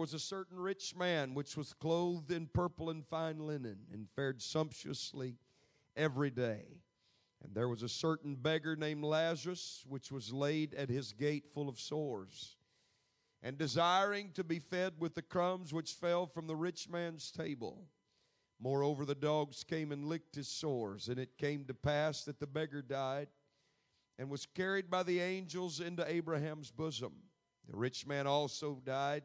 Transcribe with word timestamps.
was 0.00 0.14
a 0.14 0.18
certain 0.18 0.58
rich 0.58 0.96
man 0.96 1.34
which 1.34 1.58
was 1.58 1.74
clothed 1.74 2.32
in 2.32 2.46
purple 2.46 2.88
and 2.88 3.06
fine 3.06 3.38
linen 3.38 3.80
and 3.92 4.08
fared 4.16 4.40
sumptuously 4.40 5.36
every 5.94 6.30
day. 6.30 6.64
And 7.44 7.54
there 7.54 7.68
was 7.68 7.82
a 7.82 7.88
certain 7.88 8.34
beggar 8.34 8.76
named 8.76 9.04
Lazarus 9.04 9.84
which 9.86 10.10
was 10.10 10.32
laid 10.32 10.72
at 10.72 10.88
his 10.88 11.12
gate 11.12 11.50
full 11.52 11.68
of 11.68 11.78
sores 11.78 12.56
and 13.42 13.58
desiring 13.58 14.30
to 14.32 14.42
be 14.42 14.58
fed 14.58 14.94
with 14.98 15.14
the 15.14 15.20
crumbs 15.20 15.70
which 15.70 15.92
fell 15.92 16.26
from 16.26 16.46
the 16.46 16.56
rich 16.56 16.88
man's 16.88 17.30
table. 17.30 17.86
Moreover, 18.58 19.04
the 19.04 19.14
dogs 19.14 19.64
came 19.64 19.92
and 19.92 20.06
licked 20.06 20.34
his 20.34 20.48
sores, 20.48 21.08
and 21.08 21.18
it 21.18 21.36
came 21.36 21.66
to 21.66 21.74
pass 21.74 22.24
that 22.24 22.40
the 22.40 22.46
beggar 22.46 22.80
died 22.80 23.28
and 24.18 24.30
was 24.30 24.46
carried 24.46 24.90
by 24.90 25.02
the 25.02 25.20
angels 25.20 25.78
into 25.78 26.10
Abraham's 26.10 26.70
bosom. 26.70 27.12
The 27.68 27.76
rich 27.76 28.06
man 28.06 28.26
also 28.26 28.80
died 28.82 29.24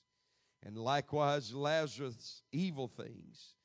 and 0.65 0.77
likewise 0.77 1.53
Lazarus 1.53 2.43
evil 2.51 2.87
things. 2.87 3.55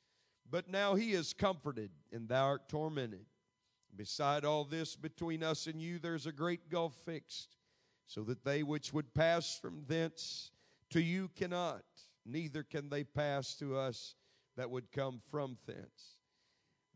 But 0.49 0.69
now 0.69 0.95
he 0.95 1.11
is 1.13 1.33
comforted, 1.33 1.91
and 2.11 2.27
thou 2.27 2.45
art 2.45 2.69
tormented. 2.69 3.25
Beside 3.95 4.45
all 4.45 4.63
this, 4.63 4.95
between 4.95 5.43
us 5.43 5.67
and 5.67 5.81
you, 5.81 5.99
there's 5.99 6.25
a 6.25 6.31
great 6.31 6.69
gulf 6.69 6.93
fixed, 7.05 7.57
so 8.05 8.23
that 8.23 8.45
they 8.45 8.63
which 8.63 8.93
would 8.93 9.13
pass 9.13 9.59
from 9.59 9.83
thence 9.87 10.51
to 10.91 11.01
you 11.01 11.29
cannot, 11.35 11.83
neither 12.25 12.63
can 12.63 12.89
they 12.89 13.03
pass 13.03 13.55
to 13.55 13.75
us 13.77 14.15
that 14.55 14.69
would 14.69 14.91
come 14.91 15.21
from 15.29 15.57
thence. 15.65 16.17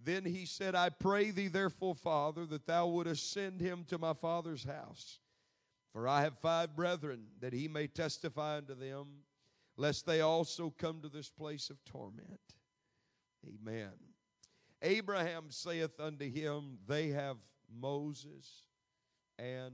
Then 0.04 0.26
he 0.26 0.46
said, 0.46 0.74
I 0.74 0.90
pray 0.90 1.32
thee, 1.32 1.48
therefore, 1.48 1.96
Father, 1.96 2.46
that 2.48 2.66
thou 2.66 2.88
wouldest 2.88 3.32
send 3.32 3.62
him 3.62 3.84
to 3.90 3.98
my 3.98 4.14
father's 4.14 4.64
house. 4.64 5.20
For 5.94 6.08
I 6.08 6.22
have 6.22 6.40
five 6.40 6.76
brethren, 6.76 7.26
that 7.42 7.54
he 7.54 7.68
may 7.68 7.88
testify 7.88 8.58
unto 8.58 8.74
them, 8.74 9.08
lest 9.82 10.06
they 10.06 10.22
also 10.22 10.72
come 10.78 11.02
to 11.02 11.10
this 11.10 11.32
place 11.32 11.72
of 11.72 11.84
torment. 11.86 12.40
Amen. 13.48 13.90
Abraham 14.84 15.46
saith 15.50 16.00
unto 16.00 16.30
him, 16.30 16.78
They 16.88 17.08
have 17.08 17.38
Moses 17.74 18.68
and 19.40 19.74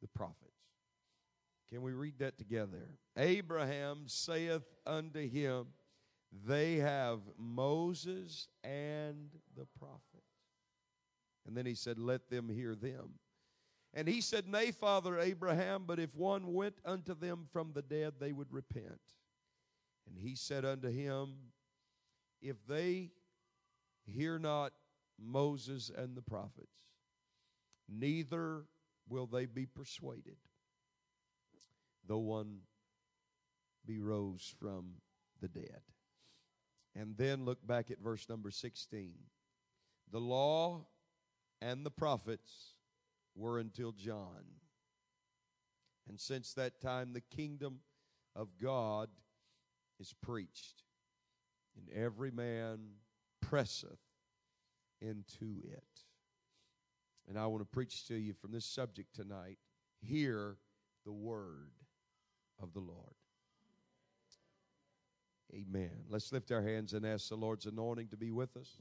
the 0.00 0.08
prophets. 0.08 0.38
Can 1.70 1.82
we 1.82 1.92
read 1.92 2.18
that 2.18 2.38
together? 2.38 2.98
Abraham 3.16 4.02
saith 4.06 4.64
unto 4.84 5.28
him, 5.28 5.66
they 6.44 6.76
have 6.76 7.20
Moses 7.38 8.48
and 8.64 9.28
the 9.56 9.66
prophets. 9.78 10.00
And 11.46 11.56
then 11.56 11.66
he 11.66 11.74
said, 11.74 11.98
Let 11.98 12.30
them 12.30 12.48
hear 12.48 12.74
them. 12.74 13.10
And 13.94 14.08
he 14.08 14.20
said, 14.20 14.48
Nay, 14.48 14.70
Father 14.70 15.18
Abraham, 15.18 15.84
but 15.86 15.98
if 15.98 16.14
one 16.14 16.54
went 16.54 16.76
unto 16.84 17.14
them 17.14 17.46
from 17.52 17.72
the 17.74 17.82
dead, 17.82 18.14
they 18.18 18.32
would 18.32 18.50
repent. 18.50 19.00
And 20.08 20.18
he 20.18 20.34
said 20.34 20.64
unto 20.64 20.88
him, 20.88 21.34
If 22.40 22.56
they 22.66 23.10
hear 24.06 24.38
not 24.38 24.72
Moses 25.20 25.90
and 25.94 26.16
the 26.16 26.22
prophets, 26.22 26.72
neither 27.88 28.64
will 29.08 29.26
they 29.26 29.44
be 29.44 29.66
persuaded, 29.66 30.36
though 32.06 32.18
one 32.18 32.60
be 33.86 33.98
rose 33.98 34.54
from 34.58 34.94
the 35.40 35.48
dead. 35.48 35.82
And 36.94 37.16
then 37.16 37.44
look 37.44 37.66
back 37.66 37.90
at 37.90 37.98
verse 37.98 38.28
number 38.28 38.50
16. 38.50 39.14
The 40.10 40.20
law 40.20 40.86
and 41.60 41.86
the 41.86 41.90
prophets 41.90 42.71
were 43.34 43.58
until 43.58 43.92
John. 43.92 44.44
And 46.08 46.18
since 46.18 46.52
that 46.54 46.80
time, 46.80 47.12
the 47.12 47.20
kingdom 47.20 47.80
of 48.34 48.48
God 48.60 49.08
is 50.00 50.14
preached, 50.20 50.82
and 51.76 51.88
every 51.96 52.30
man 52.30 52.78
presseth 53.40 54.00
into 55.00 55.62
it. 55.64 55.84
And 57.28 57.38
I 57.38 57.46
want 57.46 57.62
to 57.62 57.66
preach 57.66 58.06
to 58.08 58.14
you 58.14 58.32
from 58.32 58.52
this 58.52 58.66
subject 58.66 59.14
tonight. 59.14 59.58
Hear 60.00 60.56
the 61.04 61.12
word 61.12 61.70
of 62.60 62.72
the 62.72 62.80
Lord. 62.80 63.14
Amen. 65.54 65.90
Let's 66.08 66.32
lift 66.32 66.50
our 66.50 66.62
hands 66.62 66.94
and 66.94 67.06
ask 67.06 67.28
the 67.28 67.36
Lord's 67.36 67.66
anointing 67.66 68.08
to 68.08 68.16
be 68.16 68.30
with 68.30 68.56
us. 68.56 68.78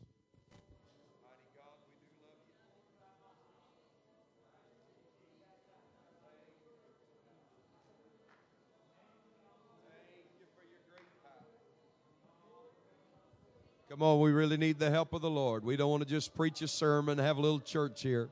Come 13.92 14.04
on, 14.04 14.22
we 14.22 14.32
really 14.32 14.56
need 14.56 14.80
the 14.80 14.90
help 14.90 15.12
of 15.12 15.22
the 15.22 15.30
Lord. 15.30 15.66
We 15.66 15.76
don't 15.76 15.92
want 15.92 16.02
to 16.02 16.08
just 16.08 16.34
preach 16.34 16.62
a 16.62 16.68
sermon, 16.70 17.18
have 17.18 17.36
a 17.36 17.42
little 17.42 17.60
church 17.60 18.02
here. 18.02 18.30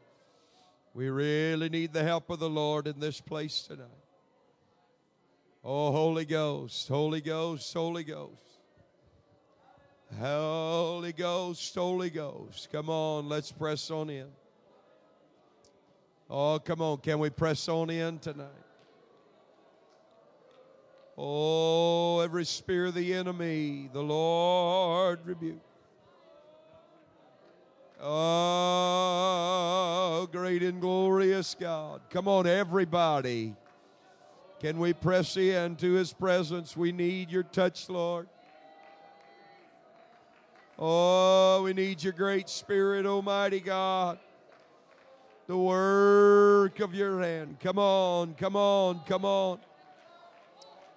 We 0.94 1.10
really 1.10 1.68
need 1.68 1.92
the 1.92 2.02
help 2.02 2.30
of 2.30 2.40
the 2.40 2.50
Lord 2.50 2.88
in 2.88 2.98
this 3.02 3.20
place 3.20 3.64
tonight. 3.64 3.88
Oh, 5.62 5.92
Holy 5.92 6.24
Ghost, 6.24 6.88
Holy 6.88 7.20
Ghost, 7.20 7.74
Holy 7.74 8.06
Ghost. 8.06 8.42
Holy 10.18 11.12
Ghost, 11.12 11.76
Holy 11.76 12.10
Ghost. 12.10 12.70
Come 12.72 12.90
on, 12.90 13.28
let's 13.28 13.52
press 13.52 13.92
on 13.92 14.10
in. 14.10 14.28
Oh, 16.30 16.60
come 16.60 16.82
on, 16.82 17.00
can 17.00 17.20
we 17.20 17.32
press 17.32 17.68
on 17.68 17.90
in 17.90 18.18
tonight? 18.20 18.69
Oh, 21.22 22.22
every 22.22 22.46
spear 22.46 22.86
of 22.86 22.94
the 22.94 23.14
enemy, 23.14 23.90
the 23.92 24.02
Lord 24.02 25.20
rebuke. 25.26 25.60
Oh, 28.02 28.70
great 30.32 30.64
and 30.64 30.80
glorious 30.80 31.58
God. 31.60 32.00
Come 32.10 32.30
on, 32.30 32.48
everybody. 32.48 33.54
Can 34.62 34.80
we 34.80 34.94
press 34.94 35.36
into 35.36 35.92
his 35.92 36.14
presence? 36.14 36.78
We 36.78 36.94
need 36.94 37.30
your 37.30 37.44
touch, 37.44 37.90
Lord. 37.90 38.30
Oh, 40.78 41.64
we 41.64 41.74
need 41.74 42.02
your 42.02 42.14
great 42.14 42.48
spirit, 42.48 43.06
Almighty 43.06 43.60
God. 43.60 44.20
The 45.48 45.58
work 45.58 46.80
of 46.80 46.96
your 46.96 47.20
hand. 47.22 47.58
Come 47.60 47.78
on, 47.78 48.36
come 48.36 48.56
on, 48.56 49.02
come 49.06 49.26
on. 49.26 49.60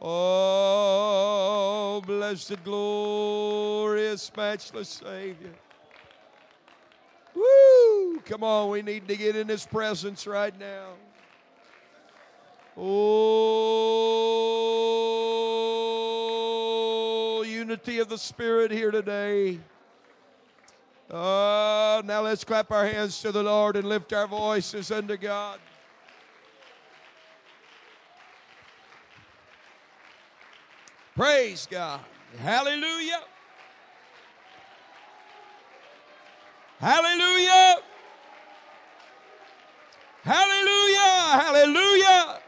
Oh, 0.05 2.03
blessed, 2.05 2.65
glorious, 2.65 4.33
matchless 4.37 4.89
Savior. 4.89 5.55
Woo! 7.37 8.19
Come 8.25 8.43
on, 8.43 8.71
we 8.71 8.83
need 8.83 9.07
to 9.07 9.17
get 9.17 9.37
in 9.37 9.47
His 9.47 9.65
presence 9.65 10.27
right 10.27 10.59
now. 10.59 10.95
Oh, 12.77 13.23
unity 17.47 18.01
of 18.01 18.09
the 18.09 18.19
Spirit 18.19 18.73
here 18.73 18.91
today. 18.91 19.61
Oh, 21.13 22.03
now 22.05 22.23
let's 22.23 22.43
clap 22.43 22.73
our 22.73 22.87
hands 22.89 23.23
to 23.23 23.31
the 23.31 23.45
Lord 23.45 23.77
and 23.77 23.89
lift 23.89 24.13
our 24.13 24.27
voices 24.27 24.91
unto 24.91 25.17
God. 25.17 25.61
Praise 31.15 31.69
God. 31.71 32.01
Hallelujah. 32.41 33.21
Hallelujah. 36.81 37.77
Hallelujah. 40.25 41.01
Hallelujah. 41.01 42.39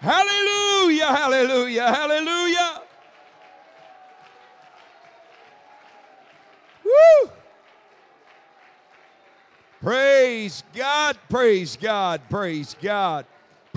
Hallelujah, 0.00 1.06
hallelujah, 1.06 1.92
hallelujah. 1.92 2.82
Woo! 6.84 7.30
Praise 9.82 10.62
God, 10.74 11.18
praise 11.28 11.76
God, 11.76 12.20
praise 12.30 12.76
God. 12.80 13.26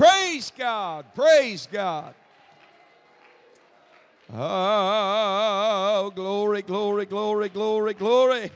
Praise 0.01 0.51
God. 0.57 1.05
Praise 1.13 1.67
God. 1.71 2.15
Oh, 4.33 6.11
glory, 6.15 6.63
glory, 6.63 7.05
glory, 7.05 7.49
glory, 7.49 7.93
glory. 7.93 8.51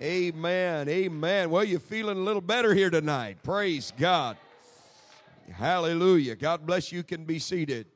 Amen. 0.00 0.88
Amen. 0.88 1.50
Well, 1.50 1.64
you're 1.64 1.80
feeling 1.80 2.16
a 2.16 2.20
little 2.20 2.40
better 2.40 2.72
here 2.72 2.90
tonight. 2.90 3.38
Praise 3.42 3.92
God. 3.98 4.36
Hallelujah. 5.52 6.36
God 6.36 6.64
bless 6.64 6.92
you. 6.92 7.02
Can 7.02 7.24
be 7.24 7.40
seated. 7.40 7.88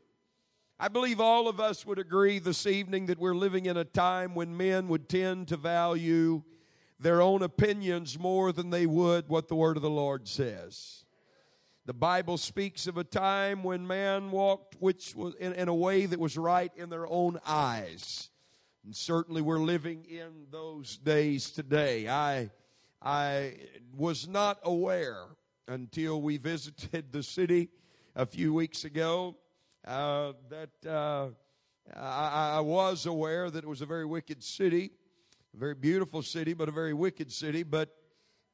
I 0.80 0.88
believe 0.88 1.20
all 1.20 1.46
of 1.46 1.60
us 1.60 1.86
would 1.86 2.00
agree 2.00 2.40
this 2.40 2.66
evening 2.66 3.06
that 3.06 3.20
we're 3.20 3.36
living 3.36 3.66
in 3.66 3.76
a 3.76 3.84
time 3.84 4.34
when 4.34 4.56
men 4.56 4.88
would 4.88 5.08
tend 5.08 5.46
to 5.48 5.56
value 5.56 6.42
their 6.98 7.22
own 7.22 7.42
opinions 7.42 8.18
more 8.18 8.50
than 8.50 8.70
they 8.70 8.86
would 8.86 9.28
what 9.28 9.46
the 9.46 9.54
word 9.54 9.76
of 9.76 9.84
the 9.84 9.88
Lord 9.88 10.26
says. 10.26 11.04
The 11.88 11.94
Bible 11.94 12.37
speaks 12.37 12.87
of 12.87 12.99
a 12.99 13.02
time 13.02 13.64
when 13.64 13.87
man 13.87 14.31
walked 14.31 14.76
which 14.79 15.14
was 15.14 15.35
in, 15.37 15.55
in, 15.55 15.69
a 15.69 15.75
way 15.75 16.05
that 16.05 16.20
was 16.20 16.37
right 16.37 16.70
in 16.76 16.90
their 16.90 17.06
own 17.06 17.40
eyes. 17.46 18.29
And 18.85 18.94
certainly 18.94 19.40
we're 19.40 19.58
living 19.58 20.05
in 20.05 20.49
those 20.50 20.99
days 20.99 21.50
today. 21.50 22.06
I 22.06 22.50
I 23.00 23.55
was 23.96 24.29
not 24.29 24.58
aware 24.64 25.23
until 25.67 26.20
we 26.20 26.37
visited 26.37 27.11
the 27.11 27.23
city 27.23 27.70
a 28.14 28.26
few 28.26 28.52
weeks 28.52 28.85
ago 28.85 29.38
uh, 29.87 30.35
that 30.50 30.87
uh, 30.87 31.29
I, 31.96 32.56
I 32.56 32.61
was 32.61 33.06
aware 33.06 33.49
that 33.49 33.64
it 33.64 33.67
was 33.67 33.81
a 33.81 33.87
very 33.87 34.05
wicked 34.05 34.44
city 34.44 34.90
a 35.55 35.56
very 35.56 35.75
beautiful 35.75 36.23
city, 36.23 36.52
but 36.52 36.69
a 36.69 36.73
very 36.73 36.93
wicked 36.93 37.32
city. 37.32 37.62
But 37.62 37.94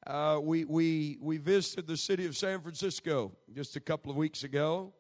uh, 0.07 0.39
we, 0.43 0.65
we, 0.65 1.19
we 1.21 1.39
visited 1.39 1.87
the 1.87 1.97
city 1.97 2.27
of 2.27 2.37
San 2.37 2.61
Francisco 2.61 3.33
just 3.55 3.77
a 3.77 3.81
couple 3.81 4.11
of 4.11 4.17
weeks 4.17 4.45
ago. 4.45 4.93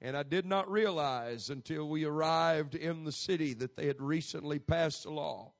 And 0.00 0.16
I 0.16 0.22
did 0.22 0.44
not 0.44 0.70
realize 0.70 1.50
until 1.50 1.88
we 1.88 2.04
arrived 2.04 2.74
in 2.74 3.04
the 3.04 3.12
city 3.12 3.54
that 3.54 3.76
they 3.76 3.86
had 3.86 4.02
recently 4.02 4.58
passed 4.58 5.06
a 5.06 5.10
law 5.10 5.52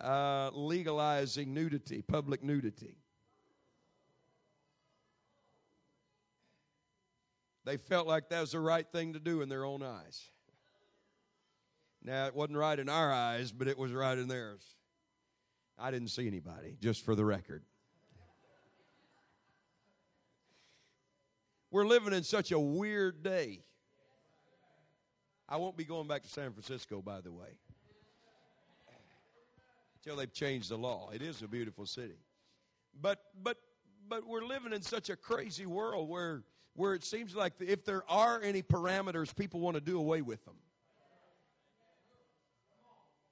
uh, 0.00 0.50
legalizing 0.52 1.54
nudity, 1.54 2.02
public 2.02 2.42
nudity. 2.42 2.96
They 7.64 7.78
felt 7.78 8.06
like 8.06 8.28
that 8.28 8.40
was 8.40 8.52
the 8.52 8.60
right 8.60 8.86
thing 8.86 9.14
to 9.14 9.18
do 9.18 9.40
in 9.40 9.48
their 9.48 9.64
own 9.64 9.82
eyes. 9.82 10.30
Now, 12.02 12.26
it 12.26 12.34
wasn't 12.34 12.58
right 12.58 12.78
in 12.78 12.90
our 12.90 13.10
eyes, 13.10 13.50
but 13.50 13.66
it 13.66 13.78
was 13.78 13.92
right 13.92 14.18
in 14.18 14.28
theirs. 14.28 14.62
I 15.78 15.90
didn't 15.90 16.08
see 16.08 16.26
anybody, 16.26 16.76
just 16.80 17.02
for 17.04 17.14
the 17.14 17.24
record. 17.24 17.64
We're 21.74 21.86
living 21.86 22.12
in 22.12 22.22
such 22.22 22.52
a 22.52 22.58
weird 22.58 23.24
day. 23.24 23.58
I 25.48 25.56
won't 25.56 25.76
be 25.76 25.82
going 25.82 26.06
back 26.06 26.22
to 26.22 26.28
San 26.28 26.52
Francisco, 26.52 27.02
by 27.02 27.20
the 27.20 27.32
way, 27.32 27.48
until 29.96 30.14
they've 30.14 30.32
changed 30.32 30.70
the 30.70 30.78
law. 30.78 31.10
It 31.12 31.20
is 31.20 31.42
a 31.42 31.48
beautiful 31.48 31.84
city, 31.84 32.20
but 33.02 33.18
but 33.42 33.56
but 34.08 34.24
we're 34.24 34.44
living 34.44 34.72
in 34.72 34.82
such 34.82 35.10
a 35.10 35.16
crazy 35.16 35.66
world 35.66 36.08
where 36.08 36.44
where 36.74 36.94
it 36.94 37.02
seems 37.02 37.34
like 37.34 37.54
if 37.58 37.84
there 37.84 38.08
are 38.08 38.40
any 38.40 38.62
parameters, 38.62 39.34
people 39.34 39.58
want 39.58 39.74
to 39.74 39.80
do 39.80 39.98
away 39.98 40.22
with 40.22 40.44
them. 40.44 40.54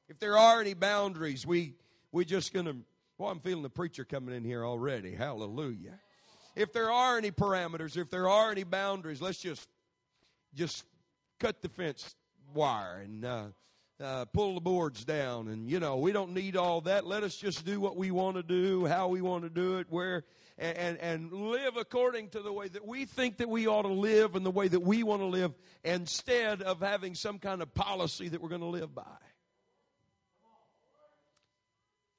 If 0.08 0.18
there 0.18 0.36
are 0.36 0.60
any 0.60 0.74
boundaries, 0.74 1.46
we 1.46 1.76
we're 2.10 2.24
just 2.24 2.52
going 2.52 2.66
to, 2.66 2.74
well, 3.18 3.30
I'm 3.30 3.38
feeling 3.38 3.62
the 3.62 3.70
preacher 3.70 4.04
coming 4.04 4.34
in 4.34 4.42
here 4.42 4.66
already. 4.66 5.14
Hallelujah. 5.14 6.00
If 6.54 6.72
there 6.72 6.90
are 6.90 7.16
any 7.16 7.30
parameters, 7.30 7.96
if 7.96 8.10
there 8.10 8.28
are 8.28 8.50
any 8.50 8.64
boundaries, 8.64 9.22
let's 9.22 9.38
just, 9.38 9.68
just 10.54 10.84
cut 11.40 11.62
the 11.62 11.68
fence 11.68 12.14
wire 12.54 13.00
and, 13.02 13.24
uh, 13.24 13.44
uh, 14.00 14.24
pull 14.26 14.54
the 14.54 14.60
boards 14.60 15.04
down 15.04 15.46
and 15.46 15.70
you 15.70 15.78
know 15.78 15.96
we 15.96 16.10
don't 16.10 16.32
need 16.32 16.56
all 16.56 16.80
that 16.80 17.06
let 17.06 17.22
us 17.22 17.36
just 17.36 17.64
do 17.64 17.78
what 17.78 17.96
we 17.96 18.10
want 18.10 18.36
to 18.36 18.42
do 18.42 18.84
how 18.84 19.06
we 19.06 19.20
want 19.20 19.44
to 19.44 19.50
do 19.50 19.76
it 19.76 19.86
where 19.90 20.24
and, 20.58 20.98
and, 20.98 21.32
live 21.32 21.76
according 21.76 22.28
to 22.28 22.40
the 22.40 22.52
way 22.52 22.66
that 22.66 22.84
we 22.84 23.04
think 23.04 23.36
that 23.36 23.48
we 23.48 23.68
ought 23.68 23.82
to 23.82 23.92
live 23.92 24.34
and 24.34 24.44
the 24.44 24.50
way 24.50 24.66
that 24.66 24.80
we 24.80 25.04
want 25.04 25.22
to 25.22 25.26
live 25.26 25.52
instead 25.84 26.62
of 26.62 26.80
having 26.80 27.14
some 27.14 27.38
kind 27.38 27.62
of 27.62 27.72
policy 27.74 28.28
that 28.28 28.42
we're 28.42 28.48
going 28.48 28.60
to 28.60 28.66
live 28.66 28.92
by 28.92 29.04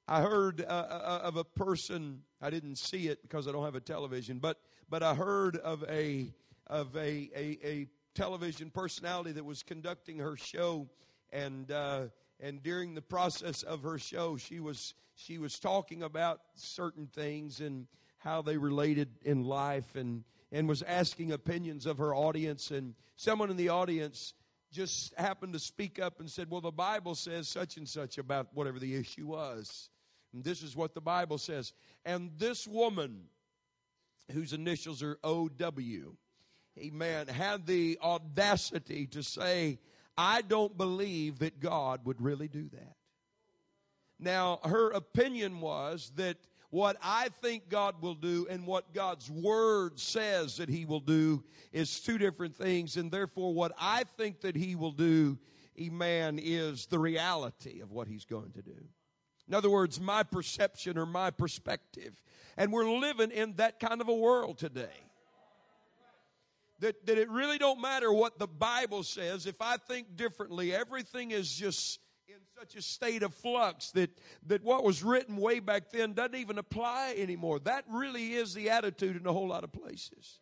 I 0.06 0.20
heard 0.20 0.60
uh, 0.60 0.64
uh, 0.64 0.68
uh, 0.68 1.20
of 1.24 1.36
a 1.36 1.44
person. 1.44 2.22
I 2.44 2.50
didn't 2.50 2.76
see 2.76 3.08
it 3.08 3.22
because 3.22 3.48
I 3.48 3.52
don't 3.52 3.64
have 3.64 3.74
a 3.74 3.80
television, 3.80 4.38
but 4.38 4.58
but 4.90 5.02
I 5.02 5.14
heard 5.14 5.56
of 5.56 5.82
a 5.88 6.30
of 6.66 6.94
a 6.94 7.30
a, 7.34 7.58
a 7.64 7.86
television 8.14 8.68
personality 8.68 9.32
that 9.32 9.44
was 9.44 9.62
conducting 9.62 10.18
her 10.18 10.36
show, 10.36 10.86
and 11.32 11.70
uh, 11.70 12.02
and 12.40 12.62
during 12.62 12.94
the 12.94 13.00
process 13.00 13.62
of 13.62 13.82
her 13.82 13.96
show, 13.96 14.36
she 14.36 14.60
was 14.60 14.92
she 15.14 15.38
was 15.38 15.58
talking 15.58 16.02
about 16.02 16.42
certain 16.54 17.06
things 17.06 17.60
and 17.60 17.86
how 18.18 18.42
they 18.42 18.58
related 18.58 19.08
in 19.22 19.44
life, 19.44 19.96
and 19.96 20.22
and 20.52 20.68
was 20.68 20.82
asking 20.82 21.32
opinions 21.32 21.86
of 21.86 21.96
her 21.96 22.14
audience, 22.14 22.70
and 22.70 22.94
someone 23.16 23.50
in 23.50 23.56
the 23.56 23.70
audience 23.70 24.34
just 24.70 25.14
happened 25.14 25.54
to 25.54 25.58
speak 25.58 25.98
up 25.98 26.20
and 26.20 26.30
said, 26.30 26.50
"Well, 26.50 26.60
the 26.60 26.70
Bible 26.70 27.14
says 27.14 27.48
such 27.48 27.78
and 27.78 27.88
such 27.88 28.18
about 28.18 28.48
whatever 28.52 28.78
the 28.78 28.96
issue 28.96 29.28
was." 29.28 29.88
And 30.34 30.42
this 30.42 30.62
is 30.62 30.74
what 30.76 30.94
the 30.94 31.00
Bible 31.00 31.38
says. 31.38 31.72
And 32.04 32.32
this 32.36 32.66
woman, 32.66 33.22
whose 34.32 34.52
initials 34.52 35.02
are 35.02 35.18
OW, 35.22 36.16
amen, 36.76 37.28
had 37.28 37.66
the 37.66 37.98
audacity 38.02 39.06
to 39.06 39.22
say, 39.22 39.78
I 40.18 40.42
don't 40.42 40.76
believe 40.76 41.38
that 41.38 41.60
God 41.60 42.04
would 42.04 42.20
really 42.20 42.48
do 42.48 42.68
that. 42.70 42.96
Now, 44.18 44.58
her 44.64 44.90
opinion 44.90 45.60
was 45.60 46.12
that 46.16 46.36
what 46.70 46.96
I 47.00 47.28
think 47.40 47.68
God 47.68 48.02
will 48.02 48.14
do 48.14 48.48
and 48.50 48.66
what 48.66 48.92
God's 48.92 49.30
word 49.30 50.00
says 50.00 50.56
that 50.56 50.68
he 50.68 50.84
will 50.84 51.00
do 51.00 51.44
is 51.72 52.00
two 52.00 52.18
different 52.18 52.56
things. 52.56 52.96
And 52.96 53.12
therefore, 53.12 53.54
what 53.54 53.72
I 53.78 54.04
think 54.16 54.40
that 54.40 54.56
he 54.56 54.74
will 54.74 54.92
do, 54.92 55.38
amen, 55.80 56.40
is 56.42 56.86
the 56.86 56.98
reality 56.98 57.80
of 57.80 57.92
what 57.92 58.08
he's 58.08 58.24
going 58.24 58.50
to 58.52 58.62
do. 58.62 58.88
In 59.48 59.54
other 59.54 59.70
words, 59.70 60.00
my 60.00 60.22
perception 60.22 60.96
or 60.96 61.06
my 61.06 61.30
perspective. 61.30 62.22
And 62.56 62.72
we're 62.72 62.88
living 62.88 63.30
in 63.30 63.54
that 63.54 63.78
kind 63.78 64.00
of 64.00 64.08
a 64.08 64.14
world 64.14 64.58
today. 64.58 65.04
That, 66.80 67.06
that 67.06 67.18
it 67.18 67.30
really 67.30 67.58
don't 67.58 67.80
matter 67.80 68.12
what 68.12 68.38
the 68.38 68.46
Bible 68.46 69.02
says. 69.02 69.46
If 69.46 69.60
I 69.60 69.76
think 69.76 70.16
differently, 70.16 70.74
everything 70.74 71.30
is 71.30 71.54
just 71.54 72.00
in 72.26 72.36
such 72.58 72.74
a 72.74 72.82
state 72.82 73.22
of 73.22 73.32
flux 73.32 73.90
that, 73.92 74.10
that 74.46 74.62
what 74.64 74.82
was 74.82 75.02
written 75.02 75.36
way 75.36 75.60
back 75.60 75.90
then 75.90 76.14
doesn't 76.14 76.34
even 76.34 76.58
apply 76.58 77.14
anymore. 77.16 77.58
That 77.60 77.84
really 77.88 78.34
is 78.34 78.54
the 78.54 78.70
attitude 78.70 79.16
in 79.16 79.26
a 79.26 79.32
whole 79.32 79.48
lot 79.48 79.62
of 79.62 79.72
places. 79.72 80.40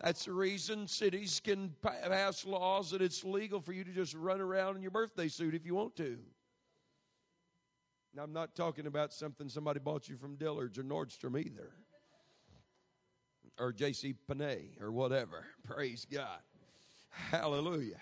That's 0.00 0.24
the 0.24 0.32
reason 0.32 0.86
cities 0.86 1.40
can 1.42 1.74
pass 1.82 2.46
laws 2.46 2.90
that 2.90 3.02
it's 3.02 3.22
legal 3.22 3.60
for 3.60 3.72
you 3.72 3.84
to 3.84 3.92
just 3.92 4.14
run 4.14 4.40
around 4.40 4.76
in 4.76 4.82
your 4.82 4.90
birthday 4.90 5.28
suit 5.28 5.54
if 5.54 5.66
you 5.66 5.74
want 5.74 5.94
to. 5.96 6.18
Now, 8.14 8.24
I'm 8.24 8.32
not 8.32 8.56
talking 8.56 8.86
about 8.86 9.12
something 9.12 9.48
somebody 9.48 9.78
bought 9.78 10.08
you 10.08 10.16
from 10.16 10.34
Dillard's 10.34 10.78
or 10.78 10.82
Nordstrom 10.82 11.38
either, 11.38 11.70
or 13.58 13.72
J.C. 13.72 14.14
Penney 14.26 14.72
or 14.80 14.90
whatever. 14.90 15.44
Praise 15.64 16.06
God. 16.10 16.40
Hallelujah. 17.10 18.00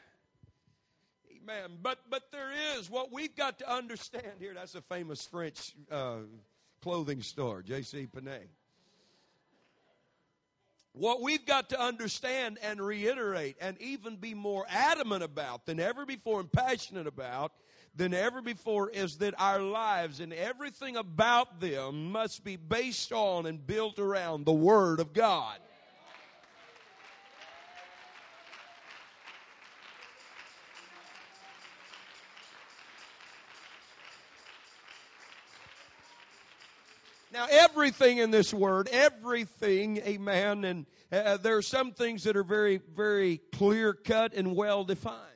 Amen. 1.31 1.79
But 1.83 1.99
but 2.11 2.31
there 2.33 2.51
is 2.77 2.91
what 2.91 3.13
we've 3.13 3.35
got 3.37 3.59
to 3.59 3.71
understand 3.71 4.33
here. 4.39 4.55
That's 4.55 4.75
a 4.75 4.83
famous 4.83 5.27
French 5.27 5.75
uh, 5.91 6.19
clothing 6.83 7.23
store, 7.23 7.63
J.C. 7.63 8.07
Penney. 8.07 8.49
What 10.93 11.23
we've 11.23 11.47
got 11.47 11.69
to 11.71 11.81
understand 11.81 12.59
and 12.63 12.81
reiterate 12.81 13.57
and 13.61 13.81
even 13.81 14.17
be 14.17 14.35
more 14.35 14.67
adamant 14.69 15.23
about 15.23 15.65
than 15.65 15.79
ever 15.79 16.05
before 16.05 16.41
and 16.41 16.51
passionate 16.51 17.07
about 17.07 17.53
than 17.99 18.15
ever 18.15 18.41
before 18.41 18.89
is 18.91 19.19
that 19.19 19.35
our 19.39 19.61
lives 19.61 20.21
and 20.21 20.33
everything 20.33 20.97
about 20.97 21.61
them 21.61 22.13
must 22.13 22.45
be 22.45 22.57
based 22.57 23.13
on 23.13 23.45
and 23.45 23.67
built 23.67 23.99
around 23.99 24.47
the 24.47 24.53
Word 24.53 25.01
of 25.01 25.13
God. 25.13 25.59
Now, 37.31 37.47
everything 37.51 38.19
in 38.19 38.31
this 38.31 38.55
word, 38.55 38.89
everything, 38.91 39.99
amen, 39.99 40.65
and 40.65 40.87
uh, 41.13 41.37
there 41.37 41.57
are 41.57 41.63
some 41.63 41.93
things 41.93 42.25
that 42.25 42.37
are 42.37 42.43
very, 42.43 42.81
very 42.97 43.39
clear 43.53 43.93
cut 43.93 44.35
and 44.35 44.57
well 44.57 44.83
defined. 44.83 45.28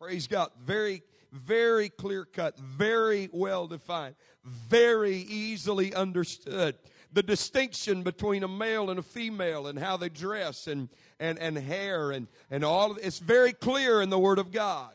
Praise 0.00 0.28
God. 0.28 0.50
Very, 0.64 1.02
very 1.32 1.88
clear 1.88 2.24
cut, 2.24 2.56
very 2.58 3.28
well 3.32 3.66
defined, 3.66 4.14
very 4.44 5.16
easily 5.16 5.92
understood. 5.92 6.76
the 7.12 7.22
distinction 7.22 8.02
between 8.02 8.44
a 8.44 8.48
male 8.48 8.90
and 8.90 8.98
a 8.98 9.02
female 9.02 9.66
and 9.66 9.78
how 9.78 9.96
they 9.96 10.08
dress 10.08 10.66
and, 10.66 10.88
and, 11.18 11.38
and 11.38 11.56
hair 11.56 12.10
and, 12.10 12.28
and 12.50 12.64
all 12.64 12.90
of 12.90 12.98
it's 13.02 13.18
very 13.18 13.52
clear 13.52 14.02
in 14.02 14.10
the 14.10 14.18
Word 14.18 14.38
of 14.38 14.52
God. 14.52 14.92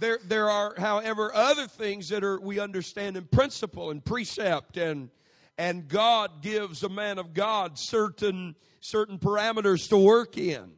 There, 0.00 0.20
there 0.24 0.48
are, 0.48 0.74
however, 0.78 1.34
other 1.34 1.66
things 1.66 2.08
that 2.10 2.22
are 2.22 2.38
we 2.40 2.60
understand 2.60 3.16
in 3.16 3.24
principle 3.24 3.90
and 3.90 4.04
precept, 4.04 4.76
and 4.76 5.10
and 5.58 5.88
God 5.88 6.40
gives 6.40 6.82
a 6.82 6.88
man 6.88 7.18
of 7.18 7.34
God 7.34 7.78
certain 7.78 8.54
certain 8.80 9.18
parameters 9.18 9.88
to 9.88 9.98
work 9.98 10.38
in. 10.38 10.70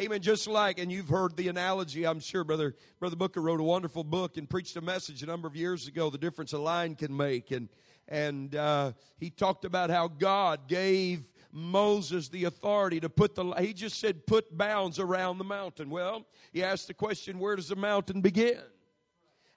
Amen. 0.00 0.22
Just 0.22 0.48
like, 0.48 0.78
and 0.78 0.90
you've 0.90 1.10
heard 1.10 1.36
the 1.36 1.48
analogy, 1.48 2.06
I'm 2.06 2.18
sure, 2.18 2.44
brother. 2.44 2.74
Brother 2.98 3.16
Booker 3.16 3.42
wrote 3.42 3.60
a 3.60 3.64
wonderful 3.64 4.02
book 4.02 4.38
and 4.38 4.48
preached 4.48 4.74
a 4.78 4.80
message 4.80 5.22
a 5.22 5.26
number 5.26 5.46
of 5.46 5.54
years 5.54 5.86
ago. 5.86 6.08
The 6.08 6.16
difference 6.16 6.54
a 6.54 6.58
line 6.58 6.94
can 6.94 7.14
make, 7.14 7.50
and 7.50 7.68
and 8.08 8.56
uh, 8.56 8.92
he 9.18 9.30
talked 9.30 9.66
about 9.66 9.90
how 9.90 10.08
God 10.08 10.66
gave 10.66 11.24
Moses 11.52 12.28
the 12.28 12.44
authority 12.44 13.00
to 13.00 13.10
put 13.10 13.34
the, 13.34 13.52
he 13.60 13.74
just 13.74 14.00
said, 14.00 14.26
put 14.26 14.56
bounds 14.56 14.98
around 14.98 15.38
the 15.38 15.44
mountain. 15.44 15.90
Well, 15.90 16.26
he 16.52 16.64
asked 16.64 16.88
the 16.88 16.94
question, 16.94 17.38
where 17.38 17.56
does 17.56 17.68
the 17.68 17.76
mountain 17.76 18.22
begin? 18.22 18.60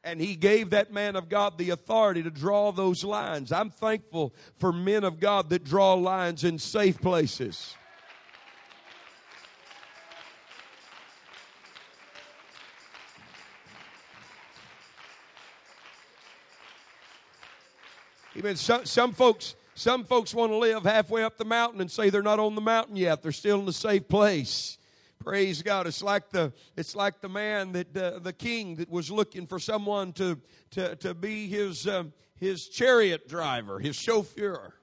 And 0.06 0.22
he 0.22 0.36
gave 0.36 0.70
that 0.70 0.94
man 0.94 1.16
of 1.16 1.30
God 1.30 1.58
the 1.58 1.72
authority 1.72 2.22
to 2.22 2.30
draw 2.30 2.72
those 2.72 3.04
lines. 3.04 3.52
I'm 3.52 3.72
thankful 3.72 4.36
for 4.60 4.72
men 4.72 5.04
of 5.04 5.20
God 5.20 5.50
that 5.50 5.64
draw 5.64 5.96
lines 5.96 6.44
in 6.44 6.60
safe 6.60 7.02
places. 7.02 7.76
Amen. 18.38 18.58
Some, 18.58 18.86
some 18.86 19.12
folks, 19.12 19.56
some 19.74 20.04
folks 20.04 20.36
want 20.36 20.52
to 20.52 20.58
live 20.58 20.84
halfway 20.84 21.24
up 21.24 21.38
the 21.38 21.46
mountain 21.46 21.82
and 21.82 21.90
say 21.90 22.12
they're 22.12 22.22
not 22.22 22.38
on 22.38 22.54
the 22.54 22.62
mountain 22.62 22.96
yet. 22.96 23.24
They're 23.24 23.32
still 23.32 23.60
in 23.60 23.66
the 23.66 23.74
safe 23.74 24.08
place. 24.08 24.78
Praise 25.26 25.64
God. 25.64 25.88
It's 25.88 26.04
like 26.04 26.30
the 26.30 26.54
it's 26.78 26.96
like 26.96 27.20
the 27.20 27.30
man 27.30 27.72
that 27.72 27.98
uh, 27.98 28.20
the 28.20 28.32
king 28.32 28.76
that 28.76 28.92
was 28.92 29.10
looking 29.10 29.48
for 29.48 29.58
someone 29.58 30.14
to 30.14 30.40
to 30.70 30.96
to 30.98 31.16
be 31.16 31.48
his 31.48 31.88
um, 31.88 32.14
his 32.36 32.68
chariot 32.68 33.28
driver, 33.28 33.80
his 33.80 33.96
chauffeur. 33.96 34.76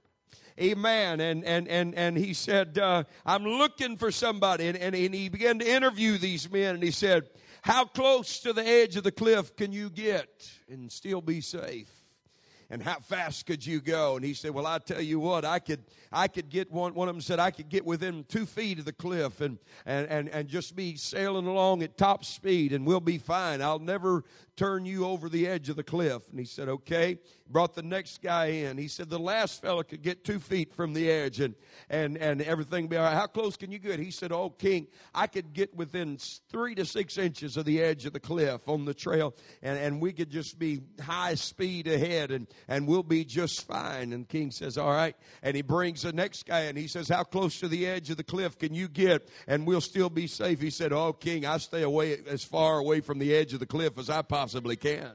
Amen. 0.61 1.20
And 1.20 1.44
and 1.44 1.68
and 1.68 1.94
and 1.94 2.18
he 2.18 2.34
said, 2.34 2.76
uh, 2.76 3.04
"I'm 3.25 3.44
looking 3.44 3.96
for 3.96 4.11
somebody." 4.11 4.66
And, 4.66 4.76
and 4.76 4.96
and 4.96 5.14
he 5.14 5.28
began 5.28 5.61
to 5.61 5.70
interview 5.70 6.18
these 6.18 6.50
men, 6.50 6.75
and 6.75 6.82
he 6.82 6.90
said, 6.90 7.30
"How 7.61 7.84
close 7.84 8.40
to 8.40 8.52
the 8.52 8.66
edge 8.66 8.96
of 8.96 9.04
the 9.04 9.12
cliff 9.12 9.54
can 9.54 9.70
you 9.70 9.90
get 9.90 10.50
and 10.68 10.90
still 10.90 11.20
be 11.20 11.40
safe?" 11.40 12.01
And 12.73 12.83
how 12.83 12.99
fast 13.00 13.45
could 13.45 13.64
you 13.67 13.83
go? 13.83 14.17
And 14.17 14.25
he 14.25 14.33
said, 14.33 14.52
Well, 14.52 14.67
I 14.67 14.79
tell 14.79 15.02
you 15.02 15.21
what, 15.21 15.45
I 15.45 15.59
could 15.59 15.85
I 16.11 16.26
could 16.26 16.49
get 16.49 16.73
one 16.73 16.95
one 16.95 17.07
of 17.07 17.14
them 17.14 17.21
said 17.21 17.38
I 17.38 17.50
could 17.50 17.69
get 17.69 17.85
within 17.85 18.25
two 18.25 18.47
feet 18.47 18.79
of 18.79 18.87
the 18.87 18.95
cliff 18.95 19.43
and 19.43 19.59
and 19.85 20.09
and, 20.09 20.29
and 20.31 20.49
just 20.49 20.75
be 20.75 20.97
sailing 20.97 21.47
along 21.47 21.83
at 21.83 21.99
top 21.99 22.25
speed 22.25 22.73
and 22.73 22.87
we'll 22.87 23.00
be 23.00 23.19
fine. 23.19 23.61
I'll 23.61 23.79
never 23.79 24.25
turn 24.57 24.87
you 24.87 25.05
over 25.05 25.29
the 25.29 25.47
edge 25.47 25.69
of 25.69 25.76
the 25.76 25.83
cliff. 25.83 26.23
And 26.31 26.38
he 26.38 26.47
said, 26.47 26.69
Okay. 26.69 27.19
Brought 27.50 27.75
the 27.75 27.83
next 27.83 28.23
guy 28.23 28.47
in. 28.47 28.79
He 28.79 28.88
said 28.88 29.11
the 29.11 29.19
last 29.19 29.61
fella 29.61 29.85
could 29.85 30.00
get 30.00 30.25
two 30.25 30.38
feet 30.38 30.73
from 30.73 30.95
the 30.95 31.11
edge 31.11 31.41
and 31.41 31.55
and 31.91 32.17
and 32.17 32.41
everything 32.41 32.88
be 32.88 32.97
all 32.97 33.05
right. 33.05 33.12
How 33.12 33.26
close 33.26 33.59
can 33.59 33.71
you 33.71 33.79
get? 33.79 33.99
He 33.99 34.11
said, 34.11 34.33
Oh 34.33 34.49
King, 34.49 34.87
I 35.14 35.26
could 35.26 35.52
get 35.52 35.75
within 35.76 36.17
three 36.49 36.75
to 36.76 36.87
six 36.87 37.19
inches 37.19 37.59
of 37.59 37.67
the 37.67 37.83
edge 37.83 38.07
of 38.07 38.14
the 38.14 38.21
cliff 38.21 38.67
on 38.67 38.87
the 38.87 38.95
trail 38.95 39.35
and, 39.61 39.79
and 39.79 40.00
we 40.00 40.14
could 40.14 40.31
just 40.31 40.59
be 40.59 40.81
high 41.02 41.35
speed 41.35 41.87
ahead 41.87 42.31
and 42.31 42.47
and 42.69 42.87
we'll 42.87 43.02
be 43.02 43.25
just 43.25 43.66
fine. 43.66 44.12
And 44.12 44.28
King 44.28 44.50
says, 44.50 44.78
All 44.78 44.90
right. 44.90 45.16
And 45.42 45.57
he 45.57 45.62
brings 45.62 46.02
the 46.02 46.12
next 46.12 46.47
guy 46.47 46.61
and 46.61 46.78
he 46.78 46.88
says, 46.88 47.09
How 47.09 47.25
close 47.25 47.59
to 47.61 47.69
the 47.69 47.87
edge 47.87 48.11
of 48.11 48.16
the 48.16 48.25
cliff 48.25 48.59
can 48.59 48.75
you 48.75 48.88
get? 48.88 49.28
And 49.47 49.66
we'll 49.66 49.81
still 49.81 50.11
be 50.11 50.26
safe. 50.26 50.61
He 50.61 50.71
said, 50.71 50.92
Oh, 50.92 51.12
King, 51.12 51.47
I 51.47 51.59
stay 51.59 51.83
away 51.83 52.19
as 52.28 52.45
far 52.45 52.78
away 52.78 53.00
from 53.00 53.19
the 53.19 53.35
edge 53.35 53.52
of 53.52 53.61
the 53.61 53.66
cliff 53.66 53.99
as 53.99 54.11
I 54.11 54.23
possibly 54.23 54.76
can. 54.76 55.12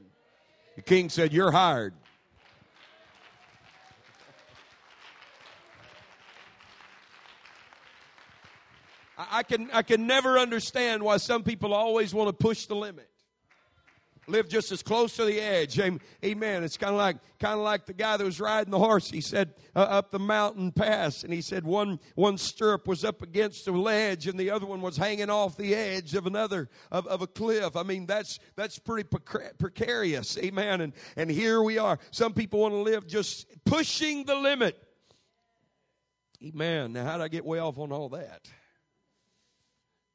The 0.76 0.82
king 0.82 1.08
said, 1.08 1.32
You're 1.32 1.50
hired. 1.50 1.94
I 9.18 9.42
can, 9.42 9.68
I 9.72 9.82
can 9.82 10.06
never 10.06 10.38
understand 10.38 11.02
why 11.02 11.16
some 11.16 11.42
people 11.42 11.74
always 11.74 12.14
want 12.14 12.28
to 12.28 12.32
push 12.32 12.66
the 12.66 12.76
limit 12.76 13.07
live 14.28 14.48
just 14.48 14.70
as 14.72 14.82
close 14.82 15.16
to 15.16 15.24
the 15.24 15.40
edge. 15.40 15.78
Amen. 16.24 16.64
It's 16.64 16.76
kind 16.76 16.92
of 16.92 16.98
like 16.98 17.16
kind 17.38 17.54
of 17.54 17.60
like 17.60 17.86
the 17.86 17.94
guy 17.94 18.16
that 18.16 18.24
was 18.24 18.40
riding 18.40 18.70
the 18.70 18.78
horse. 18.78 19.10
He 19.10 19.20
said 19.20 19.54
uh, 19.74 19.80
up 19.80 20.10
the 20.10 20.18
mountain 20.18 20.72
pass, 20.72 21.24
and 21.24 21.32
he 21.32 21.40
said 21.40 21.64
one 21.64 21.98
one 22.14 22.38
stirrup 22.38 22.86
was 22.86 23.04
up 23.04 23.22
against 23.22 23.66
a 23.68 23.72
ledge, 23.72 24.26
and 24.26 24.38
the 24.38 24.50
other 24.50 24.66
one 24.66 24.80
was 24.80 24.96
hanging 24.96 25.30
off 25.30 25.56
the 25.56 25.74
edge 25.74 26.14
of 26.14 26.26
another 26.26 26.68
of, 26.90 27.06
of 27.06 27.22
a 27.22 27.26
cliff. 27.26 27.76
I 27.76 27.82
mean, 27.82 28.06
that's 28.06 28.38
that's 28.56 28.78
pretty 28.78 29.08
precarious. 29.58 30.36
Amen. 30.38 30.80
And 30.80 30.92
and 31.16 31.30
here 31.30 31.62
we 31.62 31.78
are. 31.78 31.98
Some 32.10 32.34
people 32.34 32.60
want 32.60 32.74
to 32.74 32.78
live 32.78 33.06
just 33.06 33.46
pushing 33.64 34.24
the 34.24 34.36
limit. 34.36 34.82
Amen. 36.44 36.92
Now, 36.92 37.04
how 37.04 37.18
did 37.18 37.24
I 37.24 37.28
get 37.28 37.44
way 37.44 37.58
off 37.58 37.78
on 37.78 37.90
all 37.90 38.10
that? 38.10 38.48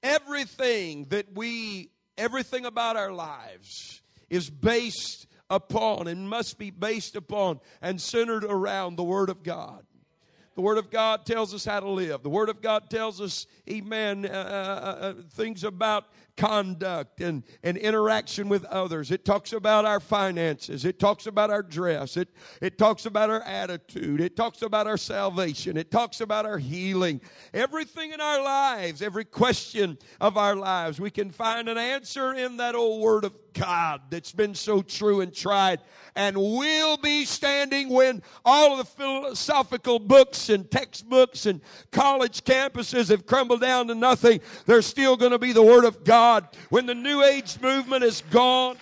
Everything 0.01 1.05
that 1.09 1.33
we 1.33 1.89
everything 2.17 2.65
about 2.65 2.95
our 2.95 3.11
lives 3.11 4.02
is 4.33 4.49
based 4.49 5.27
upon 5.51 6.07
and 6.07 6.27
must 6.27 6.57
be 6.57 6.71
based 6.71 7.15
upon 7.15 7.59
and 7.83 8.01
centered 8.01 8.43
around 8.43 8.95
the 8.95 9.03
Word 9.03 9.29
of 9.29 9.43
God. 9.43 9.85
The 10.55 10.61
Word 10.61 10.79
of 10.79 10.89
God 10.89 11.25
tells 11.27 11.53
us 11.53 11.63
how 11.63 11.79
to 11.79 11.89
live. 11.89 12.23
The 12.23 12.31
Word 12.31 12.49
of 12.49 12.59
God 12.59 12.89
tells 12.89 13.21
us, 13.21 13.45
amen, 13.69 14.25
uh, 14.25 14.29
uh, 14.29 15.05
uh, 15.05 15.13
things 15.33 15.63
about 15.63 16.05
conduct 16.35 17.21
and, 17.21 17.43
and 17.63 17.77
interaction 17.77 18.49
with 18.49 18.65
others. 18.65 19.11
It 19.11 19.25
talks 19.25 19.53
about 19.53 19.85
our 19.85 19.99
finances. 19.99 20.85
It 20.85 20.99
talks 20.99 21.27
about 21.27 21.49
our 21.49 21.61
dress. 21.61 22.17
It, 22.17 22.29
it 22.61 22.77
talks 22.77 23.05
about 23.05 23.29
our 23.29 23.41
attitude. 23.41 24.21
It 24.21 24.35
talks 24.35 24.61
about 24.61 24.87
our 24.87 24.97
salvation. 24.97 25.77
It 25.77 25.91
talks 25.91 26.21
about 26.21 26.45
our 26.45 26.57
healing. 26.57 27.21
Everything 27.53 28.13
in 28.13 28.21
our 28.21 28.43
lives, 28.43 29.01
every 29.01 29.25
question 29.25 29.97
of 30.19 30.37
our 30.37 30.55
lives, 30.55 30.99
we 30.99 31.11
can 31.11 31.29
find 31.29 31.69
an 31.69 31.77
answer 31.77 32.33
in 32.33 32.57
that 32.57 32.75
old 32.75 33.01
Word 33.01 33.25
of 33.25 33.37
God 33.53 34.01
that's 34.09 34.31
been 34.31 34.55
so 34.55 34.81
true 34.81 35.21
and 35.21 35.33
tried 35.33 35.79
and 36.15 36.35
will 36.37 36.97
be 36.97 37.25
standing 37.25 37.89
when 37.89 38.21
all 38.43 38.71
of 38.71 38.77
the 38.79 38.85
philosophical 38.85 39.99
books 39.99 40.49
and 40.49 40.69
textbooks 40.69 41.45
and 41.45 41.61
college 41.91 42.43
campuses 42.43 43.09
have 43.09 43.25
crumbled 43.25 43.61
down 43.61 43.87
to 43.87 43.95
nothing. 43.95 44.41
There's 44.65 44.85
still 44.85 45.15
going 45.17 45.31
to 45.31 45.39
be 45.39 45.53
the 45.53 45.63
Word 45.63 45.85
of 45.85 46.03
God. 46.03 46.22
When 46.69 46.85
the 46.85 46.95
New 46.95 47.21
Age 47.21 47.59
movement 47.59 48.01
is 48.03 48.23
gone, 48.31 48.77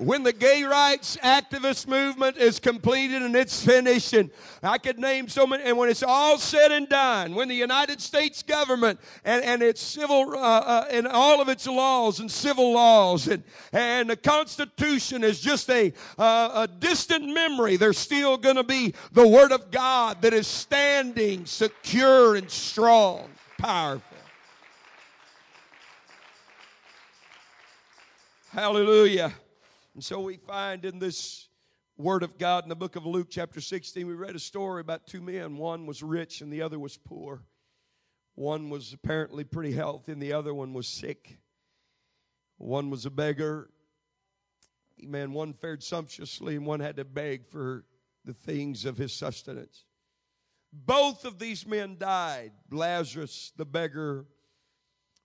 when 0.00 0.22
the 0.22 0.32
gay 0.32 0.62
rights 0.62 1.18
activist 1.18 1.86
movement 1.86 2.38
is 2.38 2.58
completed 2.58 3.20
and 3.20 3.36
it's 3.36 3.62
finished, 3.62 4.14
and 4.14 4.30
I 4.62 4.78
could 4.78 4.98
name 4.98 5.28
so 5.28 5.46
many, 5.46 5.62
and 5.64 5.76
when 5.76 5.90
it's 5.90 6.02
all 6.02 6.38
said 6.38 6.72
and 6.72 6.88
done, 6.88 7.34
when 7.34 7.48
the 7.48 7.54
United 7.54 8.00
States 8.00 8.42
government 8.42 8.98
and, 9.24 9.44
and 9.44 9.62
its 9.62 9.82
civil, 9.82 10.34
uh, 10.34 10.38
uh, 10.38 10.86
and 10.90 11.06
all 11.06 11.42
of 11.42 11.50
its 11.50 11.66
laws 11.66 12.18
and 12.18 12.30
civil 12.30 12.72
laws 12.72 13.28
and, 13.28 13.42
and 13.74 14.08
the 14.08 14.16
Constitution 14.16 15.22
is 15.22 15.38
just 15.38 15.68
a, 15.68 15.92
uh, 16.18 16.66
a 16.66 16.68
distant 16.78 17.28
memory, 17.28 17.76
there's 17.76 17.98
still 17.98 18.38
going 18.38 18.56
to 18.56 18.64
be 18.64 18.94
the 19.12 19.26
Word 19.26 19.52
of 19.52 19.70
God 19.70 20.22
that 20.22 20.32
is 20.32 20.46
standing 20.46 21.44
secure 21.44 22.36
and 22.36 22.50
strong, 22.50 23.28
powerful. 23.58 24.16
Hallelujah. 28.50 29.34
And 29.94 30.04
so 30.04 30.20
we 30.20 30.36
find 30.36 30.84
in 30.84 30.98
this 30.98 31.48
Word 31.96 32.22
of 32.22 32.38
God 32.38 32.64
in 32.64 32.68
the 32.68 32.76
book 32.76 32.96
of 32.96 33.04
Luke, 33.04 33.28
chapter 33.28 33.60
16, 33.60 34.06
we 34.06 34.14
read 34.14 34.36
a 34.36 34.40
story 34.40 34.80
about 34.80 35.06
two 35.06 35.20
men. 35.20 35.56
One 35.56 35.84
was 35.84 36.02
rich 36.02 36.40
and 36.40 36.52
the 36.52 36.62
other 36.62 36.78
was 36.78 36.96
poor. 36.96 37.42
One 38.34 38.70
was 38.70 38.92
apparently 38.92 39.44
pretty 39.44 39.72
healthy 39.72 40.12
and 40.12 40.22
the 40.22 40.32
other 40.32 40.54
one 40.54 40.72
was 40.72 40.86
sick. 40.86 41.38
One 42.56 42.88
was 42.88 43.04
a 43.04 43.10
beggar. 43.10 43.68
Man, 45.02 45.32
one 45.32 45.52
fared 45.52 45.82
sumptuously 45.82 46.56
and 46.56 46.64
one 46.64 46.80
had 46.80 46.96
to 46.96 47.04
beg 47.04 47.46
for 47.46 47.84
the 48.24 48.34
things 48.34 48.84
of 48.84 48.96
his 48.96 49.12
sustenance. 49.12 49.84
Both 50.72 51.24
of 51.24 51.38
these 51.38 51.66
men 51.66 51.96
died. 51.98 52.52
Lazarus, 52.70 53.52
the 53.56 53.64
beggar, 53.64 54.24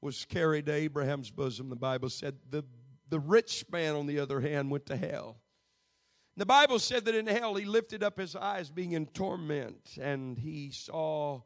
was 0.02 0.26
carried 0.26 0.66
to 0.66 0.74
Abraham's 0.74 1.30
bosom. 1.30 1.70
The 1.70 1.76
Bible 1.76 2.10
said 2.10 2.36
the 2.50 2.66
the 3.10 3.20
rich 3.20 3.66
man, 3.72 3.96
on 3.96 4.08
the 4.08 4.20
other 4.20 4.40
hand, 4.42 4.72
went 4.72 4.86
to 4.88 4.98
hell. 4.98 5.38
The 6.38 6.46
Bible 6.46 6.80
said 6.80 7.06
that 7.06 7.16
in 7.16 7.28
hell 7.28 7.56
he 7.56 7.66
lifted 7.66 8.04
up 8.04 8.20
his 8.20 8.36
eyes, 8.36 8.70
being 8.70 8.92
in 8.92 9.06
torment, 9.08 9.98
and 10.02 10.38
he 10.38 10.72
saw 10.72 11.42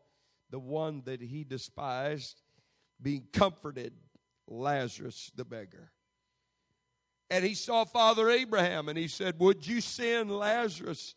the 0.49 0.59
one 0.59 1.03
that 1.05 1.21
he 1.21 1.43
despised 1.43 2.41
being 3.01 3.27
comforted, 3.31 3.93
Lazarus 4.47 5.31
the 5.35 5.45
beggar. 5.45 5.91
And 7.29 7.45
he 7.45 7.53
saw 7.53 7.85
Father 7.85 8.29
Abraham, 8.29 8.89
and 8.89 8.97
he 8.97 9.07
said, 9.07 9.39
Would 9.39 9.67
you 9.67 9.81
send 9.81 10.31
Lazarus 10.31 11.13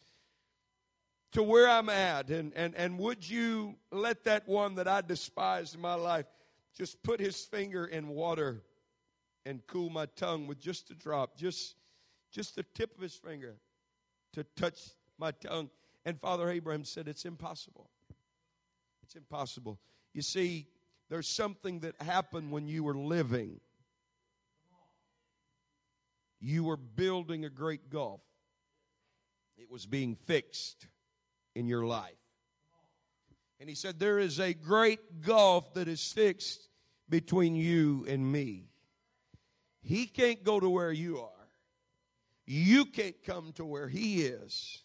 to 1.33 1.43
where 1.43 1.69
I'm 1.69 1.89
at? 1.89 2.29
And, 2.29 2.53
and, 2.55 2.75
and 2.77 2.99
would 2.99 3.29
you 3.29 3.77
let 3.91 4.25
that 4.25 4.47
one 4.47 4.75
that 4.75 4.87
I 4.87 5.01
despised 5.01 5.75
in 5.75 5.81
my 5.81 5.95
life 5.95 6.27
just 6.77 7.03
put 7.03 7.21
his 7.21 7.43
finger 7.43 7.87
in 7.87 8.09
water 8.09 8.63
and 9.45 9.61
cool 9.67 9.91
my 9.91 10.07
tongue 10.17 10.47
with 10.47 10.61
just 10.61 10.91
a 10.91 10.95
drop, 10.95 11.37
just, 11.37 11.77
just 12.31 12.57
the 12.57 12.65
tip 12.75 12.97
of 12.97 13.03
his 13.03 13.15
finger 13.15 13.57
to 14.33 14.45
touch 14.57 14.79
my 15.19 15.31
tongue? 15.31 15.71
And 16.05 16.21
Father 16.21 16.49
Abraham 16.51 16.85
said, 16.85 17.09
It's 17.09 17.25
impossible. 17.25 17.91
It's 19.03 19.15
impossible. 19.15 19.79
You 20.15 20.23
see, 20.23 20.67
there's 21.09 21.29
something 21.29 21.81
that 21.81 22.01
happened 22.01 22.51
when 22.51 22.67
you 22.67 22.85
were 22.85 22.95
living 22.97 23.61
you 26.43 26.65
were 26.65 26.77
building 26.77 27.45
a 27.45 27.51
great 27.51 27.89
gulf. 27.89 28.21
It 29.57 29.71
was 29.71 29.87
being 29.87 30.17
fixed 30.17 30.89
in 31.55 31.69
your 31.69 31.87
life. 31.87 32.17
And 33.61 33.69
he 33.69 33.77
said, 33.77 34.01
There 34.01 34.19
is 34.19 34.41
a 34.41 34.53
great 34.53 35.23
gulf 35.23 35.73
that 35.75 35.87
is 35.87 36.13
fixed 36.13 36.69
between 37.09 37.55
you 37.55 38.05
and 38.09 38.31
me. 38.31 38.72
He 39.83 40.07
can't 40.07 40.43
go 40.45 40.61
to 40.61 40.69
where 40.69 40.93
you 40.93 41.21
are, 41.21 41.49
you 42.47 42.85
can't 42.85 43.23
come 43.25 43.53
to 43.55 43.65
where 43.65 43.89
he 43.89 44.23
is. 44.23 44.83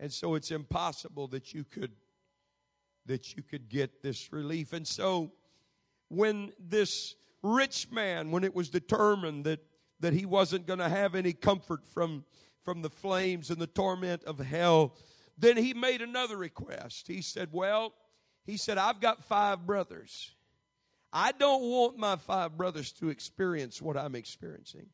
And 0.00 0.12
so 0.12 0.36
it's 0.36 0.52
impossible 0.52 1.26
that 1.28 1.52
you 1.54 1.64
could 1.64 1.90
that 3.06 3.34
you 3.36 3.42
could 3.42 3.68
get 3.68 4.02
this 4.02 4.32
relief. 4.32 4.72
And 4.72 4.86
so 4.86 5.32
when 6.08 6.52
this 6.60 7.16
rich 7.42 7.90
man, 7.90 8.30
when 8.30 8.44
it 8.44 8.54
was 8.54 8.68
determined 8.68 9.44
that 9.44 9.60
that 10.00 10.12
he 10.12 10.26
wasn't 10.26 10.66
going 10.66 10.78
to 10.78 10.88
have 10.88 11.14
any 11.14 11.32
comfort 11.32 11.84
from, 11.86 12.24
from 12.62 12.82
the 12.82 12.90
flames 12.90 13.50
and 13.50 13.60
the 13.60 13.66
torment 13.66 14.22
of 14.24 14.38
hell, 14.38 14.94
then 15.36 15.56
he 15.56 15.74
made 15.74 16.02
another 16.02 16.36
request. 16.36 17.08
He 17.08 17.22
said, 17.22 17.48
Well, 17.52 17.92
he 18.44 18.56
said, 18.56 18.78
I've 18.78 19.00
got 19.00 19.24
five 19.24 19.66
brothers. 19.66 20.32
I 21.12 21.32
don't 21.32 21.62
want 21.62 21.98
my 21.98 22.16
five 22.16 22.56
brothers 22.56 22.92
to 22.92 23.08
experience 23.08 23.80
what 23.80 23.96
I'm 23.96 24.14
experiencing. 24.14 24.86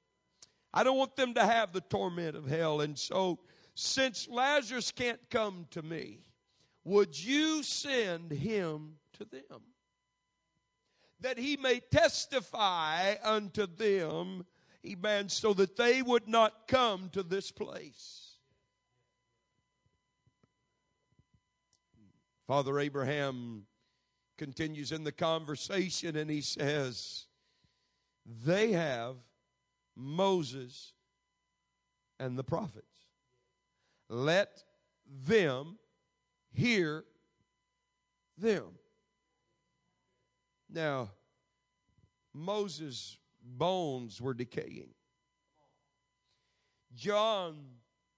I 0.73 0.85
don't 0.85 0.99
want 0.99 1.17
them 1.17 1.35
to 1.35 1.45
have 1.45 1.73
the 1.73 1.81
torment 1.81 2.37
of 2.37 2.47
hell. 2.47 2.81
And 2.81 2.99
so, 2.99 3.39
since 3.75 4.29
Lazarus 4.29 4.93
can't 4.93 5.21
come 5.31 5.67
to 5.71 5.83
me, 5.83 6.21
would 6.85 7.19
you 7.19 7.63
send 7.63 8.31
him 8.31 8.95
to 9.19 9.25
them? 9.25 9.63
That 11.21 11.39
he 11.39 11.57
may 11.57 11.81
testify 11.91 13.15
unto 13.25 13.67
them 13.67 14.45
Amen. 14.87 15.29
So 15.29 15.55
that 15.55 15.77
they 15.77 16.03
would 16.03 16.29
not 16.29 16.69
come 16.69 17.09
to 17.11 17.23
this 17.23 17.51
place. 17.51 18.33
Father 22.47 22.79
Abraham 22.79 23.65
continues 24.37 24.93
in 24.93 25.05
the 25.05 25.13
conversation 25.13 26.17
and 26.17 26.31
he 26.31 26.41
says, 26.41 27.27
They 28.45 28.73
have 28.73 29.17
Moses 29.97 30.93
and 32.19 32.39
the 32.39 32.45
prophets. 32.45 33.07
Let 34.09 34.65
them 35.27 35.79
hear 36.53 37.05
them. 38.39 38.67
Now, 40.71 41.11
Moses 42.33 43.17
bones 43.43 44.21
were 44.21 44.35
decaying. 44.35 44.89
John 46.95 47.57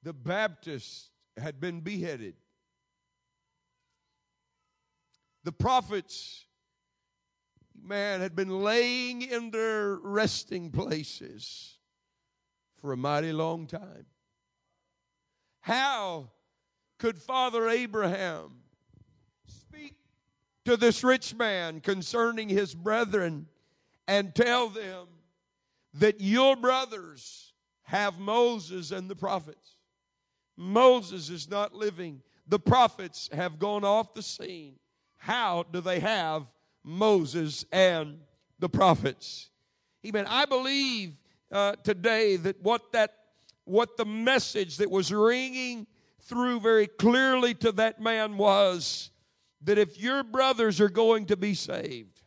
the 0.03 0.13
Baptist 0.13 1.11
had 1.37 1.61
been 1.61 1.81
beheaded. 1.81 2.35
The 5.47 5.53
prophets, 5.53 6.45
man, 7.81 8.21
had 8.21 8.35
been 8.35 8.65
laying 8.65 9.23
in 9.23 9.53
their 9.53 9.95
resting 9.95 10.73
places 10.73 11.77
for 12.81 12.93
a 12.93 12.97
mighty 12.97 13.33
long 13.33 13.69
time. 13.69 14.07
How 15.61 16.33
could 16.99 17.17
Father 17.17 17.69
Abraham 17.69 18.57
speak 19.47 19.95
to 20.65 20.77
this 20.77 21.05
rich 21.05 21.33
man 21.33 21.81
concerning 21.81 22.49
his 22.49 22.75
brethren 22.75 23.47
and 24.09 24.35
tell 24.35 24.69
them 24.69 25.07
that 25.95 26.21
your 26.21 26.57
brothers 26.57 27.53
have 27.85 28.19
Moses 28.19 28.91
and 28.91 29.09
the 29.09 29.15
prophets. 29.15 29.77
Moses 30.57 31.31
is 31.31 31.49
not 31.49 31.73
living. 31.73 32.23
The 32.49 32.59
prophets 32.59 33.31
have 33.33 33.61
gone 33.61 33.85
off 33.85 34.13
the 34.13 34.25
scene. 34.25 34.81
How 35.17 35.65
do 35.73 35.81
they 35.81 36.01
have 36.01 36.47
Moses 36.85 37.65
and 37.73 38.21
the 38.59 38.69
prophets? 38.69 39.51
Amen. 40.07 40.27
I 40.29 40.45
believe 40.45 41.15
uh, 41.51 41.77
today 41.83 42.37
that 42.37 42.63
what 42.63 42.93
that 42.93 43.15
what 43.65 43.97
the 43.97 44.05
message 44.05 44.77
that 44.77 44.91
was 44.91 45.13
ringing 45.13 45.87
through 46.23 46.61
very 46.61 46.87
clearly 46.87 47.55
to 47.55 47.73
that 47.73 48.01
man 48.01 48.37
was 48.37 49.11
that 49.63 49.79
if 49.79 49.99
your 49.99 50.23
brothers 50.23 50.81
are 50.81 50.89
going 50.89 51.27
to 51.27 51.37
be 51.37 51.55
saved, 51.55 52.21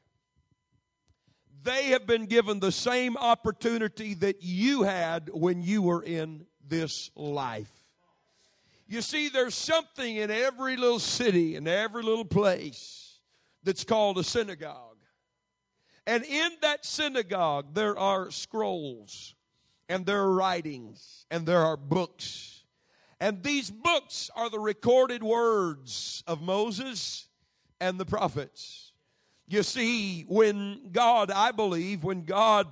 they 1.63 1.86
have 1.88 2.06
been 2.06 2.25
given 2.25 2.60
the 2.60 2.71
same 2.71 3.17
opportunity 3.17 4.13
that 4.15 4.43
you 4.43 4.84
had 4.84 5.30
when 5.34 5.62
you 5.62 5.82
were 5.82 6.04
in 6.04 6.45
this 6.67 7.12
life. 7.15 7.71
You 8.89 9.04
see, 9.04 9.30
there's 9.30 9.54
something 9.54 10.15
in 10.15 10.32
every 10.32 10.75
little 10.75 10.97
city 10.97 11.56
and 11.56 11.67
every 11.67 12.02
little 12.02 12.25
place 12.25 13.19
that's 13.63 13.84
called 13.84 14.17
a 14.17 14.23
synagogue. 14.23 14.97
And 16.08 16.25
in 16.25 16.49
that 16.63 16.84
synagogue, 16.84 17.75
there 17.75 17.99
are 17.99 18.32
scrolls 18.32 19.36
and 19.89 20.08
there 20.08 20.21
are 20.21 20.34
writings 20.34 21.28
and 21.30 21.45
there 21.45 21.63
are 21.63 21.78
books. 21.78 22.63
And 23.19 23.43
these 23.43 23.69
books 23.69 24.32
are 24.36 24.49
the 24.49 24.60
recorded 24.60 25.21
words 25.21 26.23
of 26.25 26.41
Moses 26.41 27.28
and 27.80 27.99
the 27.99 28.06
prophets. 28.06 28.93
You 29.47 29.62
see, 29.62 30.23
when 30.23 30.89
God, 30.91 31.30
I 31.30 31.52
believe, 31.52 32.04
when 32.04 32.25
God 32.25 32.65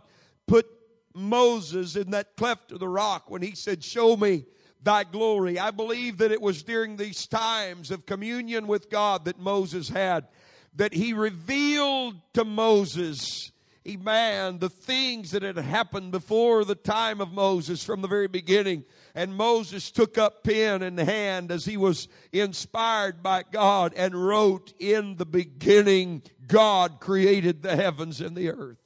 put 0.47 0.65
Moses 1.13 1.95
in 1.95 2.09
that 2.11 2.35
cleft 2.37 2.71
of 2.71 2.79
the 2.79 2.87
rock, 2.87 3.29
when 3.29 3.43
he 3.43 3.53
said, 3.53 3.83
Show 3.83 4.17
me 4.17 4.45
thy 4.87 5.03
glory, 5.03 5.59
I 5.59 5.71
believe 5.71 6.19
that 6.19 6.31
it 6.31 6.41
was 6.41 6.63
during 6.63 6.95
these 6.95 7.27
times 7.27 7.91
of 7.91 8.05
communion 8.05 8.67
with 8.67 8.89
God 8.89 9.25
that 9.25 9.37
Moses 9.37 9.89
had, 9.89 10.29
that 10.77 10.93
he 10.93 11.11
revealed 11.11 12.15
to 12.33 12.45
Moses 12.45 13.51
Amen. 13.87 14.59
The 14.59 14.69
things 14.69 15.31
that 15.31 15.43
had 15.43 15.55
happened 15.55 16.11
before 16.11 16.65
the 16.65 16.75
time 16.75 17.21
of 17.21 17.31
Moses 17.31 17.85
from 17.85 18.01
the 18.01 18.07
very 18.09 18.27
beginning. 18.27 18.83
And 19.15 19.33
Moses 19.33 19.91
took 19.91 20.17
up 20.17 20.43
pen 20.43 20.81
in 20.81 20.97
hand 20.97 21.51
as 21.51 21.63
he 21.63 21.77
was 21.77 22.09
inspired 22.33 23.23
by 23.23 23.45
God 23.49 23.93
and 23.95 24.27
wrote, 24.27 24.73
In 24.77 25.15
the 25.15 25.25
beginning, 25.25 26.21
God 26.47 26.99
created 26.99 27.61
the 27.61 27.77
heavens 27.77 28.19
and 28.19 28.35
the 28.35 28.49
earth. 28.49 28.77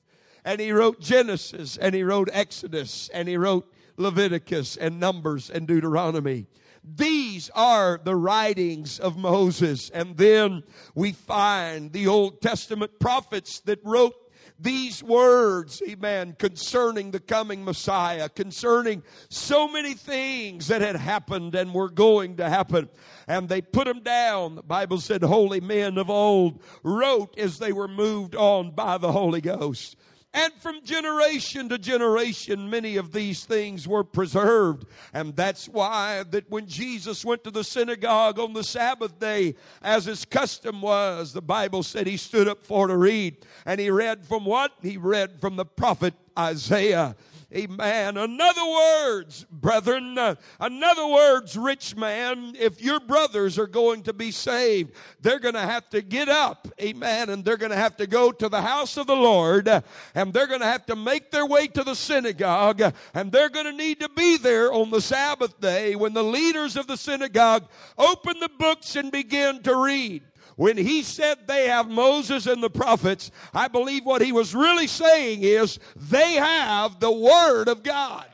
And 0.45 0.61
he 0.61 0.71
wrote 0.71 0.99
Genesis 0.99 1.77
and 1.77 1.95
he 1.95 2.03
wrote 2.03 2.29
Exodus 2.31 3.09
and 3.11 3.27
he 3.27 3.37
wrote 3.37 3.71
Leviticus 4.01 4.77
and 4.77 4.99
Numbers 4.99 5.49
and 5.49 5.67
Deuteronomy. 5.67 6.47
These 6.83 7.49
are 7.53 8.01
the 8.03 8.15
writings 8.15 8.99
of 8.99 9.15
Moses. 9.15 9.89
And 9.91 10.17
then 10.17 10.63
we 10.95 11.11
find 11.11 11.91
the 11.93 12.07
Old 12.07 12.41
Testament 12.41 12.99
prophets 12.99 13.59
that 13.61 13.79
wrote 13.83 14.15
these 14.61 15.03
words, 15.03 15.81
amen, 15.87 16.35
concerning 16.37 17.09
the 17.09 17.19
coming 17.19 17.65
Messiah, 17.65 18.29
concerning 18.29 19.01
so 19.27 19.67
many 19.67 19.95
things 19.95 20.67
that 20.67 20.81
had 20.81 20.95
happened 20.95 21.55
and 21.55 21.73
were 21.73 21.89
going 21.89 22.37
to 22.37 22.47
happen. 22.47 22.87
And 23.27 23.49
they 23.49 23.61
put 23.61 23.85
them 23.85 24.01
down. 24.01 24.55
The 24.55 24.63
Bible 24.63 24.99
said 24.99 25.23
holy 25.23 25.61
men 25.61 25.97
of 25.97 26.11
old 26.11 26.61
wrote 26.83 27.37
as 27.39 27.57
they 27.57 27.73
were 27.73 27.87
moved 27.87 28.35
on 28.35 28.71
by 28.71 28.99
the 28.99 29.11
Holy 29.11 29.41
Ghost. 29.41 29.95
And 30.33 30.53
from 30.53 30.81
generation 30.83 31.67
to 31.69 31.77
generation, 31.77 32.69
many 32.69 32.95
of 32.95 33.11
these 33.11 33.43
things 33.43 33.85
were 33.85 34.05
preserved. 34.05 34.85
And 35.13 35.35
that's 35.35 35.67
why 35.67 36.23
that 36.31 36.49
when 36.49 36.67
Jesus 36.67 37.25
went 37.25 37.43
to 37.43 37.51
the 37.51 37.65
synagogue 37.65 38.39
on 38.39 38.53
the 38.53 38.63
Sabbath 38.63 39.19
day, 39.19 39.55
as 39.81 40.05
his 40.05 40.23
custom 40.23 40.81
was, 40.81 41.33
the 41.33 41.41
Bible 41.41 41.83
said 41.83 42.07
he 42.07 42.15
stood 42.15 42.47
up 42.47 42.65
for 42.65 42.87
to 42.87 42.95
read. 42.95 43.37
And 43.65 43.81
he 43.81 43.89
read 43.89 44.25
from 44.25 44.45
what? 44.45 44.71
He 44.81 44.95
read 44.95 45.41
from 45.41 45.57
the 45.57 45.65
prophet 45.65 46.13
Isaiah. 46.39 47.17
Amen. 47.53 48.15
In 48.15 48.39
other 48.39 48.65
words, 48.65 49.45
brethren, 49.51 50.17
in 50.17 50.83
other 50.83 51.07
words, 51.07 51.57
rich 51.57 51.97
man, 51.97 52.55
if 52.57 52.81
your 52.81 53.01
brothers 53.01 53.59
are 53.59 53.67
going 53.67 54.03
to 54.03 54.13
be 54.13 54.31
saved, 54.31 54.93
they're 55.19 55.39
going 55.39 55.55
to 55.55 55.59
have 55.59 55.89
to 55.89 56.01
get 56.01 56.29
up, 56.29 56.69
amen, 56.81 57.29
and 57.29 57.43
they're 57.43 57.57
going 57.57 57.71
to 57.71 57.77
have 57.77 57.97
to 57.97 58.07
go 58.07 58.31
to 58.31 58.47
the 58.47 58.61
house 58.61 58.95
of 58.95 59.05
the 59.05 59.15
Lord, 59.15 59.67
and 60.15 60.33
they're 60.33 60.47
going 60.47 60.61
to 60.61 60.65
have 60.65 60.85
to 60.85 60.95
make 60.95 61.29
their 61.29 61.45
way 61.45 61.67
to 61.67 61.83
the 61.83 61.95
synagogue, 61.95 62.81
and 63.13 63.33
they're 63.33 63.49
going 63.49 63.65
to 63.65 63.73
need 63.73 63.99
to 63.99 64.07
be 64.07 64.37
there 64.37 64.71
on 64.71 64.89
the 64.89 65.01
Sabbath 65.01 65.59
day 65.59 65.97
when 65.97 66.13
the 66.13 66.23
leaders 66.23 66.77
of 66.77 66.87
the 66.87 66.95
synagogue 66.95 67.67
open 67.97 68.39
the 68.39 68.49
books 68.59 68.95
and 68.95 69.11
begin 69.11 69.61
to 69.63 69.75
read. 69.75 70.23
When 70.61 70.77
he 70.77 71.01
said 71.01 71.47
they 71.47 71.69
have 71.69 71.89
Moses 71.89 72.45
and 72.45 72.61
the 72.61 72.69
prophets, 72.69 73.31
I 73.51 73.67
believe 73.67 74.05
what 74.05 74.21
he 74.21 74.31
was 74.31 74.53
really 74.53 74.85
saying 74.85 75.41
is 75.41 75.79
they 75.95 76.33
have 76.33 76.99
the 76.99 77.11
Word 77.11 77.67
of 77.67 77.81
God. 77.81 78.27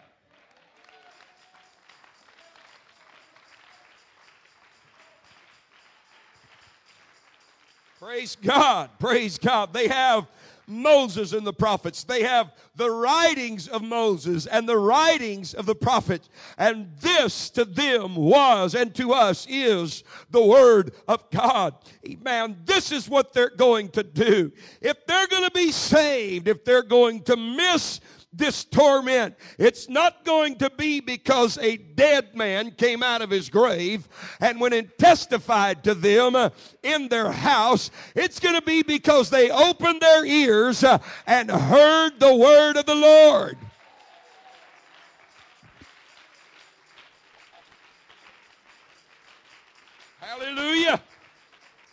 Praise 7.98 8.36
God. 8.36 8.90
Praise 9.00 9.38
God. 9.38 9.72
They 9.72 9.88
have 9.88 10.28
Moses 10.68 11.32
and 11.32 11.48
the 11.48 11.54
prophets. 11.54 12.04
They 12.04 12.24
have 12.24 12.52
the 12.76 12.92
writings 12.92 13.70
of 13.70 13.82
Moses 13.82 14.46
and 14.46 14.68
the 14.68 14.78
writings 14.78 15.54
of 15.54 15.66
the 15.66 15.76
prophets. 15.76 16.30
And 16.58 16.92
this 17.00 17.50
to 17.52 17.64
them 17.64 18.16
was 18.16 18.76
and 18.76 18.94
to 18.96 19.14
us 19.14 19.48
is 19.50 20.04
the 20.30 20.44
word 20.44 20.94
of 21.08 21.30
God. 21.32 21.76
Amen. 22.06 22.58
This 22.66 22.92
is 22.92 23.10
what 23.10 23.32
they're 23.34 23.50
going 23.50 23.90
to 23.90 24.04
do. 24.04 24.52
If 24.82 25.06
they're 25.06 25.28
going 25.28 25.46
to 25.46 25.52
be 25.52 25.72
saved, 25.72 26.48
if 26.48 26.66
they're 26.66 26.84
going 26.84 27.24
to 27.24 27.38
miss 27.38 28.02
this 28.38 28.64
torment. 28.64 29.36
It's 29.58 29.90
not 29.90 30.24
going 30.24 30.56
to 30.58 30.70
be 30.70 31.00
because 31.00 31.58
a 31.58 31.78
dead 31.78 32.36
man 32.36 32.72
came 32.72 33.04
out 33.04 33.22
of 33.22 33.30
his 33.30 33.50
grave 33.50 34.08
and 34.40 34.62
went 34.62 34.74
and 34.74 34.90
testified 34.98 35.84
to 35.84 35.94
them 35.94 36.36
uh, 36.36 36.50
in 36.84 37.08
their 37.08 37.32
house. 37.32 37.92
It's 38.16 38.40
going 38.40 38.56
to 38.56 38.62
be 38.62 38.84
because 38.84 39.30
they 39.30 39.50
opened 39.50 40.02
their 40.02 40.26
ears 40.26 40.84
uh, 40.84 41.00
and 41.26 41.50
heard 41.50 42.20
the 42.20 42.36
word 42.36 42.78
of 42.78 42.86
the 42.86 42.96
Lord. 42.96 43.58
Hallelujah. 50.20 51.02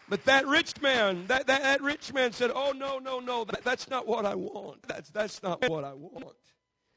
But 0.09 0.25
that 0.27 0.47
rich 0.47 0.81
man, 0.83 1.27
that, 1.29 1.47
that, 1.47 1.63
that 1.63 1.83
rich 1.83 2.13
man 2.13 2.33
said, 2.33 2.51
Oh, 2.55 2.73
no, 2.77 2.99
no, 2.99 3.21
no, 3.21 3.45
that, 3.45 3.65
that's 3.65 3.89
not 3.89 4.07
what 4.07 4.27
I 4.27 4.35
want. 4.35 4.87
That's, 4.87 5.11
that's 5.11 5.43
not 5.43 5.69
what 5.69 5.85
I 5.85 5.95
want. 5.95 6.37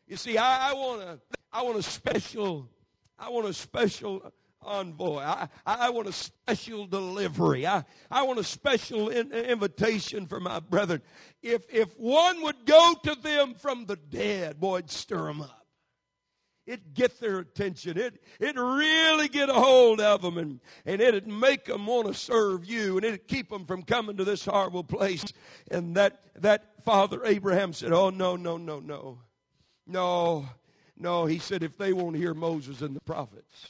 You 0.08 0.18
see, 0.18 0.38
I, 0.38 0.72
I 0.72 0.74
want 0.74 1.02
a, 1.02 1.20
I 1.52 1.64
want 1.64 1.78
a 1.78 1.84
special, 1.84 2.70
I 3.18 3.30
want 3.30 3.48
a 3.48 3.54
special 3.54 4.32
envoy. 4.62 5.20
I, 5.20 5.48
I 5.66 5.90
want 5.90 6.08
a 6.08 6.14
special 6.14 6.86
delivery. 6.86 7.66
I, 7.66 7.84
I 8.12 8.24
want 8.24 8.40
a 8.40 8.44
special 8.44 9.10
in, 9.10 9.32
invitation 9.32 10.28
for 10.28 10.40
my 10.40 10.60
brethren. 10.60 11.02
If, 11.42 11.64
if 11.70 11.98
one 11.98 12.42
would 12.44 12.66
go 12.66 12.94
to 13.04 13.16
them 13.16 13.54
from 13.54 13.86
the 13.86 13.96
dead, 13.96 14.60
boy, 14.60 14.80
it'd 14.80 14.92
stir 14.92 15.26
them 15.26 15.42
up 15.42 15.67
it'd 16.68 16.94
get 16.94 17.20
their 17.20 17.40
attention. 17.40 17.98
It, 17.98 18.22
it'd 18.40 18.58
really 18.58 19.30
get 19.30 19.50
a 19.50 19.54
hold 19.54 20.02
of 20.02 20.22
them 20.22 20.38
and, 20.38 20.60
and 20.86 21.02
it'd 21.02 21.28
make 21.28 21.66
them 21.66 21.88
want 21.88 22.08
to 22.08 22.14
serve 22.14 22.66
you 22.66 22.98
and 22.98 23.06
it'd 23.06 23.28
keep 23.28 23.50
them 23.50 23.66
from 23.66 23.84
coming 23.84 24.18
to 24.18 24.26
this 24.26 24.46
horrible 24.46 24.84
place. 24.84 25.26
And 25.72 25.96
that, 25.96 26.22
that 26.36 26.84
father 26.84 27.26
Abraham 27.26 27.74
said, 27.74 27.94
Oh, 27.94 28.10
no, 28.10 28.36
no, 28.36 28.58
no, 28.58 28.80
no. 28.80 29.20
No, 29.88 30.50
no. 30.98 31.26
He 31.26 31.40
said, 31.40 31.64
if 31.64 31.78
they 31.78 31.94
won't 31.94 32.18
hear 32.18 32.34
Moses 32.34 32.82
and 32.82 32.96
the 32.96 33.02
prophets, 33.02 33.68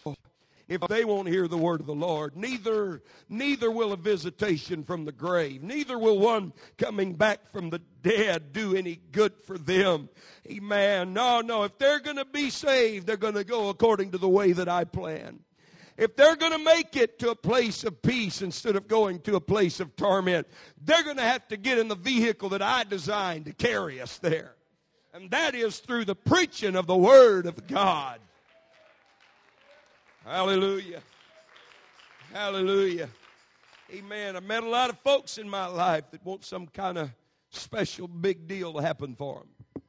if 0.67 0.81
they 0.89 1.05
won't 1.05 1.27
hear 1.27 1.47
the 1.47 1.57
word 1.57 1.79
of 1.79 1.85
the 1.85 1.95
Lord. 1.95 2.35
Neither, 2.35 3.01
neither 3.29 3.71
will 3.71 3.93
a 3.93 3.97
visitation 3.97 4.83
from 4.83 5.05
the 5.05 5.11
grave. 5.11 5.63
Neither 5.63 5.97
will 5.97 6.19
one 6.19 6.53
coming 6.77 7.13
back 7.13 7.51
from 7.51 7.69
the 7.69 7.79
dead 8.03 8.51
do 8.51 8.75
any 8.75 8.99
good 9.11 9.33
for 9.45 9.57
them. 9.57 10.09
Amen. 10.49 11.13
No, 11.13 11.41
no. 11.41 11.63
If 11.63 11.77
they're 11.77 11.99
going 11.99 12.17
to 12.17 12.25
be 12.25 12.49
saved, 12.49 13.07
they're 13.07 13.17
going 13.17 13.35
to 13.35 13.43
go 13.43 13.69
according 13.69 14.11
to 14.11 14.17
the 14.17 14.29
way 14.29 14.51
that 14.51 14.67
I 14.67 14.83
plan. 14.83 15.39
If 15.97 16.15
they're 16.15 16.35
going 16.35 16.51
to 16.51 16.59
make 16.59 16.95
it 16.95 17.17
to 17.19 17.31
a 17.31 17.35
place 17.35 17.83
of 17.83 18.01
peace 18.03 18.43
instead 18.43 18.75
of 18.75 18.87
going 18.87 19.19
to 19.21 19.35
a 19.35 19.41
place 19.41 19.79
of 19.79 19.95
torment, 19.95 20.47
they're 20.83 21.03
going 21.03 21.17
to 21.17 21.23
have 21.23 21.47
to 21.47 21.57
get 21.57 21.79
in 21.79 21.87
the 21.87 21.95
vehicle 21.95 22.49
that 22.49 22.61
I 22.61 22.83
designed 22.83 23.45
to 23.45 23.53
carry 23.53 23.99
us 23.99 24.19
there. 24.19 24.53
And 25.13 25.31
that 25.31 25.55
is 25.55 25.79
through 25.79 26.05
the 26.05 26.13
preaching 26.13 26.75
of 26.75 26.85
the 26.85 26.95
Word 26.95 27.47
of 27.47 27.65
God. 27.65 28.19
Hallelujah. 30.27 31.01
Hallelujah. 32.33 33.07
Amen. 33.93 34.35
I've 34.35 34.43
met 34.43 34.61
a 34.61 34.67
lot 34.67 34.89
of 34.89 34.99
folks 34.99 35.37
in 35.37 35.47
my 35.49 35.67
life 35.67 36.11
that 36.11 36.25
want 36.25 36.43
some 36.43 36.67
kind 36.67 36.97
of 36.97 37.11
special 37.49 38.09
big 38.09 38.45
deal 38.45 38.73
to 38.73 38.81
happen 38.81 39.15
for 39.15 39.39
them. 39.39 39.83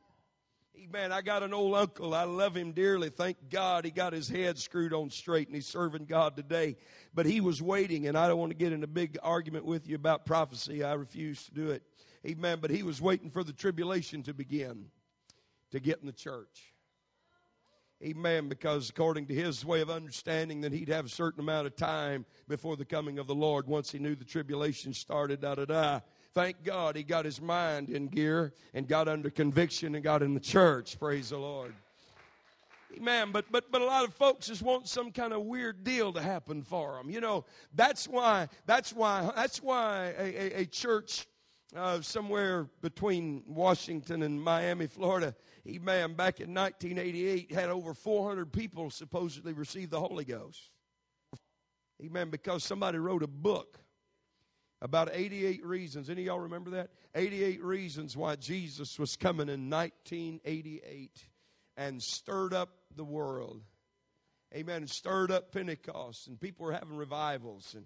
Amen. 0.81 1.11
I 1.11 1.23
got 1.23 1.43
an 1.43 1.53
old 1.53 1.75
uncle. 1.75 2.15
I 2.15 2.23
love 2.23 2.57
him 2.57 2.71
dearly. 2.71 3.11
Thank 3.11 3.51
God 3.51 3.85
he 3.85 3.91
got 3.91 4.13
his 4.13 4.29
head 4.29 4.59
screwed 4.59 4.95
on 4.95 5.11
straight 5.11 5.49
and 5.49 5.57
he's 5.57 5.67
serving 5.67 6.05
God 6.05 6.37
today. 6.37 6.77
But 7.13 7.27
he 7.27 7.41
was 7.41 7.61
waiting, 7.61 8.07
and 8.07 8.17
I 8.17 8.29
don't 8.29 8.39
want 8.39 8.53
to 8.53 8.57
get 8.57 8.73
in 8.73 8.85
a 8.85 8.87
big 8.87 9.19
argument 9.25 9.65
with 9.65 9.89
you 9.89 9.97
about 9.97 10.25
prophecy. 10.25 10.85
I 10.85 10.93
refuse 10.93 11.47
to 11.47 11.51
do 11.51 11.71
it. 11.71 11.83
Amen. 12.25 12.59
But 12.63 12.71
he 12.71 12.85
was 12.85 13.03
waiting 13.03 13.33
for 13.33 13.43
the 13.43 13.53
tribulation 13.53 14.23
to 14.23 14.33
begin 14.33 14.85
to 15.73 15.81
get 15.81 15.99
in 15.99 16.07
the 16.07 16.13
church. 16.13 16.75
Amen. 18.05 18.49
Because 18.49 18.91
according 18.91 19.27
to 19.27 19.35
his 19.35 19.65
way 19.65 19.81
of 19.81 19.91
understanding, 19.91 20.61
that 20.61 20.73
he'd 20.73 20.89
have 20.89 21.07
a 21.07 21.09
certain 21.09 21.41
amount 21.41 21.67
of 21.67 21.75
time 21.75 22.25
before 22.47 22.77
the 22.77 22.85
coming 22.85 23.19
of 23.19 23.27
the 23.27 23.35
Lord 23.35 23.67
once 23.67 23.91
he 23.91 23.99
knew 23.99 24.15
the 24.15 24.25
tribulation 24.25 24.95
started, 24.95 25.41
da 25.41 25.57
da 25.57 25.65
da. 25.65 26.01
Thank 26.33 26.63
God 26.63 26.95
he 26.95 27.03
got 27.03 27.25
his 27.25 27.41
mind 27.41 27.91
in 27.91 28.07
gear 28.07 28.53
and 28.73 28.87
got 28.87 29.09
under 29.09 29.31
conviction 29.31 29.97
and 29.97 30.05
got 30.05 30.23
in 30.23 30.35
the 30.35 30.41
church. 30.41 30.99
Praise 31.01 31.31
the 31.31 31.39
Lord. 31.39 31.75
Amen. 32.97 33.33
But 33.33 33.47
but 33.51 33.71
but 33.73 33.83
a 33.83 33.85
lot 33.85 34.05
of 34.05 34.15
folks 34.15 34.47
just 34.47 34.63
want 34.63 34.89
some 34.89 35.11
kind 35.11 35.33
of 35.33 35.43
weird 35.43 35.83
deal 35.83 36.13
to 36.13 36.23
happen 36.23 36.63
for 36.63 36.97
them. 36.97 37.11
You 37.11 37.21
know, 37.21 37.45
that's 37.75 38.07
why 38.07 38.49
that's 38.67 38.93
why 38.93 39.31
that's 39.35 39.61
why 39.63 40.15
a, 40.17 40.23
a, 40.23 40.61
a 40.61 40.67
church 40.67 41.27
uh, 41.77 42.01
somewhere 42.01 42.69
between 42.81 43.43
Washington 43.47 44.23
and 44.23 44.43
Miami, 44.43 44.87
Florida, 44.87 45.35
He, 45.65 45.79
man, 45.79 46.15
Back 46.15 46.41
in 46.41 46.55
1988, 46.55 47.53
had 47.53 47.69
over 47.69 47.95
400 47.95 48.53
people 48.53 48.91
supposedly 48.91 49.53
receive 49.53 49.91
the 49.91 50.01
Holy 50.01 50.25
Ghost. 50.25 50.71
Amen. 52.03 52.31
Because 52.31 52.65
somebody 52.65 52.99
wrote 52.99 53.23
a 53.23 53.29
book 53.29 53.79
about 54.81 55.11
88 55.13 55.65
reasons. 55.65 56.09
Any 56.09 56.23
y'all 56.23 56.41
remember 56.41 56.71
that? 56.71 56.91
88 57.15 57.63
reasons 57.63 58.17
why 58.17 58.37
Jesus 58.37 58.99
was 58.99 59.17
coming 59.17 59.49
in 59.49 59.69
1988 59.69 61.11
and 61.77 62.03
stirred 62.03 62.55
up 62.55 62.71
the 62.95 63.05
world. 63.05 63.63
Amen. 64.55 64.87
Stirred 64.87 65.31
up 65.31 65.53
Pentecost, 65.53 66.29
and 66.29 66.41
people 66.41 66.65
were 66.65 66.73
having 66.73 66.97
revivals 66.97 67.75
and 67.77 67.85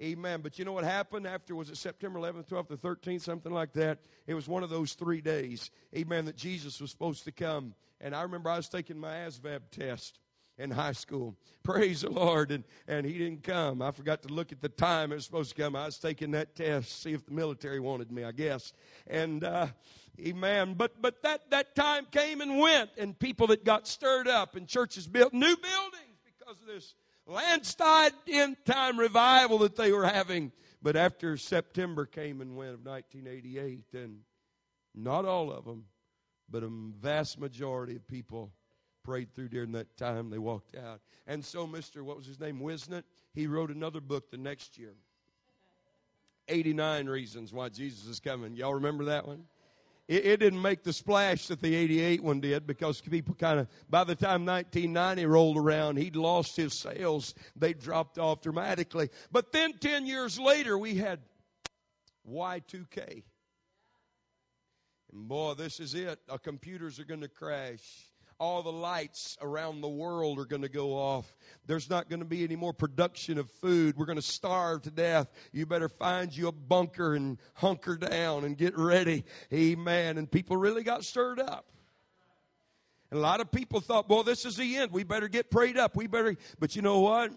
Amen. 0.00 0.40
But 0.42 0.58
you 0.58 0.64
know 0.64 0.72
what 0.72 0.84
happened 0.84 1.26
after, 1.26 1.56
was 1.56 1.70
it 1.70 1.76
September 1.76 2.20
11th, 2.20 2.48
12th, 2.48 2.70
or 2.70 2.94
13th, 2.94 3.22
something 3.22 3.52
like 3.52 3.72
that? 3.72 3.98
It 4.26 4.34
was 4.34 4.46
one 4.46 4.62
of 4.62 4.70
those 4.70 4.92
three 4.92 5.20
days, 5.20 5.70
amen, 5.96 6.26
that 6.26 6.36
Jesus 6.36 6.80
was 6.80 6.90
supposed 6.90 7.24
to 7.24 7.32
come. 7.32 7.74
And 8.00 8.14
I 8.14 8.22
remember 8.22 8.48
I 8.48 8.56
was 8.56 8.68
taking 8.68 8.98
my 8.98 9.12
ASVAB 9.12 9.60
test 9.72 10.20
in 10.56 10.70
high 10.70 10.92
school. 10.92 11.34
Praise 11.64 12.02
the 12.02 12.10
Lord. 12.10 12.52
And, 12.52 12.62
and 12.86 13.04
he 13.04 13.18
didn't 13.18 13.42
come. 13.42 13.82
I 13.82 13.90
forgot 13.90 14.22
to 14.22 14.28
look 14.28 14.52
at 14.52 14.60
the 14.60 14.68
time 14.68 15.10
it 15.10 15.16
was 15.16 15.24
supposed 15.24 15.56
to 15.56 15.62
come. 15.62 15.74
I 15.74 15.86
was 15.86 15.98
taking 15.98 16.30
that 16.30 16.54
test, 16.54 17.02
see 17.02 17.12
if 17.12 17.26
the 17.26 17.32
military 17.32 17.80
wanted 17.80 18.12
me, 18.12 18.22
I 18.22 18.30
guess. 18.30 18.72
And, 19.08 19.42
uh, 19.42 19.66
amen. 20.20 20.74
But, 20.74 21.02
but 21.02 21.22
that, 21.22 21.50
that 21.50 21.74
time 21.74 22.06
came 22.12 22.40
and 22.40 22.58
went, 22.58 22.90
and 22.98 23.18
people 23.18 23.48
that 23.48 23.64
got 23.64 23.88
stirred 23.88 24.28
up, 24.28 24.54
and 24.54 24.68
churches 24.68 25.08
built 25.08 25.32
new 25.32 25.56
buildings 25.56 26.18
because 26.24 26.60
of 26.60 26.68
this 26.68 26.94
landslide 27.28 28.12
end 28.26 28.56
time 28.64 28.98
revival 28.98 29.58
that 29.58 29.76
they 29.76 29.92
were 29.92 30.06
having. 30.06 30.50
But 30.82 30.96
after 30.96 31.36
September 31.36 32.06
came 32.06 32.40
and 32.40 32.56
went 32.56 32.74
of 32.74 32.84
1988, 32.84 33.84
and 33.94 34.20
not 34.94 35.24
all 35.24 35.52
of 35.52 35.64
them, 35.64 35.84
but 36.50 36.62
a 36.62 36.68
vast 36.68 37.38
majority 37.38 37.96
of 37.96 38.06
people 38.08 38.52
prayed 39.02 39.34
through 39.34 39.48
during 39.48 39.72
that 39.72 39.96
time. 39.96 40.30
They 40.30 40.38
walked 40.38 40.76
out. 40.76 41.00
And 41.26 41.44
so, 41.44 41.66
Mr. 41.66 42.02
What 42.02 42.16
was 42.16 42.26
his 42.26 42.40
name? 42.40 42.60
Wisnant, 42.60 43.04
he 43.34 43.46
wrote 43.46 43.70
another 43.70 44.00
book 44.00 44.30
the 44.30 44.36
next 44.36 44.78
year 44.78 44.94
89 46.48 47.06
Reasons 47.08 47.52
Why 47.52 47.68
Jesus 47.68 48.06
is 48.06 48.20
Coming. 48.20 48.54
Y'all 48.54 48.74
remember 48.74 49.04
that 49.06 49.26
one? 49.26 49.44
It, 50.08 50.24
it 50.24 50.40
didn't 50.40 50.62
make 50.62 50.82
the 50.82 50.92
splash 50.92 51.46
that 51.48 51.60
the 51.60 51.74
88 51.74 52.22
one 52.22 52.40
did 52.40 52.66
because 52.66 53.00
people 53.00 53.34
kind 53.34 53.60
of, 53.60 53.68
by 53.88 54.04
the 54.04 54.14
time 54.14 54.44
1990 54.46 55.26
rolled 55.26 55.58
around, 55.58 55.96
he'd 55.98 56.16
lost 56.16 56.56
his 56.56 56.74
sales. 56.74 57.34
They 57.54 57.74
dropped 57.74 58.18
off 58.18 58.40
dramatically. 58.40 59.10
But 59.30 59.52
then 59.52 59.74
10 59.74 60.06
years 60.06 60.38
later, 60.38 60.78
we 60.78 60.94
had 60.94 61.20
Y2K. 62.28 63.22
And 65.12 65.28
boy, 65.28 65.54
this 65.54 65.78
is 65.78 65.94
it. 65.94 66.18
Our 66.28 66.38
computers 66.38 66.98
are 66.98 67.04
going 67.04 67.20
to 67.20 67.28
crash. 67.28 68.07
All 68.38 68.62
the 68.62 68.72
lights 68.72 69.36
around 69.40 69.80
the 69.80 69.88
world 69.88 70.38
are 70.38 70.44
going 70.44 70.62
to 70.62 70.68
go 70.68 70.92
off. 70.92 71.34
There's 71.66 71.90
not 71.90 72.08
going 72.08 72.20
to 72.20 72.26
be 72.26 72.44
any 72.44 72.56
more 72.56 72.72
production 72.72 73.38
of 73.38 73.50
food. 73.50 73.96
We're 73.96 74.06
going 74.06 74.16
to 74.16 74.22
starve 74.22 74.82
to 74.82 74.90
death. 74.90 75.28
You 75.52 75.66
better 75.66 75.88
find 75.88 76.34
you 76.34 76.48
a 76.48 76.52
bunker 76.52 77.14
and 77.14 77.38
hunker 77.54 77.96
down 77.96 78.44
and 78.44 78.56
get 78.56 78.78
ready. 78.78 79.24
Amen. 79.52 80.18
And 80.18 80.30
people 80.30 80.56
really 80.56 80.84
got 80.84 81.04
stirred 81.04 81.40
up. 81.40 81.66
And 83.10 83.18
a 83.18 83.22
lot 83.22 83.40
of 83.40 83.50
people 83.50 83.80
thought, 83.80 84.08
well, 84.08 84.22
this 84.22 84.44
is 84.44 84.56
the 84.56 84.76
end. 84.76 84.92
We 84.92 85.02
better 85.02 85.28
get 85.28 85.50
prayed 85.50 85.76
up. 85.76 85.96
We 85.96 86.06
better. 86.06 86.36
But 86.60 86.76
you 86.76 86.82
know 86.82 87.00
what? 87.00 87.32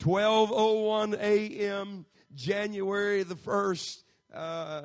12:01 0.00 1.14
a.m. 1.20 2.06
January 2.34 3.22
the 3.22 3.36
1st, 3.36 4.02
uh, 4.34 4.82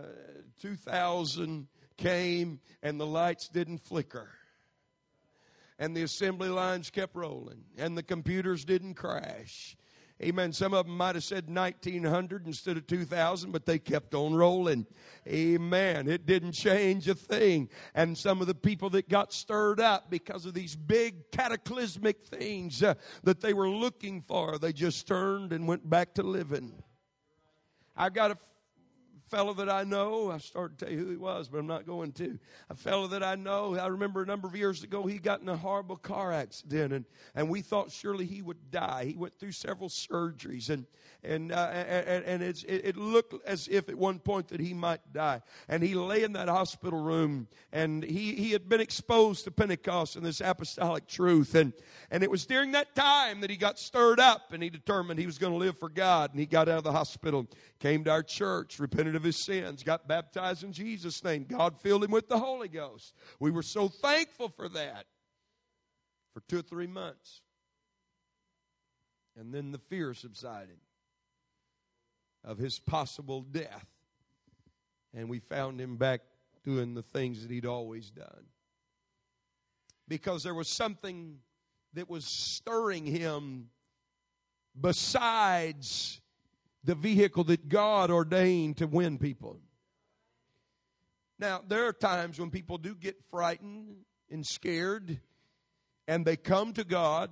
2000 0.62 1.68
came 1.98 2.60
and 2.84 3.00
the 3.00 3.06
lights 3.06 3.48
didn't 3.48 3.80
flicker 3.80 4.30
and 5.80 5.96
the 5.96 6.04
assembly 6.04 6.50
lines 6.50 6.90
kept 6.90 7.16
rolling 7.16 7.64
and 7.78 7.98
the 7.98 8.04
computers 8.04 8.66
didn't 8.66 8.96
crash. 8.96 9.76
Amen. 10.22 10.52
Some 10.52 10.74
of 10.74 10.86
them 10.86 10.98
might 10.98 11.16
have 11.16 11.24
said 11.24 11.50
1900 11.50 12.46
instead 12.46 12.76
of 12.76 12.86
2000, 12.88 13.52
but 13.52 13.66
they 13.66 13.80
kept 13.80 14.14
on 14.14 14.36
rolling. 14.36 14.86
Amen. 15.26 16.10
It 16.10 16.26
didn't 16.26 16.52
change 16.52 17.08
a 17.08 17.16
thing. 17.16 17.70
And 17.96 18.18
some 18.18 18.42
of 18.42 18.48
the 18.48 18.54
people 18.54 18.90
that 18.92 19.08
got 19.08 19.32
stirred 19.32 19.80
up 19.80 20.10
because 20.10 20.46
of 20.46 20.54
these 20.54 20.76
big 20.76 21.32
cataclysmic 21.32 22.26
things 22.26 22.84
uh, 22.84 22.96
that 23.24 23.40
they 23.40 23.54
were 23.54 23.70
looking 23.70 24.22
for, 24.22 24.58
they 24.58 24.74
just 24.74 25.08
turned 25.08 25.54
and 25.54 25.66
went 25.66 25.90
back 25.90 26.14
to 26.16 26.24
living. 26.24 26.84
I've 27.96 28.14
got 28.14 28.32
a 28.32 28.38
fellow 29.30 29.54
that 29.54 29.70
I 29.70 29.84
know, 29.84 30.32
I 30.32 30.40
started 30.40 30.80
to 30.80 30.86
tell 30.86 30.94
you 30.94 31.00
who 31.00 31.12
he 31.12 31.18
was, 31.18 31.48
but 31.48 31.60
I'm 31.60 31.68
not 31.68 31.86
going 31.86 32.12
to. 32.14 32.40
A 32.70 32.76
fellow 32.76 33.08
that 33.08 33.24
I 33.24 33.36
know, 33.36 33.76
I 33.76 33.88
remember 33.88 34.24
a 34.24 34.26
number 34.26 34.48
of 34.48 34.56
years 34.56 34.84
ago, 34.84 35.06
he 35.06 35.20
got 35.20 35.42
in 35.42 35.50
a 35.50 35.58
horrible 35.58 35.98
car 35.98 36.32
accident, 36.32 36.94
and, 36.94 37.06
and 37.36 37.50
we 37.50 37.62
thought 37.62 37.92
surely 37.92 38.26
he 38.26 38.42
would 38.42 38.72
die. 38.72 39.06
He 39.06 39.16
went 39.16 39.38
through 39.40 39.52
several 39.52 39.90
surgeries, 39.90 40.70
and 40.70 40.86
and 41.24 41.52
uh, 41.52 41.70
and, 41.74 42.24
and 42.26 42.44
it, 42.44 42.64
it 42.68 42.96
looked 42.96 43.36
as 43.46 43.68
if 43.68 43.90
at 43.90 43.96
one 43.96 44.20
point 44.20 44.48
that 44.50 44.60
he 44.60 44.74
might 44.74 45.02
die. 45.12 45.42
And 45.68 45.84
he 45.84 45.94
lay 45.94 46.24
in 46.24 46.34
that 46.34 46.48
hospital 46.48 47.00
room, 47.00 47.48
and 47.72 48.04
he 48.04 48.36
he 48.36 48.52
had 48.52 48.70
been 48.70 48.82
exposed 48.82 49.44
to 49.44 49.52
Pentecost 49.52 50.16
and 50.16 50.26
this 50.26 50.42
apostolic 50.42 51.08
truth, 51.08 51.56
and 51.56 51.74
and 52.10 52.24
it 52.24 52.32
was 52.32 52.46
during 52.46 52.72
that 52.72 52.96
time 52.96 53.42
that 53.42 53.50
he 53.50 53.58
got 53.58 53.78
stirred 53.78 54.20
up, 54.20 54.54
and 54.54 54.64
he 54.64 54.70
determined 54.70 55.20
he 55.20 55.26
was 55.26 55.38
going 55.38 55.54
to 55.54 55.60
live 55.60 55.78
for 55.78 55.90
God, 55.90 56.32
and 56.32 56.40
he 56.40 56.46
got 56.46 56.70
out 56.70 56.80
of 56.80 56.84
the 56.84 56.92
hospital, 56.92 57.48
came 57.80 58.04
to 58.06 58.12
our 58.12 58.24
church, 58.24 58.80
repented 58.80 59.16
of 59.20 59.24
his 59.26 59.44
sins, 59.44 59.84
got 59.84 60.08
baptized 60.08 60.64
in 60.64 60.72
Jesus' 60.72 61.24
name. 61.24 61.46
God 61.48 61.80
filled 61.82 62.04
him 62.04 62.12
with 62.12 62.30
the 62.30 62.40
Holy 62.40 62.70
Ghost. 62.70 63.14
We 63.40 63.52
were 63.52 63.62
so 63.62 63.90
thankful 63.90 64.50
for 64.50 64.70
that 64.70 65.06
for 66.34 66.42
two 66.48 66.60
or 66.60 66.64
three 66.64 66.88
months. 66.88 67.42
And 69.38 69.54
then 69.54 69.72
the 69.72 69.78
fear 69.78 70.14
subsided 70.14 70.80
of 72.44 72.58
his 72.58 72.80
possible 72.80 73.42
death. 73.42 73.86
And 75.14 75.30
we 75.30 75.40
found 75.40 75.82
him 75.82 75.98
back 75.98 76.22
doing 76.64 76.94
the 76.94 77.04
things 77.04 77.42
that 77.42 77.52
he'd 77.52 77.66
always 77.66 78.10
done. 78.10 78.46
Because 80.08 80.44
there 80.44 80.56
was 80.56 80.70
something 80.70 81.40
that 81.94 82.10
was 82.10 82.26
stirring 82.26 83.06
him 83.06 83.70
besides 84.80 86.22
the 86.84 86.96
vehicle 86.96 87.44
that 87.46 87.70
God 87.70 88.10
ordained 88.10 88.78
to 88.78 88.88
win 88.88 89.18
people. 89.18 89.60
Now, 91.38 91.62
there 91.66 91.88
are 91.88 91.94
times 91.94 92.40
when 92.40 92.52
people 92.52 92.78
do 92.78 92.96
get 92.96 93.16
frightened 93.32 93.98
and 94.30 94.46
scared 94.46 95.20
and 96.08 96.26
they 96.26 96.36
come 96.36 96.74
to 96.74 96.84
God. 96.84 97.30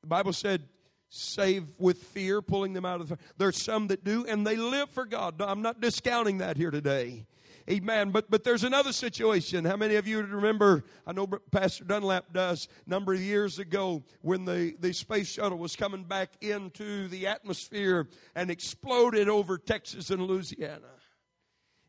The 0.00 0.06
Bible 0.06 0.32
said, 0.32 0.68
save 1.12 1.66
with 1.78 1.98
fear, 1.98 2.40
pulling 2.40 2.72
them 2.72 2.86
out 2.86 3.00
of 3.00 3.08
the 3.10 3.18
There's 3.36 3.62
some 3.62 3.88
that 3.88 4.02
do, 4.02 4.24
and 4.26 4.46
they 4.46 4.56
live 4.56 4.88
for 4.90 5.04
God. 5.04 5.40
I'm 5.40 5.62
not 5.62 5.80
discounting 5.80 6.38
that 6.38 6.56
here 6.56 6.70
today. 6.70 7.26
Amen. 7.70 8.10
But 8.10 8.28
but 8.30 8.42
there's 8.42 8.64
another 8.64 8.92
situation. 8.92 9.64
How 9.64 9.76
many 9.76 9.94
of 9.94 10.06
you 10.08 10.22
remember? 10.22 10.84
I 11.06 11.12
know 11.12 11.26
Pastor 11.26 11.84
Dunlap 11.84 12.32
does. 12.32 12.66
A 12.86 12.90
number 12.90 13.12
of 13.14 13.20
years 13.20 13.58
ago, 13.58 14.02
when 14.22 14.44
the 14.44 14.74
the 14.80 14.92
space 14.92 15.28
shuttle 15.28 15.58
was 15.58 15.76
coming 15.76 16.02
back 16.02 16.32
into 16.40 17.06
the 17.08 17.28
atmosphere 17.28 18.08
and 18.34 18.50
exploded 18.50 19.28
over 19.28 19.58
Texas 19.58 20.10
and 20.10 20.22
Louisiana. 20.22 20.80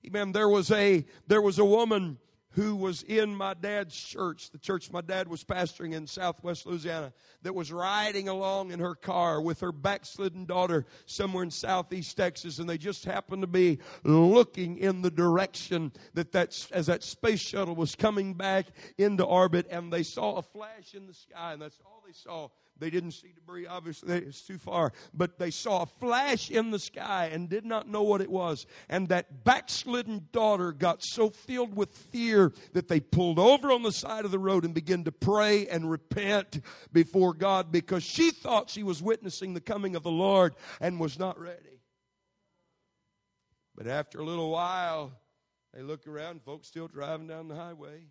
Amen. 0.06 0.32
There 0.34 0.50
was 0.50 0.70
a 0.70 1.06
there 1.28 1.42
was 1.42 1.58
a 1.58 1.66
woman 1.66 2.20
who 2.54 2.76
was 2.76 3.04
in 3.04 3.36
my 3.36 3.54
dad's 3.54 3.96
church, 3.96 4.52
the 4.52 4.58
church 4.58 4.92
my 4.92 5.02
dad 5.02 5.28
was 5.28 5.44
pastoring 5.44 5.94
in 5.94 6.08
southwest 6.08 6.66
Louisiana, 6.66 7.14
that 7.42 7.54
was 7.54 7.72
riding 7.72 8.30
along 8.30 8.72
in 8.72 8.80
her 8.80 8.96
car 8.96 9.42
with 9.42 9.60
her 9.60 9.72
backslidden 9.72 10.46
daughter 10.46 10.86
somewhere 11.06 11.44
in 11.44 11.52
southeast 11.52 12.16
Texas, 12.16 12.60
and 12.60 12.70
they 12.70 12.78
just 12.78 13.06
happened 13.06 13.42
to 13.42 13.48
be 13.48 13.80
looking 14.04 14.78
in 14.78 15.02
the 15.02 15.12
direction 15.12 15.92
that 16.14 16.32
that 16.32 16.68
as 16.72 16.88
that 16.88 17.04
space 17.04 17.42
shuttle 17.42 17.76
was 17.76 17.96
coming 17.96 18.34
back 18.34 18.68
into 18.98 19.24
orbit, 19.24 19.68
and 19.70 19.92
they 19.92 20.04
saw 20.04 20.38
a 20.38 20.42
flash 20.42 20.94
in 20.94 21.08
the 21.08 21.14
sky, 21.14 21.54
and 21.54 21.62
that's 21.62 21.80
all 21.86 22.04
they 22.06 22.14
saw 22.14 22.50
they 22.80 22.90
didn't 22.90 23.12
see 23.12 23.32
debris, 23.34 23.68
obviously, 23.68 24.18
it's 24.18 24.42
too 24.42 24.58
far. 24.58 24.94
But 25.14 25.38
they 25.38 25.52
saw 25.52 25.84
a 25.84 25.86
flash 25.86 26.50
in 26.50 26.72
the 26.72 26.80
sky 26.80 27.30
and 27.32 27.48
did 27.48 27.66
not 27.66 27.88
know 27.88 28.02
what 28.02 28.22
it 28.22 28.30
was. 28.30 28.66
And 28.90 29.08
that 29.10 29.44
backslidden 29.44 30.28
daughter 30.32 30.72
got 30.72 31.04
so 31.04 31.30
filled 31.30 31.76
with 31.76 31.90
fear 31.90 32.52
that 32.74 32.88
they 32.88 33.00
pulled 33.00 33.40
over 33.40 33.72
on 33.72 33.84
the 33.84 33.92
side 33.92 34.26
of 34.26 34.32
the 34.32 34.40
road 34.40 34.66
and 34.66 34.74
began 34.74 35.04
to 35.04 35.12
pray 35.12 35.68
and 35.68 35.90
repent 35.90 36.62
before 36.92 37.34
God 37.34 37.72
because 37.72 38.04
she 38.04 38.32
thought 38.32 38.70
she 38.70 38.84
was 38.84 39.02
witnessing 39.02 39.54
the 39.54 39.62
coming 39.62 39.96
of 39.96 40.04
the 40.04 40.12
Lord 40.12 40.56
and 40.82 41.00
was 41.00 41.20
not 41.20 41.40
ready. 41.40 41.82
But 43.76 43.88
after 43.88 44.20
a 44.20 44.26
little 44.26 44.52
while, 44.52 45.12
they 45.74 45.82
look 45.82 46.08
around, 46.08 46.42
folks 46.44 46.68
still 46.68 46.88
driving 46.88 47.28
down 47.28 47.48
the 47.48 47.56
highway, 47.56 48.08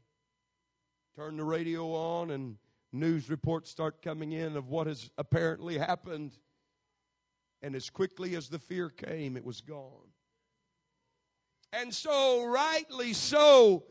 turn 1.15 1.37
the 1.37 1.45
radio 1.45 1.93
on, 1.95 2.31
and 2.31 2.57
news 2.93 3.31
reports 3.31 3.71
start 3.71 4.03
coming 4.03 4.33
in 4.33 4.57
of 4.57 4.69
what 4.69 4.87
has 4.87 5.11
apparently 5.19 5.79
happened. 5.79 6.33
And 7.63 7.75
as 7.75 7.91
quickly 7.91 8.35
as 8.35 8.49
the 8.49 8.59
fear 8.59 8.91
came, 8.91 9.37
it 9.37 9.45
was 9.45 9.61
gone. 9.61 10.11
And 11.73 11.95
so, 11.95 12.45
rightly 12.45 13.15
so, 13.15 13.85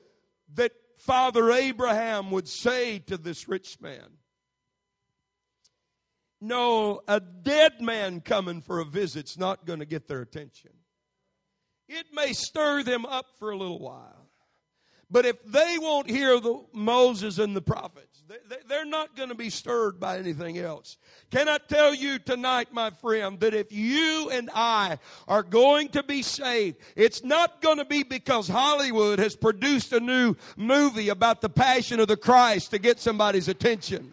that 0.53 0.71
Father 0.99 1.51
Abraham 1.51 2.29
would 2.31 2.47
say 2.47 2.99
to 2.99 3.17
this 3.17 3.47
rich 3.47 3.81
man, 3.81 4.17
No, 6.39 7.01
a 7.07 7.19
dead 7.19 7.81
man 7.81 8.21
coming 8.21 8.61
for 8.61 8.79
a 8.79 8.85
visit's 8.85 9.37
not 9.37 9.65
going 9.65 9.79
to 9.79 9.85
get 9.85 10.07
their 10.07 10.21
attention. 10.21 10.71
It 11.87 12.07
may 12.13 12.33
stir 12.33 12.83
them 12.83 13.05
up 13.05 13.25
for 13.39 13.51
a 13.51 13.57
little 13.57 13.79
while. 13.79 14.29
But 15.09 15.25
if 15.25 15.43
they 15.43 15.77
won't 15.77 16.09
hear 16.09 16.39
the 16.39 16.63
Moses 16.73 17.37
and 17.37 17.53
the 17.53 17.61
prophets, 17.61 18.10
they're 18.67 18.85
not 18.85 19.15
going 19.15 19.29
to 19.29 19.35
be 19.35 19.49
stirred 19.49 19.99
by 19.99 20.17
anything 20.17 20.57
else. 20.57 20.97
Can 21.31 21.49
I 21.49 21.57
tell 21.57 21.93
you 21.93 22.19
tonight, 22.19 22.73
my 22.73 22.89
friend, 22.89 23.39
that 23.39 23.53
if 23.53 23.71
you 23.71 24.29
and 24.31 24.49
I 24.53 24.99
are 25.27 25.43
going 25.43 25.89
to 25.89 26.03
be 26.03 26.21
saved, 26.21 26.77
it's 26.95 27.23
not 27.23 27.61
going 27.61 27.77
to 27.77 27.85
be 27.85 28.03
because 28.03 28.47
Hollywood 28.47 29.19
has 29.19 29.35
produced 29.35 29.93
a 29.93 29.99
new 29.99 30.35
movie 30.55 31.09
about 31.09 31.41
the 31.41 31.49
passion 31.49 31.99
of 31.99 32.07
the 32.07 32.17
Christ 32.17 32.71
to 32.71 32.79
get 32.79 32.99
somebody's 32.99 33.47
attention. 33.47 34.11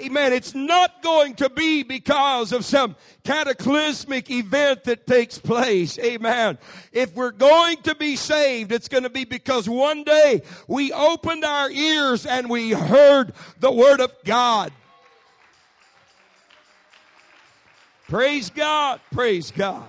Amen. 0.00 0.32
It's 0.32 0.54
not 0.54 1.02
going 1.02 1.34
to 1.34 1.50
be 1.50 1.82
because 1.82 2.52
of 2.52 2.64
some 2.64 2.96
cataclysmic 3.22 4.30
event 4.30 4.84
that 4.84 5.06
takes 5.06 5.38
place. 5.38 5.98
Amen. 5.98 6.58
If 6.92 7.14
we're 7.14 7.32
going 7.32 7.78
to 7.82 7.94
be 7.94 8.16
saved, 8.16 8.72
it's 8.72 8.88
going 8.88 9.02
to 9.02 9.10
be 9.10 9.24
because 9.24 9.68
one 9.68 10.04
day 10.04 10.42
we 10.66 10.92
opened 10.92 11.44
our 11.44 11.70
ears 11.70 12.24
and 12.24 12.48
we 12.48 12.70
heard 12.70 13.34
the 13.58 13.70
Word 13.70 14.00
of 14.00 14.12
God. 14.24 14.72
Praise 18.08 18.50
God. 18.50 19.00
Praise 19.12 19.50
God. 19.50 19.86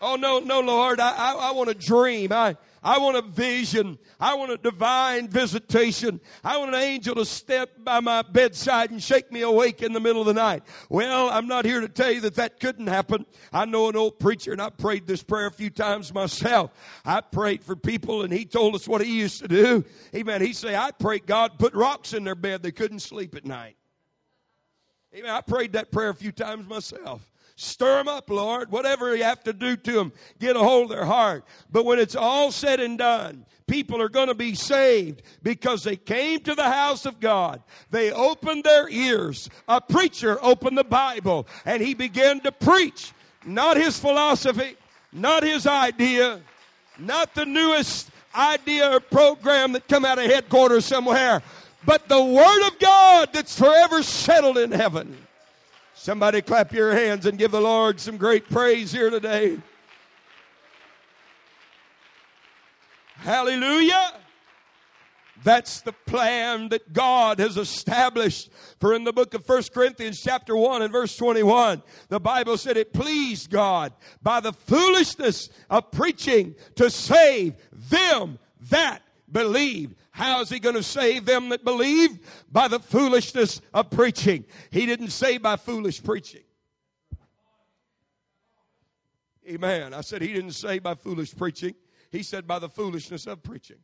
Oh, 0.00 0.16
no, 0.16 0.40
no, 0.40 0.60
Lord. 0.60 0.98
I, 0.98 1.14
I, 1.14 1.32
I 1.34 1.50
want 1.52 1.68
to 1.68 1.74
dream. 1.74 2.32
I, 2.32 2.56
I 2.82 2.98
want 2.98 3.16
a 3.16 3.22
vision. 3.22 3.98
I 4.18 4.34
want 4.34 4.50
a 4.50 4.56
divine 4.56 5.28
visitation. 5.28 6.20
I 6.42 6.56
want 6.56 6.74
an 6.74 6.80
angel 6.80 7.14
to 7.14 7.24
step 7.24 7.70
by 7.78 8.00
my 8.00 8.22
bedside 8.22 8.90
and 8.90 9.00
shake 9.00 9.30
me 9.30 9.42
awake 9.42 9.82
in 9.82 9.92
the 9.92 10.00
middle 10.00 10.20
of 10.20 10.26
the 10.26 10.34
night. 10.34 10.64
Well, 10.88 11.30
I'm 11.30 11.46
not 11.46 11.64
here 11.64 11.80
to 11.80 11.88
tell 11.88 12.10
you 12.10 12.20
that 12.22 12.34
that 12.34 12.58
couldn't 12.58 12.88
happen. 12.88 13.24
I 13.52 13.66
know 13.66 13.88
an 13.88 13.96
old 13.96 14.18
preacher 14.18 14.52
and 14.52 14.60
I 14.60 14.70
prayed 14.70 15.06
this 15.06 15.22
prayer 15.22 15.46
a 15.46 15.52
few 15.52 15.70
times 15.70 16.12
myself. 16.12 16.72
I 17.04 17.20
prayed 17.20 17.62
for 17.62 17.76
people 17.76 18.22
and 18.22 18.32
he 18.32 18.44
told 18.44 18.74
us 18.74 18.88
what 18.88 19.00
he 19.00 19.18
used 19.18 19.40
to 19.42 19.48
do. 19.48 19.84
Amen. 20.14 20.40
He 20.40 20.52
say, 20.52 20.74
I 20.74 20.90
prayed 20.90 21.26
God 21.26 21.58
put 21.58 21.74
rocks 21.74 22.12
in 22.12 22.24
their 22.24 22.34
bed. 22.34 22.62
They 22.62 22.72
couldn't 22.72 23.00
sleep 23.00 23.36
at 23.36 23.44
night. 23.44 23.76
Amen. 25.14 25.30
I 25.30 25.40
prayed 25.40 25.74
that 25.74 25.92
prayer 25.92 26.08
a 26.08 26.14
few 26.14 26.32
times 26.32 26.66
myself. 26.68 27.31
Stir 27.62 27.98
them 27.98 28.08
up, 28.08 28.28
Lord. 28.28 28.72
Whatever 28.72 29.14
you 29.14 29.22
have 29.22 29.44
to 29.44 29.52
do 29.52 29.76
to 29.76 29.92
them, 29.92 30.12
get 30.40 30.56
a 30.56 30.58
hold 30.58 30.90
of 30.90 30.96
their 30.96 31.04
heart. 31.04 31.44
But 31.70 31.84
when 31.84 32.00
it's 32.00 32.16
all 32.16 32.50
said 32.50 32.80
and 32.80 32.98
done, 32.98 33.46
people 33.68 34.02
are 34.02 34.08
going 34.08 34.26
to 34.26 34.34
be 34.34 34.56
saved 34.56 35.22
because 35.44 35.84
they 35.84 35.94
came 35.94 36.40
to 36.40 36.56
the 36.56 36.68
house 36.68 37.06
of 37.06 37.20
God. 37.20 37.62
They 37.92 38.10
opened 38.10 38.64
their 38.64 38.88
ears. 38.88 39.48
A 39.68 39.80
preacher 39.80 40.38
opened 40.42 40.76
the 40.76 40.82
Bible 40.82 41.46
and 41.64 41.80
he 41.80 41.94
began 41.94 42.40
to 42.40 42.50
preach. 42.50 43.12
Not 43.46 43.76
his 43.76 43.96
philosophy, 43.96 44.76
not 45.12 45.44
his 45.44 45.64
idea, 45.64 46.40
not 46.98 47.32
the 47.36 47.46
newest 47.46 48.10
idea 48.34 48.90
or 48.90 48.98
program 48.98 49.70
that 49.74 49.86
come 49.86 50.04
out 50.04 50.18
of 50.18 50.24
headquarters 50.24 50.84
somewhere, 50.84 51.42
but 51.84 52.08
the 52.08 52.24
Word 52.24 52.66
of 52.66 52.78
God 52.80 53.28
that's 53.32 53.56
forever 53.56 54.02
settled 54.02 54.58
in 54.58 54.72
heaven. 54.72 55.16
Somebody 56.02 56.42
clap 56.42 56.72
your 56.72 56.92
hands 56.92 57.26
and 57.26 57.38
give 57.38 57.52
the 57.52 57.60
Lord 57.60 58.00
some 58.00 58.16
great 58.16 58.50
praise 58.50 58.90
here 58.90 59.08
today. 59.08 59.58
Hallelujah. 63.18 64.14
That's 65.44 65.80
the 65.80 65.92
plan 65.92 66.70
that 66.70 66.92
God 66.92 67.38
has 67.38 67.56
established. 67.56 68.50
For 68.80 68.94
in 68.94 69.04
the 69.04 69.12
book 69.12 69.32
of 69.34 69.48
1 69.48 69.62
Corinthians 69.72 70.20
chapter 70.20 70.56
1 70.56 70.82
and 70.82 70.90
verse 70.90 71.16
21, 71.16 71.84
the 72.08 72.18
Bible 72.18 72.56
said 72.56 72.76
it 72.76 72.92
pleased 72.92 73.48
God 73.48 73.92
by 74.24 74.40
the 74.40 74.52
foolishness 74.52 75.50
of 75.70 75.92
preaching 75.92 76.56
to 76.74 76.90
save 76.90 77.54
them 77.72 78.40
that 78.70 79.02
believed. 79.32 79.96
How 80.10 80.40
is 80.40 80.50
he 80.50 80.58
going 80.58 80.74
to 80.74 80.82
save 80.82 81.24
them 81.24 81.48
that 81.48 81.64
believe? 81.64 82.20
By 82.50 82.68
the 82.68 82.78
foolishness 82.78 83.60
of 83.72 83.90
preaching. 83.90 84.44
He 84.70 84.86
didn't 84.86 85.10
say 85.10 85.38
by 85.38 85.56
foolish 85.56 86.02
preaching. 86.02 86.42
Amen. 89.48 89.92
I 89.92 90.02
said 90.02 90.22
he 90.22 90.32
didn't 90.32 90.52
say 90.52 90.78
by 90.78 90.94
foolish 90.94 91.34
preaching. 91.36 91.74
He 92.10 92.22
said 92.22 92.46
by 92.46 92.58
the 92.58 92.68
foolishness 92.68 93.26
of 93.26 93.42
preaching. 93.42 93.78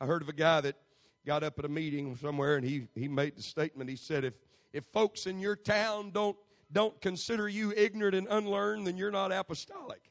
I 0.00 0.06
heard 0.06 0.22
of 0.22 0.28
a 0.28 0.34
guy 0.34 0.60
that 0.62 0.76
got 1.24 1.42
up 1.42 1.58
at 1.58 1.64
a 1.64 1.68
meeting 1.68 2.16
somewhere 2.16 2.56
and 2.56 2.66
he, 2.66 2.88
he 2.94 3.08
made 3.08 3.36
the 3.36 3.42
statement. 3.42 3.88
He 3.88 3.96
said, 3.96 4.24
if, 4.24 4.34
if 4.72 4.84
folks 4.86 5.26
in 5.26 5.40
your 5.40 5.56
town 5.56 6.10
don't, 6.10 6.36
don't 6.72 7.00
consider 7.00 7.48
you 7.48 7.72
ignorant 7.76 8.14
and 8.14 8.26
unlearned, 8.28 8.86
then 8.86 8.96
you're 8.96 9.10
not 9.10 9.32
apostolic. 9.32 10.10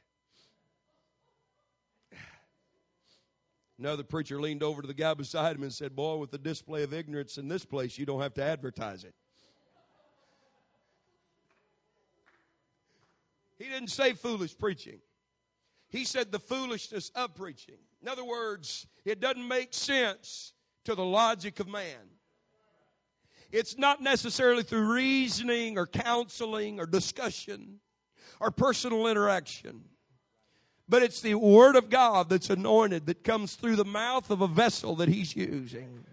Another 3.79 4.03
preacher 4.03 4.39
leaned 4.39 4.61
over 4.63 4.81
to 4.81 4.87
the 4.87 4.93
guy 4.93 5.13
beside 5.13 5.55
him 5.55 5.63
and 5.63 5.73
said, 5.73 5.95
Boy, 5.95 6.17
with 6.17 6.31
the 6.31 6.37
display 6.37 6.83
of 6.83 6.93
ignorance 6.93 7.37
in 7.37 7.47
this 7.47 7.65
place, 7.65 7.97
you 7.97 8.05
don't 8.05 8.21
have 8.21 8.33
to 8.35 8.43
advertise 8.43 9.03
it. 9.03 9.15
He 13.57 13.65
didn't 13.65 13.89
say 13.89 14.13
foolish 14.13 14.57
preaching. 14.57 14.99
He 15.89 16.05
said 16.05 16.31
the 16.31 16.39
foolishness 16.39 17.11
of 17.15 17.35
preaching. 17.35 17.77
In 18.01 18.07
other 18.07 18.25
words, 18.25 18.87
it 19.05 19.19
doesn't 19.19 19.47
make 19.47 19.73
sense 19.73 20.53
to 20.85 20.95
the 20.95 21.05
logic 21.05 21.59
of 21.59 21.67
man. 21.67 22.09
It's 23.51 23.77
not 23.77 24.01
necessarily 24.01 24.63
through 24.63 24.91
reasoning 24.91 25.77
or 25.77 25.85
counseling 25.85 26.79
or 26.79 26.85
discussion 26.87 27.79
or 28.39 28.49
personal 28.49 29.07
interaction. 29.07 29.83
But 30.93 31.01
it's 31.01 31.21
the 31.21 31.33
Word 31.33 31.75
of 31.75 31.89
God 31.89 32.29
that's 32.29 32.51
anointed 32.51 33.07
that 33.07 33.23
comes 33.23 33.55
through 33.55 33.77
the 33.77 33.83
mouth 33.83 34.29
of 34.29 34.41
a 34.41 34.47
vessel 34.47 34.95
that 34.97 35.09
He's 35.09 35.35
using. 35.35 36.05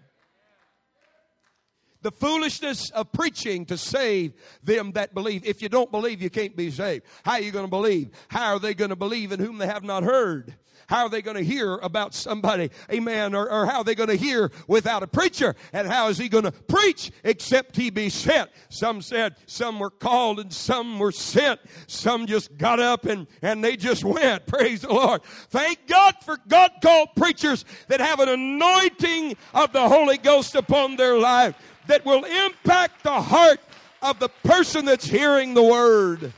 The 2.01 2.11
foolishness 2.11 2.89
of 2.89 3.13
preaching 3.13 3.67
to 3.67 3.77
save 3.77 4.33
them 4.65 4.93
that 4.93 5.13
believe. 5.13 5.45
If 5.45 5.61
you 5.61 5.69
don't 5.69 5.91
believe, 5.91 6.23
you 6.23 6.31
can't 6.31 6.57
be 6.57 6.71
saved. 6.71 7.05
How 7.27 7.33
are 7.33 7.41
you 7.43 7.53
going 7.53 7.67
to 7.67 7.71
believe? 7.71 8.09
How 8.29 8.55
are 8.55 8.59
they 8.59 8.73
going 8.73 8.89
to 8.89 8.97
believe 8.97 9.33
in 9.33 9.39
whom 9.39 9.59
they 9.59 9.67
have 9.67 9.85
not 9.85 10.03
heard? 10.03 10.55
How 10.91 11.05
are 11.05 11.09
they 11.09 11.23
going 11.23 11.37
to 11.37 11.45
hear 11.45 11.75
about 11.77 12.15
somebody? 12.15 12.73
Amen. 12.91 13.33
Or, 13.33 13.49
or 13.49 13.65
how 13.65 13.79
are 13.79 13.85
they 13.85 13.95
going 13.95 14.09
to 14.09 14.17
hear 14.17 14.51
without 14.67 15.05
a 15.05 15.07
preacher? 15.07 15.55
And 15.73 15.87
how 15.87 16.09
is 16.09 16.19
he 16.19 16.29
going 16.29 16.43
to 16.43 16.51
preach 16.51 17.13
except 17.23 17.77
he 17.77 17.91
be 17.91 18.09
sent? 18.09 18.51
Some 18.71 19.01
said 19.01 19.37
some 19.47 19.79
were 19.79 19.91
called 19.91 20.41
and 20.41 20.53
some 20.53 20.99
were 20.99 21.13
sent. 21.13 21.61
Some 21.87 22.27
just 22.27 22.59
got 22.59 22.81
up 22.81 23.07
and, 23.07 23.29
and 23.41 23.63
they 23.63 23.77
just 23.77 24.03
went. 24.03 24.49
Praise 24.49 24.81
the 24.81 24.93
Lord. 24.93 25.23
Thank 25.23 25.87
God 25.87 26.17
for 26.25 26.37
God 26.49 26.73
called 26.83 27.11
preachers 27.15 27.65
that 27.87 28.01
have 28.01 28.19
an 28.19 28.29
anointing 28.29 29.37
of 29.55 29.73
the 29.73 29.89
Holy 29.89 30.19
Ghost 30.19 30.57
upon 30.57 30.97
their 30.97 31.17
life 31.17 31.55
that 31.87 32.05
will 32.05 32.25
impact 32.25 33.05
the 33.05 33.23
heart 33.23 33.61
of 34.03 34.19
the 34.19 34.29
person 34.43 34.87
that's 34.87 35.07
hearing 35.07 35.55
the 35.55 35.63
word. 35.63 36.33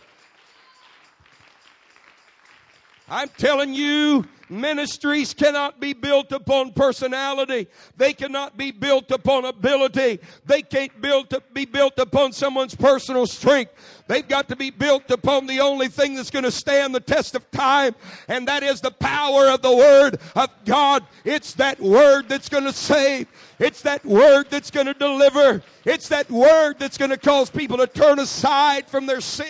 I'm 3.13 3.29
telling 3.37 3.75
you, 3.75 4.25
Ministries 4.53 5.33
cannot 5.33 5.81
be 5.81 5.95
built 5.95 6.31
upon 6.31 6.73
personality. 6.73 7.69
They 7.97 8.13
cannot 8.13 8.59
be 8.59 8.71
built 8.71 9.11
upon 9.11 9.47
ability. 9.47 10.21
They 10.45 10.61
can't 10.61 11.01
build 11.01 11.31
to 11.31 11.43
be 11.55 11.65
built 11.65 11.99
upon 11.99 12.33
someone's 12.33 12.75
personal 12.75 13.27
strength. 13.27 13.73
They've 14.09 14.29
got 14.29 14.49
to 14.49 14.57
be 14.57 14.69
built 14.69 15.11
upon 15.11 15.47
the 15.47 15.61
only 15.61 15.89
thing 15.89 16.15
that's 16.15 16.31
going 16.31 16.45
to 16.45 16.51
stand 16.51 16.95
the 16.95 17.01
test 17.01 17.35
of 17.35 17.51
time, 17.51 17.95
and 18.29 18.47
that 18.47 18.63
is 18.63 18.83
the 18.83 18.91
power 18.91 19.47
of 19.47 19.63
the 19.63 19.75
Word 19.75 20.19
of 20.37 20.51
God. 20.67 21.07
It's 21.25 21.55
that 21.55 21.81
Word 21.81 22.29
that's 22.29 22.51
going 22.51 22.65
to 22.65 22.75
save. 22.75 23.29
It's 23.59 23.81
that 23.83 24.05
Word 24.05 24.51
that's 24.51 24.71
going 24.71 24.87
to 24.87 24.95
deliver. 24.95 25.63
It's 25.87 26.09
that 26.09 26.31
Word 26.31 26.79
that's 26.79 26.99
going 26.99 27.11
to 27.11 27.17
cause 27.17 27.49
people 27.49 27.79
to 27.79 27.87
turn 27.87 28.19
aside 28.19 28.87
from 28.87 29.07
their 29.07 29.23
sin. 29.23 29.47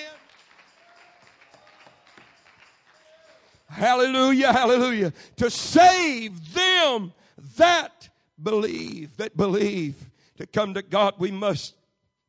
Hallelujah, 3.72 4.52
hallelujah. 4.52 5.12
To 5.36 5.50
save 5.50 6.52
them 6.52 7.12
that 7.56 8.10
believe, 8.42 9.16
that 9.16 9.36
believe. 9.36 9.96
To 10.36 10.46
come 10.46 10.74
to 10.74 10.82
God, 10.82 11.14
we 11.18 11.30
must 11.30 11.74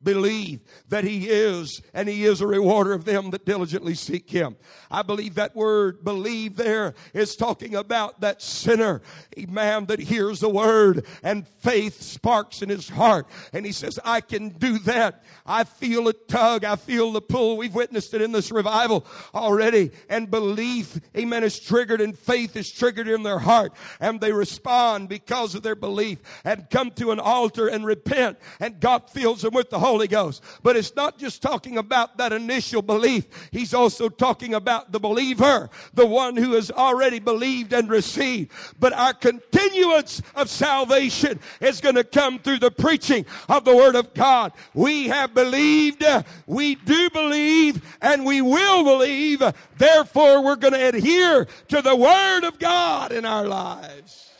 believe 0.04 0.60
that 0.88 1.04
he 1.04 1.28
is 1.28 1.82
and 1.92 2.08
he 2.08 2.24
is 2.24 2.40
a 2.40 2.46
rewarder 2.46 2.92
of 2.92 3.04
them 3.04 3.30
that 3.30 3.44
diligently 3.44 3.94
seek 3.94 4.30
him. 4.30 4.56
I 4.90 5.02
believe 5.02 5.34
that 5.34 5.56
word 5.56 6.04
believe 6.04 6.56
there 6.56 6.94
is 7.12 7.34
talking 7.36 7.74
about 7.74 8.20
that 8.20 8.42
sinner 8.42 9.02
a 9.36 9.46
man 9.46 9.86
that 9.86 10.00
hears 10.00 10.40
the 10.40 10.48
word 10.48 11.06
and 11.22 11.46
faith 11.48 12.00
sparks 12.00 12.62
in 12.62 12.68
his 12.68 12.88
heart. 12.88 13.26
And 13.52 13.64
he 13.64 13.72
says 13.72 13.98
i 14.04 14.20
can 14.20 14.50
do 14.50 14.78
that. 14.80 15.24
I 15.46 15.64
feel 15.64 16.08
a 16.08 16.12
tug. 16.12 16.64
I 16.64 16.76
feel 16.76 17.12
the 17.12 17.20
pull. 17.20 17.56
We've 17.56 17.74
witnessed 17.74 18.14
it 18.14 18.22
in 18.22 18.32
this 18.32 18.50
revival 18.50 19.06
already. 19.34 19.90
And 20.08 20.30
belief 20.30 20.98
amen 21.16 21.44
is 21.44 21.58
triggered 21.58 22.00
and 22.00 22.18
faith 22.18 22.56
is 22.56 22.70
triggered 22.70 23.08
in 23.08 23.22
their 23.22 23.38
heart. 23.38 23.72
And 24.00 24.20
they 24.20 24.32
respond 24.32 25.08
because 25.08 25.54
of 25.54 25.62
their 25.62 25.76
belief 25.76 26.18
and 26.44 26.68
come 26.70 26.90
to 26.92 27.10
an 27.10 27.20
altar 27.20 27.68
and 27.68 27.84
repent. 27.84 28.38
And 28.60 28.80
god 28.80 29.10
fills 29.10 29.42
them 29.42 29.54
with 29.54 29.70
the 29.70 29.78
holy 29.78 29.93
Holy 29.94 30.08
Ghost. 30.08 30.42
But 30.64 30.76
it's 30.76 30.96
not 30.96 31.18
just 31.18 31.40
talking 31.40 31.78
about 31.78 32.16
that 32.16 32.32
initial 32.32 32.82
belief. 32.82 33.26
He's 33.52 33.72
also 33.72 34.08
talking 34.08 34.52
about 34.52 34.90
the 34.90 34.98
believer, 34.98 35.70
the 35.94 36.04
one 36.04 36.36
who 36.36 36.54
has 36.54 36.72
already 36.72 37.20
believed 37.20 37.72
and 37.72 37.88
received. 37.88 38.50
But 38.80 38.92
our 38.92 39.14
continuance 39.14 40.20
of 40.34 40.50
salvation 40.50 41.38
is 41.60 41.80
going 41.80 41.94
to 41.94 42.02
come 42.02 42.40
through 42.40 42.58
the 42.58 42.72
preaching 42.72 43.24
of 43.48 43.64
the 43.64 43.76
Word 43.76 43.94
of 43.94 44.12
God. 44.14 44.52
We 44.74 45.06
have 45.06 45.32
believed, 45.32 46.04
we 46.48 46.74
do 46.74 47.08
believe, 47.10 47.80
and 48.02 48.26
we 48.26 48.42
will 48.42 48.82
believe. 48.82 49.44
Therefore, 49.78 50.42
we're 50.42 50.56
going 50.56 50.74
to 50.74 50.88
adhere 50.88 51.46
to 51.68 51.82
the 51.82 51.94
Word 51.94 52.42
of 52.42 52.58
God 52.58 53.12
in 53.12 53.24
our 53.24 53.46
lives. 53.46 54.32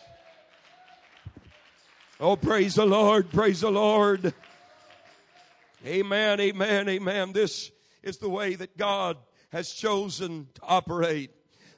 Oh, 2.18 2.34
praise 2.34 2.74
the 2.74 2.86
Lord, 2.86 3.30
praise 3.30 3.60
the 3.60 3.70
Lord. 3.70 4.34
Amen, 5.86 6.40
amen, 6.40 6.88
amen. 6.88 7.32
This 7.32 7.70
is 8.02 8.16
the 8.16 8.28
way 8.28 8.54
that 8.54 8.78
God 8.78 9.18
has 9.50 9.70
chosen 9.70 10.48
to 10.54 10.60
operate. 10.62 11.30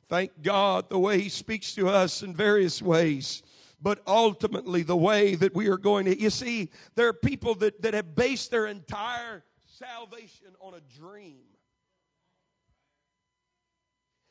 Thank 0.08 0.42
God 0.42 0.88
the 0.88 0.98
way 0.98 1.20
He 1.20 1.28
speaks 1.28 1.74
to 1.74 1.88
us 1.88 2.22
in 2.22 2.32
various 2.32 2.80
ways. 2.80 3.42
But 3.82 4.02
ultimately, 4.06 4.84
the 4.84 4.96
way 4.96 5.34
that 5.34 5.56
we 5.56 5.68
are 5.68 5.76
going 5.76 6.04
to, 6.04 6.18
you 6.18 6.30
see, 6.30 6.70
there 6.94 7.08
are 7.08 7.12
people 7.12 7.56
that, 7.56 7.82
that 7.82 7.94
have 7.94 8.14
based 8.14 8.52
their 8.52 8.66
entire 8.68 9.42
salvation 9.66 10.54
on 10.60 10.74
a 10.74 10.80
dream. 11.00 11.42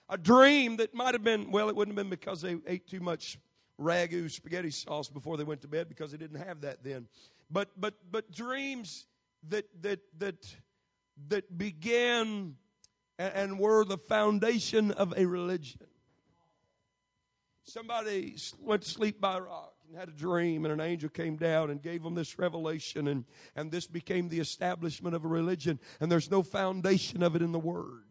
A 0.08 0.18
dream 0.18 0.78
that 0.78 0.94
might 0.94 1.16
have 1.16 1.24
been, 1.24 1.52
well, 1.52 1.68
it 1.68 1.76
wouldn't 1.76 1.98
have 1.98 2.06
been 2.06 2.10
because 2.10 2.42
they 2.42 2.56
ate 2.66 2.88
too 2.88 3.02
much 3.02 3.38
ragu 3.80 4.32
spaghetti 4.32 4.72
sauce 4.72 5.10
before 5.10 5.36
they 5.36 5.44
went 5.44 5.62
to 5.62 5.68
bed 5.68 5.90
because 5.90 6.12
they 6.12 6.18
didn't 6.18 6.40
have 6.40 6.62
that 6.62 6.82
then. 6.82 7.08
But, 7.52 7.70
but, 7.78 7.96
but 8.10 8.32
dreams 8.32 9.06
that 9.50 9.66
that 9.82 10.00
that 10.18 10.56
that 11.28 11.58
began 11.58 12.56
and 13.18 13.60
were 13.60 13.86
the 13.86 13.98
foundation 13.98 14.92
of 14.92 15.14
a 15.16 15.26
religion. 15.26 15.88
Somebody 17.64 18.36
went 18.60 18.84
to 18.84 18.90
sleep 18.90 19.20
by 19.20 19.38
a 19.38 19.42
rock. 19.42 19.74
and 19.88 19.98
had 19.98 20.10
a 20.10 20.12
dream, 20.12 20.66
and 20.66 20.74
an 20.74 20.82
angel 20.82 21.10
came 21.10 21.36
down 21.36 21.70
and 21.70 21.82
gave 21.82 22.04
him 22.04 22.14
this 22.14 22.38
revelation, 22.38 23.08
and, 23.08 23.26
and 23.56 23.72
this 23.72 23.88
became 23.88 24.30
the 24.30 24.40
establishment 24.40 25.16
of 25.16 25.26
a 25.26 25.28
religion, 25.28 25.80
and 26.00 26.12
there's 26.12 26.30
no 26.30 26.44
foundation 26.44 27.24
of 27.24 27.36
it 27.36 27.42
in 27.42 27.52
the 27.52 27.60
Word. 27.60 28.04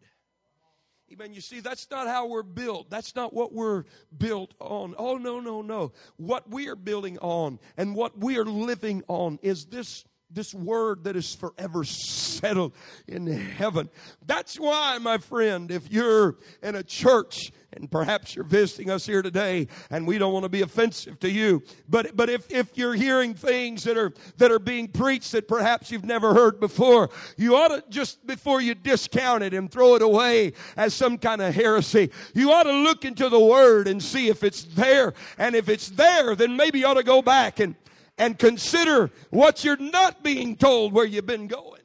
Amen. 1.13 1.33
You 1.33 1.41
see, 1.41 1.59
that's 1.59 1.89
not 1.91 2.07
how 2.07 2.27
we're 2.27 2.43
built. 2.43 2.89
That's 2.89 3.15
not 3.15 3.31
what 3.31 3.53
we're 3.53 3.83
built 4.17 4.55
on. 4.59 4.95
Oh, 4.97 5.17
no, 5.17 5.39
no, 5.39 5.61
no. 5.61 5.93
What 6.17 6.49
we 6.49 6.67
are 6.67 6.75
building 6.75 7.19
on 7.19 7.59
and 7.77 7.95
what 7.95 8.17
we 8.17 8.37
are 8.39 8.45
living 8.45 9.03
on 9.07 9.37
is 9.43 9.65
this 9.65 10.03
this 10.35 10.53
word 10.53 11.05
that 11.05 11.15
is 11.15 11.33
forever 11.33 11.83
settled 11.83 12.73
in 13.07 13.25
heaven. 13.25 13.89
That's 14.25 14.59
why, 14.59 14.97
my 14.99 15.17
friend, 15.17 15.71
if 15.71 15.89
you're 15.89 16.35
in 16.61 16.75
a 16.75 16.83
church 16.83 17.51
and 17.73 17.89
perhaps 17.89 18.35
you're 18.35 18.45
visiting 18.45 18.89
us 18.89 19.05
here 19.05 19.21
today 19.21 19.67
and 19.89 20.05
we 20.05 20.17
don't 20.17 20.33
want 20.33 20.43
to 20.43 20.49
be 20.49 20.61
offensive 20.61 21.19
to 21.21 21.29
you, 21.29 21.63
but, 21.89 22.15
but 22.15 22.29
if, 22.29 22.51
if 22.51 22.77
you're 22.77 22.93
hearing 22.93 23.33
things 23.33 23.83
that 23.85 23.97
are, 23.97 24.13
that 24.37 24.51
are 24.51 24.59
being 24.59 24.87
preached 24.87 25.31
that 25.31 25.47
perhaps 25.47 25.89
you've 25.89 26.05
never 26.05 26.33
heard 26.33 26.59
before, 26.59 27.09
you 27.37 27.55
ought 27.55 27.69
to 27.69 27.83
just 27.89 28.25
before 28.27 28.61
you 28.61 28.75
discount 28.75 29.41
it 29.43 29.53
and 29.53 29.71
throw 29.71 29.95
it 29.95 30.01
away 30.01 30.53
as 30.75 30.93
some 30.93 31.17
kind 31.17 31.41
of 31.41 31.55
heresy, 31.55 32.11
you 32.33 32.51
ought 32.51 32.63
to 32.63 32.73
look 32.73 33.05
into 33.05 33.29
the 33.29 33.39
word 33.39 33.87
and 33.87 34.03
see 34.03 34.27
if 34.27 34.43
it's 34.43 34.63
there. 34.63 35.13
And 35.37 35.55
if 35.55 35.69
it's 35.69 35.89
there, 35.89 36.35
then 36.35 36.57
maybe 36.57 36.79
you 36.79 36.87
ought 36.87 36.95
to 36.95 37.03
go 37.03 37.21
back 37.21 37.59
and 37.59 37.75
and 38.17 38.37
consider 38.37 39.11
what 39.29 39.63
you're 39.63 39.77
not 39.77 40.23
being 40.23 40.55
told 40.55 40.93
where 40.93 41.05
you've 41.05 41.25
been 41.25 41.47
going. 41.47 41.81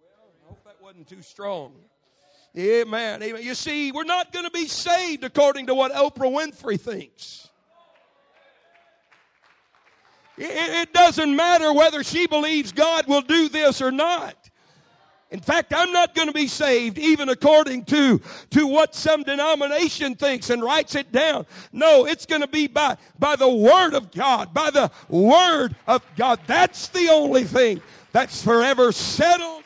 Well, 0.00 0.28
I 0.44 0.48
hope 0.48 0.64
that 0.64 0.76
wasn't 0.82 1.08
too 1.08 1.22
strong. 1.22 1.72
Amen. 2.56 3.22
Amen. 3.22 3.42
You 3.42 3.54
see, 3.54 3.90
we're 3.90 4.04
not 4.04 4.32
going 4.32 4.44
to 4.44 4.50
be 4.50 4.66
saved 4.66 5.24
according 5.24 5.66
to 5.66 5.74
what 5.74 5.92
Oprah 5.92 6.30
Winfrey 6.32 6.80
thinks. 6.80 7.48
It 10.36 10.92
doesn't 10.92 11.34
matter 11.34 11.72
whether 11.72 12.02
she 12.02 12.26
believes 12.26 12.72
God 12.72 13.06
will 13.06 13.22
do 13.22 13.48
this 13.48 13.80
or 13.80 13.92
not. 13.92 14.50
In 15.34 15.40
fact, 15.40 15.74
I'm 15.76 15.90
not 15.90 16.14
going 16.14 16.28
to 16.28 16.32
be 16.32 16.46
saved 16.46 16.96
even 16.96 17.28
according 17.28 17.86
to, 17.86 18.20
to 18.50 18.68
what 18.68 18.94
some 18.94 19.24
denomination 19.24 20.14
thinks 20.14 20.48
and 20.48 20.62
writes 20.62 20.94
it 20.94 21.10
down. 21.10 21.44
No, 21.72 22.06
it's 22.06 22.24
going 22.24 22.42
to 22.42 22.46
be 22.46 22.68
by, 22.68 22.96
by 23.18 23.34
the 23.34 23.48
Word 23.48 23.94
of 23.94 24.12
God, 24.12 24.54
by 24.54 24.70
the 24.70 24.92
Word 25.08 25.74
of 25.88 26.04
God. 26.14 26.38
That's 26.46 26.86
the 26.86 27.08
only 27.08 27.42
thing 27.42 27.82
that's 28.12 28.44
forever 28.44 28.92
settled 28.92 29.63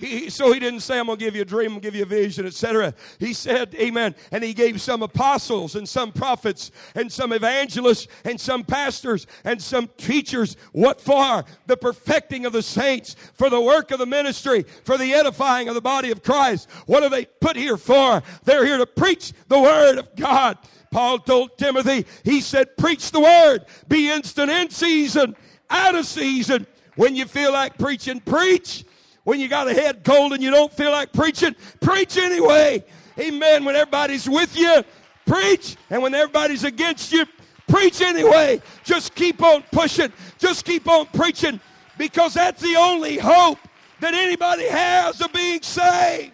He, 0.00 0.30
so 0.30 0.52
he 0.52 0.60
didn't 0.60 0.80
say, 0.80 0.98
I'm 0.98 1.06
going 1.06 1.18
to 1.18 1.24
give 1.24 1.36
you 1.36 1.42
a 1.42 1.44
dream, 1.46 1.72
I'm 1.72 1.80
going 1.80 1.82
to 1.82 1.86
give 1.88 1.94
you 1.94 2.02
a 2.02 2.06
vision, 2.06 2.46
etc. 2.46 2.94
He 3.18 3.32
said, 3.32 3.74
Amen. 3.74 4.14
And 4.32 4.42
he 4.42 4.54
gave 4.54 4.80
some 4.80 5.02
apostles 5.02 5.76
and 5.76 5.88
some 5.88 6.12
prophets 6.12 6.70
and 6.94 7.10
some 7.12 7.32
evangelists 7.32 8.08
and 8.24 8.40
some 8.40 8.64
pastors 8.64 9.26
and 9.44 9.60
some 9.60 9.88
teachers. 9.96 10.56
What 10.72 11.00
for? 11.00 11.44
The 11.66 11.76
perfecting 11.76 12.46
of 12.46 12.52
the 12.52 12.62
saints, 12.62 13.16
for 13.34 13.50
the 13.50 13.60
work 13.60 13.90
of 13.90 13.98
the 13.98 14.06
ministry, 14.06 14.64
for 14.84 14.96
the 14.96 15.12
edifying 15.14 15.68
of 15.68 15.74
the 15.74 15.80
body 15.80 16.10
of 16.10 16.22
Christ. 16.22 16.70
What 16.86 17.02
are 17.02 17.10
they 17.10 17.26
put 17.26 17.56
here 17.56 17.76
for? 17.76 18.22
They're 18.44 18.64
here 18.64 18.78
to 18.78 18.86
preach 18.86 19.32
the 19.48 19.60
word 19.60 19.98
of 19.98 20.14
God. 20.16 20.58
Paul 20.90 21.20
told 21.20 21.56
Timothy, 21.56 22.04
he 22.24 22.40
said, 22.40 22.76
preach 22.76 23.12
the 23.12 23.20
word, 23.20 23.66
be 23.88 24.10
instant 24.10 24.50
in 24.50 24.70
season, 24.70 25.36
out 25.68 25.94
of 25.94 26.04
season. 26.04 26.66
When 26.96 27.14
you 27.14 27.26
feel 27.26 27.52
like 27.52 27.78
preaching, 27.78 28.20
preach. 28.20 28.84
When 29.24 29.38
you 29.38 29.48
got 29.48 29.68
a 29.68 29.74
head 29.74 30.02
cold 30.04 30.32
and 30.32 30.42
you 30.42 30.50
don't 30.50 30.72
feel 30.72 30.90
like 30.90 31.12
preaching, 31.12 31.54
preach 31.80 32.16
anyway. 32.16 32.84
Amen. 33.18 33.64
When 33.64 33.76
everybody's 33.76 34.28
with 34.28 34.56
you, 34.56 34.82
preach. 35.26 35.76
And 35.90 36.02
when 36.02 36.14
everybody's 36.14 36.64
against 36.64 37.12
you, 37.12 37.26
preach 37.68 38.00
anyway. 38.00 38.62
Just 38.84 39.14
keep 39.14 39.42
on 39.42 39.62
pushing. 39.70 40.12
Just 40.38 40.64
keep 40.64 40.88
on 40.88 41.06
preaching 41.06 41.60
because 41.98 42.34
that's 42.34 42.62
the 42.62 42.76
only 42.76 43.18
hope 43.18 43.58
that 44.00 44.14
anybody 44.14 44.66
has 44.66 45.20
of 45.20 45.32
being 45.32 45.62
saved. 45.62 46.32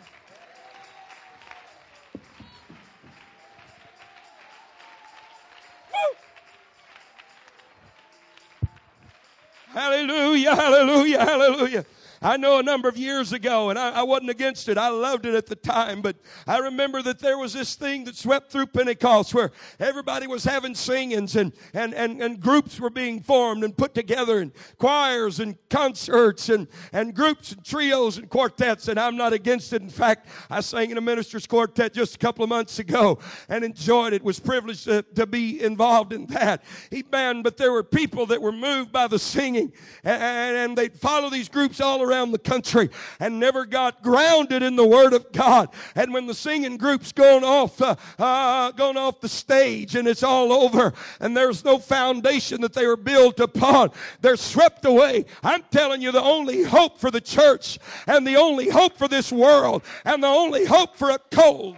Hallelujah, 9.77 10.55
hallelujah, 10.55 11.19
hallelujah. 11.21 11.85
I 12.23 12.37
know 12.37 12.59
a 12.59 12.63
number 12.63 12.89
of 12.89 12.97
years 12.97 13.33
ago, 13.33 13.71
and 13.71 13.79
I, 13.79 13.91
I, 13.91 14.03
wasn't 14.03 14.31
against 14.31 14.69
it. 14.69 14.79
I 14.79 14.89
loved 14.89 15.27
it 15.27 15.35
at 15.35 15.47
the 15.47 15.57
time, 15.57 16.03
but 16.03 16.17
I 16.47 16.59
remember 16.59 17.03
that 17.03 17.19
there 17.19 17.39
was 17.39 17.53
this 17.53 17.75
thing 17.75 18.05
that 18.05 18.17
swept 18.17 18.51
through 18.51 18.67
Pentecost 18.67 19.35
where 19.35 19.53
everybody 19.79 20.27
was 20.27 20.45
having 20.45 20.75
singings 20.75 21.37
and, 21.37 21.53
and, 21.75 21.95
and, 21.95 22.21
and 22.23 22.41
groups 22.41 22.81
were 22.81 22.91
being 22.91 23.21
formed 23.21 23.65
and 23.65 23.77
put 23.77 23.95
together 23.95 24.39
and 24.39 24.53
choirs 24.79 25.41
and 25.41 25.57
concerts 25.69 26.49
and, 26.49 26.69
and 26.93 27.15
groups 27.15 27.53
and 27.53 27.65
trios 27.65 28.19
and 28.19 28.29
quartets, 28.29 28.89
and 28.89 28.99
I'm 28.99 29.17
not 29.17 29.33
against 29.33 29.73
it. 29.73 29.83
In 29.83 29.91
fact, 29.91 30.29
I 30.51 30.61
sang 30.61 30.91
in 30.91 30.99
a 30.99 31.03
minister's 31.03 31.47
quartet 31.47 31.93
just 31.93 32.17
a 32.17 32.19
couple 32.19 32.43
of 32.43 32.49
months 32.49 32.79
ago 32.79 33.19
and 33.49 33.65
enjoyed 33.65 34.13
it. 34.13 34.23
Was 34.27 34.41
privileged 34.41 34.85
to, 34.85 35.03
to 35.15 35.27
be 35.27 35.63
involved 35.63 36.13
in 36.13 36.27
that. 36.27 36.65
Amen. 36.93 37.43
But 37.43 37.57
there 37.57 37.71
were 37.71 37.85
people 37.85 38.27
that 38.27 38.43
were 38.43 38.53
moved 38.53 38.91
by 38.91 39.07
the 39.07 39.19
singing 39.19 39.73
and, 40.03 40.57
and 40.57 40.79
they'd 40.79 40.97
follow 40.97 41.31
these 41.31 41.49
groups 41.49 41.81
all 41.81 42.03
around 42.03 42.16
the 42.25 42.39
country 42.39 42.91
and 43.21 43.39
never 43.39 43.65
got 43.67 44.03
grounded 44.03 44.63
in 44.63 44.77
the 44.77 44.87
Word 44.87 45.13
of 45.13 45.31
God. 45.33 45.69
And 45.95 46.13
when 46.13 46.27
the 46.27 46.35
singing 46.35 46.77
group's 46.77 47.13
gone 47.13 47.45
off, 47.45 47.81
uh, 47.81 47.97
uh, 48.19 48.73
gone 48.73 48.97
off 48.97 49.21
the 49.21 49.29
stage 49.29 49.95
and 49.95 50.09
it's 50.09 50.23
all 50.23 50.53
over 50.53 50.93
and 51.21 51.37
there's 51.37 51.65
no 51.65 51.79
foundation 51.79 52.61
that 52.63 52.73
they 52.73 52.87
were 52.87 52.97
built 52.97 53.41
upon, 53.41 53.91
they're 54.21 54.37
swept 54.37 54.85
away. 54.85 55.27
I'm 55.43 55.63
telling 55.71 56.01
you, 56.01 56.13
the 56.13 56.23
only 56.23 56.63
hope 56.63 56.99
for 56.99 57.11
the 57.11 57.21
church 57.21 57.79
and 58.07 58.27
the 58.27 58.37
only 58.37 58.69
hope 58.69 58.97
for 58.97 59.09
this 59.09 59.31
world 59.31 59.83
and 60.05 60.23
the 60.23 60.29
only 60.29 60.65
hope 60.65 60.97
for 60.97 61.11
a 61.11 61.19
cold 61.31 61.77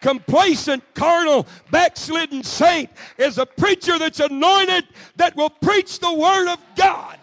complacent, 0.00 0.82
carnal, 0.94 1.46
backslidden 1.70 2.42
saint 2.42 2.90
is 3.16 3.38
a 3.38 3.46
preacher 3.46 3.98
that's 3.98 4.20
anointed 4.20 4.84
that 5.16 5.36
will 5.36 5.50
preach 5.50 5.98
the 5.98 6.12
Word 6.12 6.48
of 6.48 6.58
God. 6.76 7.17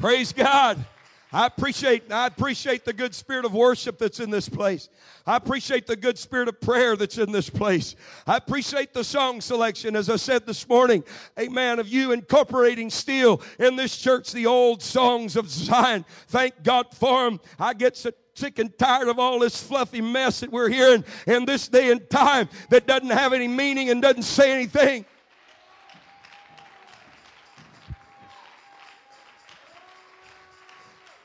Praise 0.00 0.32
God. 0.32 0.82
I 1.30 1.44
appreciate, 1.44 2.10
I 2.10 2.26
appreciate 2.26 2.86
the 2.86 2.92
good 2.94 3.14
spirit 3.14 3.44
of 3.44 3.52
worship 3.52 3.98
that's 3.98 4.18
in 4.18 4.30
this 4.30 4.48
place. 4.48 4.88
I 5.26 5.36
appreciate 5.36 5.86
the 5.86 5.94
good 5.94 6.16
spirit 6.16 6.48
of 6.48 6.58
prayer 6.58 6.96
that's 6.96 7.18
in 7.18 7.30
this 7.32 7.50
place. 7.50 7.96
I 8.26 8.38
appreciate 8.38 8.94
the 8.94 9.04
song 9.04 9.42
selection, 9.42 9.94
as 9.94 10.08
I 10.08 10.16
said 10.16 10.46
this 10.46 10.66
morning. 10.66 11.04
Amen. 11.38 11.78
Of 11.78 11.86
you 11.86 12.12
incorporating 12.12 12.88
still 12.88 13.42
in 13.58 13.76
this 13.76 13.94
church 13.98 14.32
the 14.32 14.46
old 14.46 14.80
songs 14.80 15.36
of 15.36 15.50
Zion. 15.50 16.06
Thank 16.28 16.62
God 16.62 16.86
for 16.94 17.26
them. 17.26 17.38
I 17.58 17.74
get 17.74 17.98
so 17.98 18.10
sick 18.32 18.58
and 18.58 18.76
tired 18.78 19.08
of 19.08 19.18
all 19.18 19.38
this 19.38 19.62
fluffy 19.62 20.00
mess 20.00 20.40
that 20.40 20.50
we're 20.50 20.70
hearing 20.70 21.04
in 21.26 21.44
this 21.44 21.68
day 21.68 21.90
and 21.90 22.08
time 22.08 22.48
that 22.70 22.86
doesn't 22.86 23.10
have 23.10 23.34
any 23.34 23.48
meaning 23.48 23.90
and 23.90 24.00
doesn't 24.00 24.22
say 24.22 24.50
anything. 24.50 25.04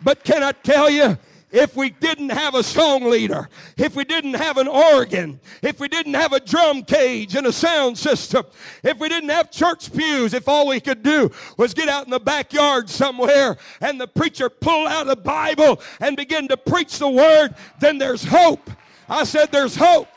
But 0.05 0.23
can 0.23 0.43
I 0.43 0.51
tell 0.51 0.87
you, 0.87 1.17
if 1.51 1.75
we 1.75 1.89
didn't 1.89 2.29
have 2.29 2.53
a 2.53 2.61
song 2.61 3.09
leader, 3.09 3.49
if 3.75 3.95
we 3.95 4.03
didn't 4.03 4.35
have 4.35 4.57
an 4.57 4.67
organ, 4.67 5.39
if 5.63 5.79
we 5.79 5.87
didn't 5.87 6.13
have 6.13 6.31
a 6.31 6.39
drum 6.39 6.83
cage 6.83 7.35
and 7.35 7.47
a 7.47 7.51
sound 7.51 7.97
system, 7.97 8.45
if 8.83 8.99
we 8.99 9.09
didn't 9.09 9.29
have 9.29 9.49
church 9.49 9.91
pews, 9.91 10.35
if 10.35 10.47
all 10.47 10.67
we 10.67 10.79
could 10.79 11.01
do 11.01 11.31
was 11.57 11.73
get 11.73 11.89
out 11.89 12.05
in 12.05 12.11
the 12.11 12.19
backyard 12.19 12.87
somewhere 12.87 13.57
and 13.81 13.99
the 13.99 14.07
preacher 14.07 14.47
pull 14.47 14.87
out 14.87 15.09
a 15.09 15.15
Bible 15.15 15.81
and 15.99 16.15
begin 16.15 16.47
to 16.49 16.57
preach 16.57 16.99
the 16.99 17.09
word, 17.09 17.55
then 17.79 17.97
there's 17.97 18.23
hope. 18.23 18.69
I 19.09 19.23
said 19.23 19.51
there's 19.51 19.75
hope. 19.75 20.07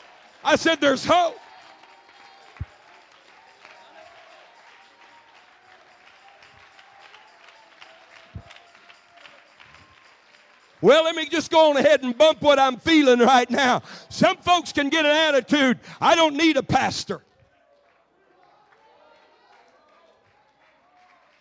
I 0.43 0.55
said 0.55 0.79
there's 0.79 1.03
hope. 1.03 1.35
Well, 10.81 11.03
let 11.03 11.15
me 11.15 11.25
just 11.25 11.51
go 11.51 11.71
on 11.71 11.77
ahead 11.77 12.03
and 12.03 12.17
bump 12.17 12.41
what 12.41 12.57
I'm 12.57 12.77
feeling 12.77 13.19
right 13.19 13.49
now. 13.49 13.81
Some 14.09 14.37
folks 14.37 14.71
can 14.71 14.89
get 14.89 15.05
an 15.05 15.11
attitude, 15.11 15.79
I 15.99 16.15
don't 16.15 16.35
need 16.35 16.57
a 16.57 16.63
pastor. 16.63 17.21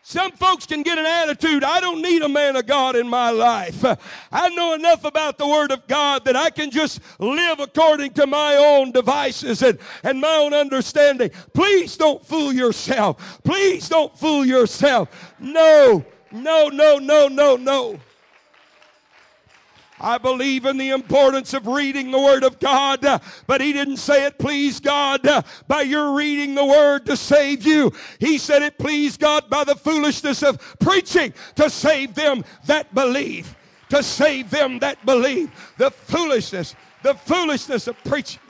Some 0.09 0.33
folks 0.33 0.65
can 0.65 0.83
get 0.83 0.97
an 0.97 1.05
attitude, 1.05 1.63
I 1.63 1.81
don't 1.81 2.01
need 2.01 2.23
a 2.23 2.31
man 2.31 2.57
of 2.57 2.67
God 2.67 2.97
in 2.97 3.07
my 3.07 3.29
life. 3.29 3.85
I 4.33 4.49
know 4.49 4.73
enough 4.73 5.05
about 5.05 5.37
the 5.37 5.47
Word 5.47 5.71
of 5.71 5.87
God 5.87 6.25
that 6.25 6.35
I 6.35 6.49
can 6.49 6.71
just 6.71 7.01
live 7.19 7.61
according 7.61 8.15
to 8.15 8.27
my 8.27 8.57
own 8.57 8.91
devices 8.91 9.63
and, 9.63 9.79
and 10.03 10.19
my 10.19 10.35
own 10.37 10.55
understanding. 10.55 11.31
Please 11.53 11.99
don't 11.99 12.25
fool 12.25 12.55
yourself. 12.55 13.43
Please 13.45 13.91
don't 13.91 14.19
fool 14.19 14.47
yourself. 14.47 15.35
No, 15.39 16.03
no, 16.33 16.69
no, 16.69 16.97
no, 16.97 17.29
no, 17.29 17.57
no. 17.57 18.01
I 20.01 20.19
believe 20.19 20.65
in 20.65 20.77
the 20.77 20.91
importance 20.91 21.55
of 21.55 21.67
reading 21.67 22.11
the 22.11 22.21
Word 22.21 22.45
of 22.45 22.59
God, 22.59 23.05
uh, 23.05 23.19
but 23.47 23.61
He 23.61 23.73
didn't 23.73 23.97
say 23.97 24.27
it 24.27 24.39
pleased 24.39 24.85
God 24.85 25.27
uh, 25.27 25.43
by 25.67 25.83
your 25.83 26.15
reading 26.15 26.55
the 26.55 26.65
Word 26.65 27.07
to 27.07 27.17
save 27.17 27.67
you. 27.67 27.93
He 28.19 28.39
said 28.39 28.63
it 28.63 28.79
pleased 28.79 29.21
God 29.21 29.51
by 29.51 29.65
the 29.65 29.75
foolishness 29.75 30.43
of 30.43 30.79
preaching 30.79 31.33
to 31.57 31.69
save 31.69 32.15
them 32.15 32.45
that 32.67 32.95
believe. 32.95 33.55
To 33.91 34.03
save 34.03 34.51
them 34.51 34.79
that 34.81 35.05
believe. 35.07 35.51
The 35.79 35.91
foolishness, 35.91 36.75
the 37.03 37.15
foolishness 37.15 37.87
of 37.87 37.97
preaching. 38.05 38.41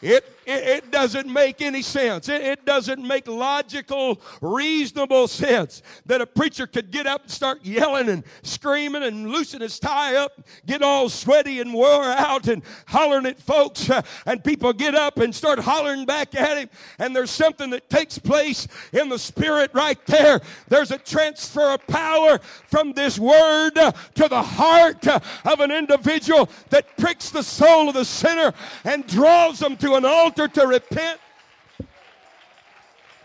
It, 0.00 0.24
it, 0.48 0.64
it, 0.64 0.90
doesn't 0.90 1.26
make 1.26 1.60
any 1.60 1.82
sense. 1.82 2.28
It, 2.28 2.42
it, 2.42 2.64
doesn't 2.64 3.02
make 3.06 3.26
logical, 3.26 4.20
reasonable 4.40 5.26
sense 5.26 5.82
that 6.06 6.20
a 6.20 6.26
preacher 6.26 6.66
could 6.66 6.90
get 6.90 7.06
up 7.06 7.22
and 7.22 7.30
start 7.30 7.64
yelling 7.64 8.08
and 8.08 8.22
screaming 8.42 9.02
and 9.02 9.30
loosen 9.30 9.60
his 9.60 9.78
tie 9.78 10.16
up, 10.16 10.40
get 10.66 10.82
all 10.82 11.08
sweaty 11.08 11.60
and 11.60 11.72
wore 11.74 12.04
out 12.04 12.46
and 12.46 12.62
hollering 12.86 13.26
at 13.26 13.40
folks, 13.40 13.90
uh, 13.90 14.02
and 14.26 14.44
people 14.44 14.72
get 14.72 14.94
up 14.94 15.18
and 15.18 15.34
start 15.34 15.58
hollering 15.58 16.06
back 16.06 16.34
at 16.34 16.58
him. 16.58 16.68
And 16.98 17.14
there's 17.14 17.30
something 17.30 17.70
that 17.70 17.90
takes 17.90 18.18
place 18.18 18.68
in 18.92 19.08
the 19.08 19.18
spirit 19.18 19.70
right 19.74 20.04
there. 20.06 20.40
There's 20.68 20.92
a 20.92 20.98
transfer 20.98 21.72
of 21.72 21.86
power 21.86 22.38
from 22.68 22.92
this 22.92 23.18
word 23.18 23.76
uh, 23.76 23.92
to 24.14 24.28
the 24.28 24.42
heart 24.42 25.06
uh, 25.06 25.20
of 25.44 25.60
an 25.60 25.72
individual 25.72 26.48
that 26.70 26.96
pricks 26.96 27.30
the 27.30 27.42
soul 27.42 27.88
of 27.88 27.94
the 27.94 28.04
sinner 28.04 28.52
and 28.84 29.06
draws 29.06 29.58
them 29.58 29.76
to 29.78 29.88
to 29.88 29.94
an 29.94 30.04
altar 30.04 30.37
to 30.46 30.66
repent 30.66 31.18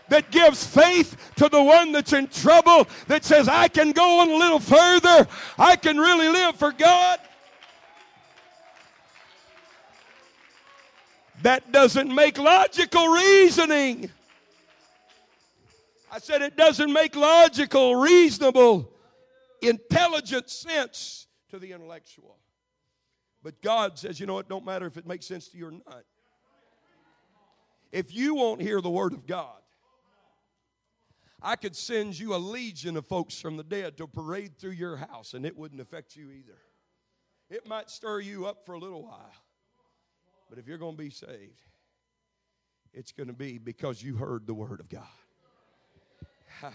that 0.08 0.30
gives 0.30 0.66
faith 0.66 1.16
to 1.36 1.48
the 1.48 1.62
one 1.62 1.92
that's 1.92 2.12
in 2.12 2.28
trouble, 2.28 2.86
that 3.06 3.24
says, 3.24 3.48
I 3.48 3.68
can 3.68 3.92
go 3.92 4.20
on 4.20 4.30
a 4.30 4.36
little 4.36 4.60
further, 4.60 5.26
I 5.58 5.76
can 5.76 5.98
really 5.98 6.28
live 6.28 6.56
for 6.56 6.72
God. 6.72 7.18
That 11.42 11.72
doesn't 11.72 12.14
make 12.14 12.38
logical 12.38 13.08
reasoning. 13.08 14.10
I 16.10 16.18
said 16.18 16.42
it 16.42 16.56
doesn't 16.56 16.92
make 16.92 17.16
logical, 17.16 17.96
reasonable, 17.96 18.90
intelligent 19.60 20.48
sense 20.48 21.26
to 21.50 21.58
the 21.58 21.72
intellectual. 21.72 22.38
But 23.42 23.60
God 23.60 23.98
says, 23.98 24.20
you 24.20 24.26
know, 24.26 24.38
it 24.38 24.48
don't 24.48 24.64
matter 24.64 24.86
if 24.86 24.96
it 24.96 25.06
makes 25.06 25.26
sense 25.26 25.48
to 25.48 25.58
you 25.58 25.66
or 25.66 25.72
not 25.72 26.04
if 27.94 28.12
you 28.12 28.34
won't 28.34 28.60
hear 28.60 28.80
the 28.80 28.90
word 28.90 29.12
of 29.12 29.24
God, 29.24 29.62
I 31.40 31.54
could 31.54 31.76
send 31.76 32.18
you 32.18 32.34
a 32.34 32.38
legion 32.38 32.96
of 32.96 33.06
folks 33.06 33.40
from 33.40 33.56
the 33.56 33.62
dead 33.62 33.96
to 33.98 34.08
parade 34.08 34.58
through 34.58 34.72
your 34.72 34.96
house 34.96 35.32
and 35.32 35.46
it 35.46 35.56
wouldn't 35.56 35.80
affect 35.80 36.16
you 36.16 36.32
either. 36.32 36.58
It 37.48 37.68
might 37.68 37.88
stir 37.88 38.18
you 38.18 38.46
up 38.46 38.66
for 38.66 38.74
a 38.74 38.78
little 38.78 39.04
while, 39.04 39.32
but 40.50 40.58
if 40.58 40.66
you're 40.66 40.78
going 40.78 40.96
to 40.96 41.02
be 41.02 41.10
saved, 41.10 41.60
it's 42.92 43.12
going 43.12 43.28
to 43.28 43.32
be 43.32 43.58
because 43.58 44.02
you 44.02 44.16
heard 44.16 44.44
the 44.48 44.54
word 44.54 44.80
of 44.80 44.88
God. 44.88 45.06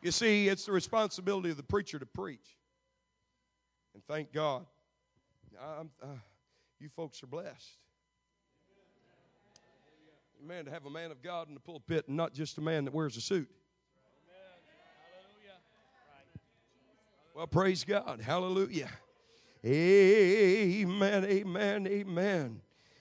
you 0.00 0.12
see, 0.12 0.48
it's 0.48 0.64
the 0.64 0.72
responsibility 0.72 1.50
of 1.50 1.58
the 1.58 1.62
preacher 1.62 1.98
to 1.98 2.06
preach. 2.06 2.56
And 3.92 4.02
thank 4.06 4.32
God, 4.32 4.64
uh, 5.60 5.84
you 6.78 6.88
folks 6.88 7.22
are 7.22 7.26
blessed. 7.26 7.76
Man, 10.46 10.64
to 10.64 10.70
have 10.70 10.86
a 10.86 10.90
man 10.90 11.10
of 11.10 11.22
God 11.22 11.48
in 11.48 11.54
the 11.54 11.60
pulpit 11.60 12.08
and 12.08 12.16
not 12.16 12.32
just 12.32 12.56
a 12.56 12.62
man 12.62 12.86
that 12.86 12.94
wears 12.94 13.16
a 13.16 13.20
suit. 13.20 13.48
Well, 17.34 17.46
praise 17.46 17.84
God. 17.84 18.20
Hallelujah. 18.20 18.88
Amen, 19.64 21.24
amen, 21.24 21.86
amen. 21.86 22.60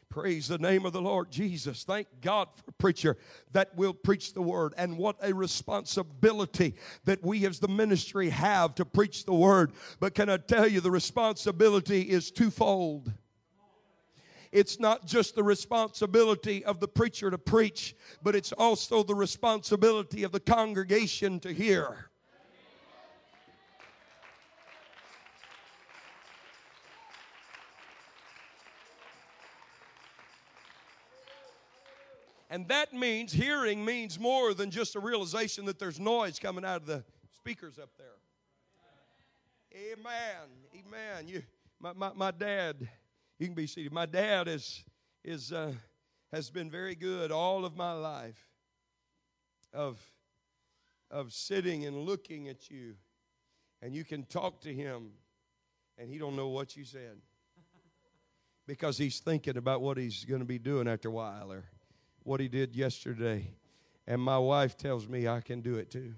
Praise 0.09 0.49
the 0.49 0.57
name 0.57 0.85
of 0.85 0.91
the 0.91 1.01
Lord 1.01 1.31
Jesus. 1.31 1.83
Thank 1.83 2.07
God 2.19 2.49
for 2.55 2.63
a 2.69 2.73
preacher 2.73 3.15
that 3.53 3.75
will 3.75 3.93
preach 3.93 4.33
the 4.33 4.41
word. 4.41 4.73
And 4.75 4.97
what 4.97 5.15
a 5.21 5.33
responsibility 5.33 6.75
that 7.05 7.23
we 7.23 7.45
as 7.45 7.59
the 7.59 7.67
ministry 7.67 8.29
have 8.29 8.75
to 8.75 8.85
preach 8.85 9.25
the 9.25 9.33
word. 9.33 9.71
But 9.99 10.13
can 10.13 10.29
I 10.29 10.37
tell 10.37 10.67
you, 10.67 10.81
the 10.81 10.91
responsibility 10.91 12.01
is 12.01 12.31
twofold 12.31 13.13
it's 14.51 14.79
not 14.79 15.05
just 15.05 15.35
the 15.35 15.43
responsibility 15.43 16.65
of 16.65 16.79
the 16.79 16.87
preacher 16.87 17.29
to 17.29 17.37
preach, 17.37 17.95
but 18.23 18.35
it's 18.35 18.51
also 18.53 19.03
the 19.03 19.13
responsibility 19.13 20.23
of 20.23 20.31
the 20.31 20.39
congregation 20.39 21.39
to 21.41 21.53
hear. 21.53 22.09
And 32.51 32.67
that 32.69 32.93
means 32.93 33.31
hearing 33.31 33.85
means 33.85 34.19
more 34.19 34.55
than 34.55 34.71
just 34.71 34.95
a 34.95 34.99
realization 34.99 35.65
that 35.65 35.77
there's 35.77 35.99
noise 35.99 36.39
coming 36.39 36.65
out 36.65 36.77
of 36.77 36.87
the 36.87 37.03
speakers 37.37 37.77
up 37.77 37.91
there. 37.97 38.07
Amen. 39.71 40.49
Amen. 40.73 41.27
You, 41.27 41.43
my, 41.79 41.93
my, 41.93 42.11
my 42.15 42.31
dad 42.31 42.89
you 43.39 43.47
can 43.47 43.55
be 43.55 43.67
seated. 43.67 43.91
My 43.93 44.05
dad 44.05 44.47
is, 44.47 44.83
is, 45.23 45.51
uh, 45.51 45.71
has 46.31 46.49
been 46.49 46.69
very 46.69 46.93
good 46.93 47.31
all 47.31 47.65
of 47.65 47.75
my 47.75 47.93
life 47.93 48.49
of, 49.73 49.99
of 51.09 51.33
sitting 51.33 51.85
and 51.85 51.97
looking 51.97 52.49
at 52.49 52.69
you, 52.69 52.95
and 53.81 53.95
you 53.95 54.03
can 54.03 54.23
talk 54.23 54.61
to 54.61 54.73
him, 54.73 55.11
and 55.97 56.09
he 56.09 56.17
don't 56.17 56.35
know 56.35 56.49
what 56.49 56.75
you 56.75 56.83
said 56.83 57.17
because 58.67 58.99
he's 58.99 59.19
thinking 59.19 59.57
about 59.57 59.81
what 59.81 59.97
he's 59.97 60.25
going 60.25 60.41
to 60.41 60.45
be 60.45 60.59
doing 60.59 60.87
after 60.87 61.07
a 61.07 61.11
while 61.11 61.51
or 61.51 61.63
what 62.21 62.39
he 62.39 62.47
did 62.47 62.75
yesterday. 62.75 63.49
And 64.05 64.21
my 64.21 64.37
wife 64.37 64.77
tells 64.77 65.07
me 65.07 65.27
I 65.27 65.41
can 65.41 65.61
do 65.61 65.77
it 65.77 65.89
too. 65.89 66.13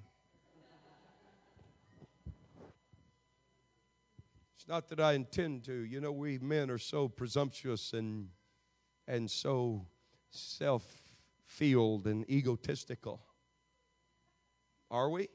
It's 4.61 4.67
not 4.67 4.89
that 4.89 4.99
I 4.99 5.13
intend 5.13 5.63
to. 5.63 5.73
You 5.73 5.99
know, 5.99 6.11
we 6.11 6.37
men 6.37 6.69
are 6.69 6.77
so 6.77 7.07
presumptuous 7.07 7.93
and 7.93 8.27
and 9.07 9.29
so 9.29 9.87
self-filled 10.29 12.05
and 12.05 12.29
egotistical. 12.29 13.23
Are 14.91 15.09
we? 15.09 15.29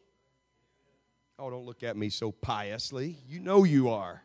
Oh, 1.40 1.50
don't 1.50 1.66
look 1.66 1.82
at 1.82 1.96
me 1.96 2.08
so 2.08 2.30
piously. 2.30 3.16
You 3.28 3.40
know 3.40 3.64
you 3.64 3.88
are. 3.88 4.22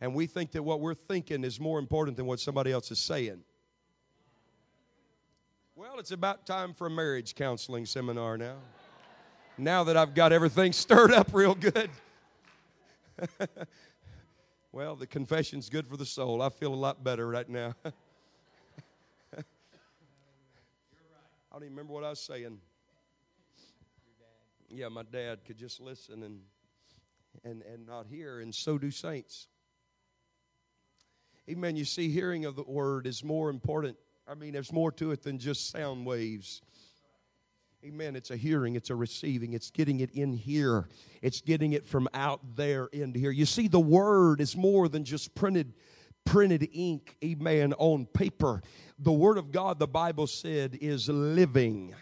And 0.00 0.12
we 0.12 0.26
think 0.26 0.50
that 0.50 0.64
what 0.64 0.80
we're 0.80 0.94
thinking 0.94 1.44
is 1.44 1.60
more 1.60 1.78
important 1.78 2.16
than 2.16 2.26
what 2.26 2.40
somebody 2.40 2.72
else 2.72 2.90
is 2.90 2.98
saying. 2.98 3.44
Well, 5.76 6.00
it's 6.00 6.10
about 6.10 6.46
time 6.46 6.74
for 6.74 6.88
a 6.88 6.90
marriage 6.90 7.36
counseling 7.36 7.86
seminar 7.86 8.36
now. 8.36 8.56
Now 9.56 9.84
that 9.84 9.96
I've 9.96 10.16
got 10.16 10.32
everything 10.32 10.72
stirred 10.72 11.12
up 11.12 11.32
real 11.32 11.54
good. 11.54 11.90
well, 14.72 14.96
the 14.96 15.06
confession's 15.06 15.68
good 15.68 15.86
for 15.86 15.96
the 15.96 16.06
soul. 16.06 16.42
I 16.42 16.48
feel 16.48 16.72
a 16.72 16.76
lot 16.76 17.02
better 17.02 17.26
right 17.26 17.48
now. 17.48 17.74
I 17.84 17.92
don't 21.52 21.62
even 21.62 21.76
remember 21.76 21.94
what 21.94 22.04
I 22.04 22.10
was 22.10 22.20
saying. 22.20 22.58
Yeah, 24.68 24.88
my 24.88 25.04
dad 25.04 25.44
could 25.46 25.56
just 25.56 25.80
listen 25.80 26.22
and 26.22 26.40
and 27.44 27.62
and 27.62 27.86
not 27.86 28.06
hear, 28.06 28.40
and 28.40 28.54
so 28.54 28.78
do 28.78 28.90
saints. 28.90 29.48
Amen. 31.48 31.76
You 31.76 31.84
see, 31.84 32.08
hearing 32.10 32.44
of 32.44 32.56
the 32.56 32.64
word 32.64 33.06
is 33.06 33.22
more 33.22 33.50
important. 33.50 33.96
I 34.26 34.34
mean, 34.34 34.52
there's 34.52 34.72
more 34.72 34.90
to 34.92 35.12
it 35.12 35.22
than 35.22 35.38
just 35.38 35.70
sound 35.70 36.04
waves. 36.04 36.60
Amen. 37.86 38.16
It's 38.16 38.32
a 38.32 38.36
hearing, 38.36 38.74
it's 38.74 38.90
a 38.90 38.96
receiving, 38.96 39.52
it's 39.52 39.70
getting 39.70 40.00
it 40.00 40.10
in 40.10 40.32
here, 40.32 40.88
it's 41.22 41.40
getting 41.40 41.72
it 41.72 41.86
from 41.86 42.08
out 42.14 42.40
there 42.56 42.86
into 42.86 43.20
here. 43.20 43.30
You 43.30 43.46
see, 43.46 43.68
the 43.68 43.78
word 43.78 44.40
is 44.40 44.56
more 44.56 44.88
than 44.88 45.04
just 45.04 45.36
printed 45.36 45.72
printed 46.24 46.68
ink, 46.72 47.16
amen, 47.22 47.74
on 47.78 48.06
paper. 48.06 48.60
The 48.98 49.12
word 49.12 49.38
of 49.38 49.52
God, 49.52 49.78
the 49.78 49.86
Bible 49.86 50.26
said, 50.26 50.76
is 50.80 51.08
living. 51.08 51.94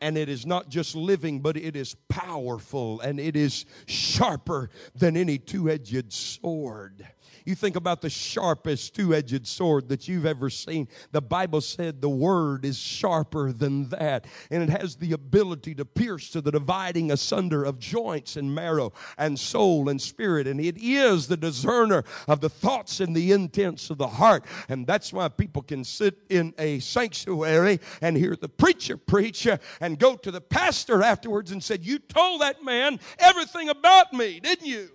And 0.00 0.18
it 0.18 0.28
is 0.28 0.44
not 0.44 0.68
just 0.68 0.96
living, 0.96 1.38
but 1.38 1.56
it 1.56 1.76
is 1.76 1.94
powerful 2.08 3.00
and 3.02 3.20
it 3.20 3.36
is 3.36 3.66
sharper 3.86 4.68
than 4.96 5.16
any 5.16 5.38
two 5.38 5.70
edged 5.70 6.12
sword. 6.12 7.06
You 7.44 7.54
think 7.54 7.76
about 7.76 8.00
the 8.00 8.08
sharpest 8.08 8.94
two 8.94 9.14
edged 9.14 9.46
sword 9.46 9.88
that 9.90 10.08
you've 10.08 10.24
ever 10.24 10.48
seen. 10.48 10.88
The 11.12 11.20
Bible 11.20 11.60
said 11.60 12.00
the 12.00 12.08
word 12.08 12.64
is 12.64 12.78
sharper 12.78 13.52
than 13.52 13.90
that, 13.90 14.26
and 14.50 14.62
it 14.62 14.70
has 14.70 14.96
the 14.96 15.12
ability 15.12 15.74
to 15.74 15.84
pierce 15.84 16.30
to 16.30 16.40
the 16.40 16.50
dividing 16.50 17.12
asunder 17.12 17.62
of 17.64 17.78
joints 17.78 18.36
and 18.36 18.54
marrow 18.54 18.94
and 19.18 19.38
soul 19.38 19.90
and 19.90 20.00
spirit, 20.00 20.46
and 20.46 20.58
it 20.58 20.78
is 20.78 21.26
the 21.26 21.36
discerner 21.36 22.04
of 22.28 22.40
the 22.40 22.48
thoughts 22.48 23.00
and 23.00 23.14
the 23.14 23.32
intents 23.32 23.90
of 23.90 23.98
the 23.98 24.08
heart. 24.08 24.46
And 24.70 24.86
that's 24.86 25.12
why 25.12 25.28
people 25.28 25.62
can 25.62 25.84
sit 25.84 26.18
in 26.30 26.54
a 26.58 26.78
sanctuary 26.78 27.78
and 28.00 28.16
hear 28.16 28.36
the 28.36 28.48
preacher 28.48 28.96
preach 28.96 29.46
uh, 29.46 29.58
and 29.82 29.98
go 29.98 30.16
to 30.16 30.30
the 30.30 30.40
pastor 30.40 31.02
afterwards 31.02 31.50
and 31.50 31.62
said, 31.62 31.84
You 31.84 31.98
told 31.98 32.40
that 32.40 32.64
man 32.64 33.00
everything 33.18 33.68
about 33.68 34.14
me, 34.14 34.40
didn't 34.40 34.66
you? 34.66 34.90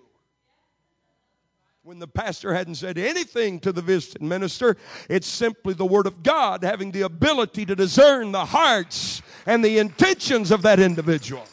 When 1.84 1.98
the 1.98 2.10
pastor 2.10 2.54
hadn't 2.54 2.76
said 2.76 2.98
anything 2.98 3.62
to 3.62 3.72
the 3.72 3.82
visiting 3.82 4.28
minister, 4.28 4.76
it's 5.10 5.28
simply 5.28 5.74
the 5.74 5.86
Word 5.86 6.08
of 6.08 6.24
God 6.24 6.62
having 6.62 6.92
the 6.92 7.04
ability 7.04 7.66
to 7.68 7.74
discern 7.74 8.34
the 8.34 8.44
hearts 8.44 9.22
and 9.46 9.64
the 9.64 9.78
intentions 9.78 10.52
of 10.52 10.62
that 10.64 10.82
individual. 10.82 11.46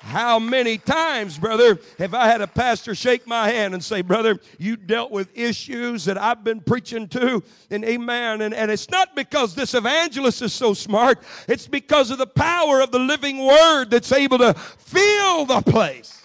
How 0.00 0.38
many 0.38 0.76
times, 0.76 1.38
brother, 1.38 1.78
have 1.98 2.12
I 2.12 2.26
had 2.26 2.42
a 2.42 2.46
pastor 2.46 2.94
shake 2.94 3.26
my 3.26 3.48
hand 3.48 3.72
and 3.72 3.82
say, 3.82 4.02
Brother, 4.02 4.38
you 4.58 4.76
dealt 4.76 5.10
with 5.10 5.30
issues 5.32 6.04
that 6.04 6.18
I've 6.18 6.44
been 6.44 6.60
preaching 6.60 7.08
to, 7.08 7.42
and 7.70 7.84
amen. 7.86 8.42
And, 8.42 8.52
and 8.52 8.70
it's 8.70 8.90
not 8.90 9.16
because 9.16 9.54
this 9.54 9.72
evangelist 9.72 10.42
is 10.42 10.52
so 10.52 10.74
smart, 10.74 11.20
it's 11.48 11.66
because 11.66 12.10
of 12.10 12.18
the 12.18 12.26
power 12.26 12.82
of 12.82 12.90
the 12.90 12.98
living 12.98 13.46
word 13.46 13.86
that's 13.86 14.12
able 14.12 14.38
to 14.38 14.52
fill 14.52 15.46
the 15.46 15.62
place. 15.62 16.21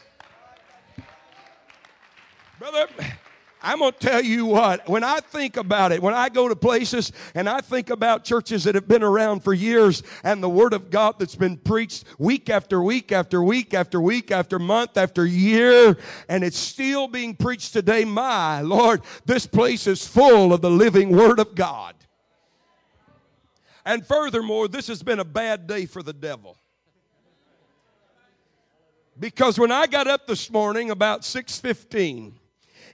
Brother, 2.59 2.87
I'm 3.61 3.79
going 3.79 3.91
to 3.91 3.99
tell 3.99 4.23
you 4.23 4.47
what, 4.47 4.89
when 4.89 5.03
I 5.03 5.19
think 5.19 5.57
about 5.57 5.91
it, 5.91 6.01
when 6.01 6.15
I 6.15 6.29
go 6.29 6.47
to 6.47 6.55
places 6.55 7.11
and 7.35 7.47
I 7.47 7.61
think 7.61 7.91
about 7.91 8.23
churches 8.23 8.63
that 8.63 8.73
have 8.73 8.87
been 8.87 9.03
around 9.03 9.43
for 9.43 9.53
years 9.53 10.01
and 10.23 10.41
the 10.41 10.49
Word 10.49 10.73
of 10.73 10.89
God 10.89 11.15
that's 11.19 11.35
been 11.35 11.57
preached 11.57 12.05
week 12.17 12.49
after 12.49 12.81
week 12.81 13.11
after 13.11 13.43
week 13.43 13.75
after 13.75 14.01
week 14.01 14.31
after 14.31 14.57
month 14.57 14.97
after 14.97 15.23
year, 15.23 15.97
and 16.29 16.43
it's 16.43 16.57
still 16.57 17.07
being 17.07 17.35
preached 17.35 17.73
today, 17.73 18.03
my 18.05 18.61
Lord, 18.61 19.01
this 19.25 19.45
place 19.45 19.85
is 19.85 20.07
full 20.07 20.51
of 20.51 20.61
the 20.61 20.71
living 20.71 21.15
Word 21.15 21.39
of 21.39 21.53
God. 21.53 21.93
And 23.85 24.03
furthermore, 24.03 24.67
this 24.67 24.87
has 24.87 25.03
been 25.03 25.19
a 25.19 25.25
bad 25.25 25.67
day 25.67 25.85
for 25.85 26.01
the 26.01 26.11
devil. 26.11 26.57
Because 29.19 29.59
when 29.59 29.71
I 29.71 29.85
got 29.85 30.07
up 30.07 30.25
this 30.25 30.51
morning 30.51 30.89
about 30.89 31.23
615, 31.23 32.33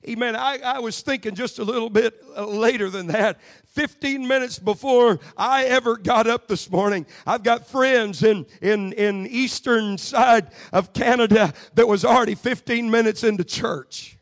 Amen. 0.07 0.35
I, 0.35 0.59
I 0.63 0.79
was 0.79 1.01
thinking 1.01 1.33
just 1.33 1.59
a 1.59 1.63
little 1.63 1.89
bit 1.89 2.21
uh, 2.35 2.45
later 2.45 2.89
than 2.89 3.07
that. 3.07 3.39
15 3.67 4.27
minutes 4.27 4.59
before 4.59 5.19
I 5.37 5.65
ever 5.65 5.97
got 5.97 6.27
up 6.27 6.47
this 6.47 6.69
morning, 6.69 7.05
I've 7.25 7.43
got 7.43 7.65
friends 7.67 8.21
in, 8.21 8.45
in, 8.61 8.93
in 8.93 9.25
eastern 9.27 9.97
side 9.97 10.51
of 10.73 10.93
Canada 10.93 11.53
that 11.75 11.87
was 11.87 12.03
already 12.03 12.35
15 12.35 12.91
minutes 12.91 13.23
into 13.23 13.43
church 13.43 14.17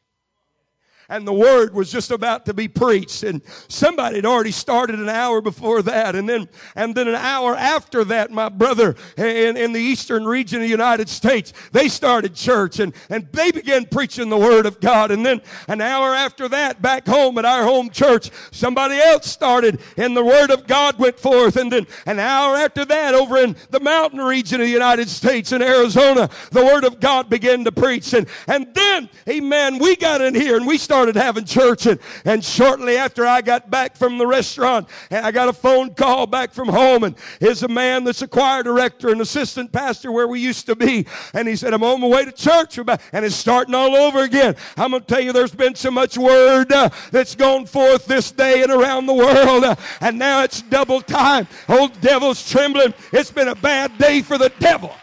and 1.12 1.28
the 1.28 1.34
word 1.34 1.74
was 1.74 1.92
just 1.92 2.10
about 2.10 2.46
to 2.46 2.54
be 2.54 2.70
preached. 2.70 3.24
And 3.24 3.42
somebody 3.68 4.16
had 4.16 4.26
already 4.26 4.52
started 4.52 4.98
an 4.98 5.10
hour 5.10 5.42
before 5.42 5.82
that. 5.84 6.16
And 6.16 6.28
then 6.28 6.48
and 6.76 6.96
then 6.96 7.10
an 7.10 7.16
hour 7.16 7.54
after 7.56 8.06
that 8.06 8.32
my 8.32 8.48
brother 8.48 8.96
in, 9.18 9.58
in 9.58 9.74
the 9.74 9.80
eastern 9.80 10.26
region 10.26 10.60
of 10.60 10.64
the 10.64 10.70
united 10.70 11.10
states 11.10 11.52
they 11.74 11.90
started 11.90 12.34
church 12.34 12.80
and 12.80 12.94
and 13.10 13.28
they 13.34 13.52
began 13.52 13.86
preaching 13.86 14.30
the 14.30 14.38
word 14.38 14.66
of 14.66 14.80
god. 14.80 15.12
And 15.12 15.26
then 15.26 15.42
an 15.68 15.82
hour 15.82 16.16
after 16.16 16.48
that 16.48 16.82
back 16.82 17.06
home 17.06 17.38
at 17.38 17.46
our 17.46 17.64
home 17.64 17.90
church 17.90 18.32
somebody 18.52 18.96
else 18.96 19.30
started 19.30 19.82
and 19.98 20.16
the 20.16 20.24
word 20.24 20.50
of 20.50 20.66
god 20.66 20.98
went 20.98 21.20
forth. 21.20 21.58
And 21.58 21.70
then 21.70 21.86
an 22.06 22.20
hour 22.20 22.56
after 22.56 22.86
that 22.86 23.14
over 23.14 23.38
in 23.38 23.58
the 23.70 23.82
mountain 23.82 24.22
region 24.22 24.62
of 24.62 24.68
the 24.68 24.72
united 24.72 25.10
states 25.10 25.52
in 25.52 25.62
arizona 25.62 26.30
the 26.52 26.64
word 26.64 26.86
of 26.86 27.02
god 27.02 27.30
began 27.30 27.66
to 27.66 27.72
preach. 27.72 28.14
And 28.14 28.28
and 28.48 28.74
then 28.74 29.10
amen 29.28 29.78
we 29.78 29.98
got 29.98 30.22
in 30.22 30.34
here 30.34 30.56
and 30.56 30.66
we 30.66 30.78
started 30.78 31.01
started 31.02 31.16
having 31.16 31.46
church. 31.46 31.88
And, 31.88 32.00
and 32.26 32.46
shortly 32.46 32.96
after 32.96 33.26
I 33.26 33.42
got 33.42 33.72
back 33.72 33.96
from 33.96 34.20
the 34.20 34.28
restaurant, 34.28 34.88
and 35.10 35.26
I 35.26 35.32
got 35.32 35.50
a 35.50 35.54
phone 35.54 35.96
call 35.96 36.28
back 36.28 36.54
from 36.54 36.70
home, 36.70 37.04
and 37.04 37.16
here's 37.40 37.64
a 37.64 37.68
man 37.68 38.04
that's 38.04 38.22
a 38.22 38.28
choir 38.28 38.62
director 38.62 39.10
and 39.10 39.20
assistant 39.20 39.72
pastor 39.72 40.12
where 40.12 40.28
we 40.28 40.40
used 40.40 40.68
to 40.68 40.76
be. 40.76 41.08
And 41.34 41.48
he 41.48 41.56
said, 41.56 41.74
I'm 41.74 41.84
on 41.84 42.02
my 42.02 42.08
way 42.08 42.26
to 42.26 42.32
church. 42.32 42.78
And 42.78 43.26
it's 43.26 43.34
starting 43.34 43.74
all 43.74 43.96
over 43.96 44.20
again. 44.20 44.56
I'm 44.78 44.92
going 44.92 45.02
to 45.02 45.08
tell 45.08 45.22
you, 45.22 45.34
there's 45.34 45.56
been 45.56 45.74
so 45.74 45.90
much 45.90 46.20
word 46.20 46.72
uh, 46.72 46.90
that's 47.10 47.34
gone 47.34 47.66
forth 47.66 48.06
this 48.06 48.30
day 48.30 48.62
and 48.62 48.72
around 48.72 49.08
the 49.08 49.16
world. 49.16 49.64
Uh, 49.64 49.76
and 50.02 50.20
now 50.20 50.44
it's 50.44 50.62
double 50.62 51.02
time. 51.02 51.48
Old 51.68 52.00
devil's 52.00 52.48
trembling. 52.48 52.94
It's 53.12 53.32
been 53.32 53.48
a 53.48 53.56
bad 53.56 53.98
day 53.98 54.22
for 54.22 54.38
the 54.38 54.52
devil. 54.60 54.94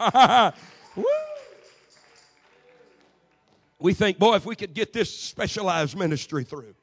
we 3.78 3.92
think, 3.92 4.18
boy, 4.18 4.36
if 4.36 4.46
we 4.46 4.56
could 4.56 4.72
get 4.74 4.92
this 4.92 5.14
specialized 5.14 5.96
ministry 5.96 6.44
through. 6.44 6.74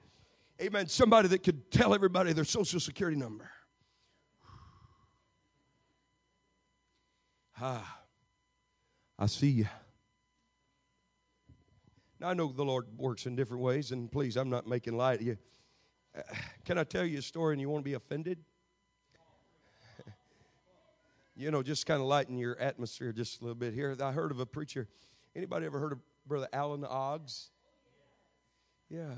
Amen. 0.62 0.88
Somebody 0.88 1.28
that 1.30 1.44
could 1.44 1.72
tell 1.72 1.94
everybody 1.94 2.34
their 2.34 2.44
social 2.44 2.80
security 2.80 3.18
number. 3.18 3.50
Ah, 7.60 8.02
I 9.18 9.26
see 9.26 9.48
you. 9.48 9.66
Now, 12.20 12.30
I 12.30 12.36
know 12.36 12.52
the 12.52 12.64
Lord 12.64 12.86
works 12.98 13.26
in 13.26 13.36
different 13.36 13.64
ways, 13.64 13.92
and 13.92 14.12
please, 14.12 14.38
I'm 14.38 14.52
not 14.52 14.68
making 14.68 14.96
light 14.96 15.22
of 15.22 15.26
you. 15.26 15.38
Uh, 16.16 16.22
can 16.66 16.78
I 16.78 16.84
tell 16.84 17.04
you 17.04 17.18
a 17.18 17.22
story 17.24 17.56
and 17.56 17.62
you 17.62 17.68
won't 17.68 17.84
be 17.84 17.96
offended? 17.96 18.38
You 21.38 21.52
know, 21.52 21.62
just 21.62 21.86
kind 21.86 22.02
of 22.02 22.08
lighten 22.08 22.38
your 22.38 22.60
atmosphere 22.60 23.14
just 23.14 23.42
a 23.42 23.44
little 23.44 23.56
bit 23.56 23.74
here. 23.74 23.96
I 24.02 24.12
heard 24.12 24.32
of 24.32 24.40
a 24.40 24.46
preacher. 24.46 24.88
Anybody 25.36 25.68
ever 25.68 25.80
heard 25.80 25.92
of 25.92 26.00
Brother 26.26 26.48
Alan 26.52 26.84
Oggs? 26.84 27.50
Yeah. 28.90 29.14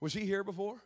Was 0.00 0.12
he 0.12 0.20
here 0.20 0.44
before? 0.44 0.80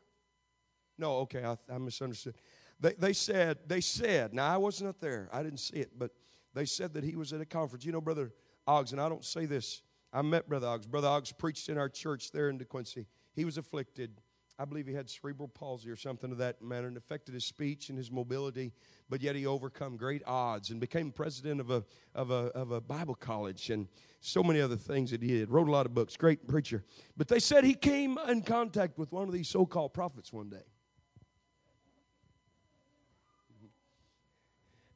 No, 0.99 1.17
okay, 1.19 1.45
I, 1.45 1.57
I 1.73 1.79
misunderstood. 1.79 2.35
They, 2.81 2.95
they 2.95 3.13
said, 3.13 3.59
they 3.67 3.83
said, 3.83 4.33
now 4.33 4.53
I 4.53 4.57
wasn't 4.57 4.89
up 4.89 5.01
there, 5.01 5.29
I 5.33 5.43
didn't 5.43 5.61
see 5.61 5.77
it, 5.77 5.99
but 5.99 6.13
they 6.55 6.65
said 6.65 6.95
that 6.95 7.05
he 7.05 7.17
was 7.17 7.33
at 7.35 7.41
a 7.41 7.47
conference. 7.47 7.85
You 7.85 7.93
know, 7.93 8.01
Brother 8.01 8.33
Oggs, 8.67 8.93
and 8.93 9.01
I 9.01 9.09
don't 9.09 9.25
say 9.25 9.45
this, 9.45 9.83
I 10.13 10.23
met 10.23 10.49
Brother 10.49 10.67
Oggs. 10.67 10.87
Brother 10.87 11.09
Oggs 11.09 11.37
preached 11.37 11.69
in 11.69 11.77
our 11.77 11.91
church 11.91 12.33
there 12.33 12.49
in 12.49 12.57
De 12.57 12.65
DeQuincy. 12.65 13.05
He 13.35 13.45
was 13.45 13.59
afflicted 13.59 14.23
I 14.59 14.65
believe 14.65 14.87
he 14.87 14.95
had 14.95 15.11
cerebral 15.11 15.49
palsy 15.49 15.91
or 15.91 15.97
something 15.97 16.33
of 16.33 16.39
that 16.39 16.63
manner 16.63 16.89
and 16.89 16.97
affected 16.97 17.35
his 17.35 17.45
speech 17.45 17.91
and 17.91 17.99
his 17.99 18.11
mobility, 18.11 18.73
but 19.11 19.21
yet 19.21 19.37
he 19.37 19.45
overcome 19.45 19.99
great 19.99 20.23
odds 20.27 20.71
and 20.71 20.81
became 20.81 21.13
president 21.13 21.61
of 21.61 21.71
a, 21.71 21.85
of 22.15 22.31
a, 22.31 22.51
of 22.55 22.71
a 22.71 22.81
Bible 22.81 23.15
college 23.15 23.69
and 23.69 23.87
so 24.21 24.43
many 24.43 24.61
other 24.61 24.77
things 24.77 25.11
that 25.11 25.21
he 25.23 25.29
did. 25.29 25.51
Wrote 25.51 25.69
a 25.69 25.71
lot 25.71 25.85
of 25.85 25.93
books, 25.93 26.17
great 26.17 26.49
preacher. 26.49 26.85
But 27.19 27.29
they 27.29 27.39
said 27.39 27.65
he 27.65 27.75
came 27.75 28.17
in 28.29 28.43
contact 28.43 28.97
with 28.97 29.13
one 29.13 29.29
of 29.29 29.35
these 29.35 29.49
so 29.49 29.67
called 29.67 29.93
prophets 29.93 30.33
one 30.33 30.49
day. 30.49 30.65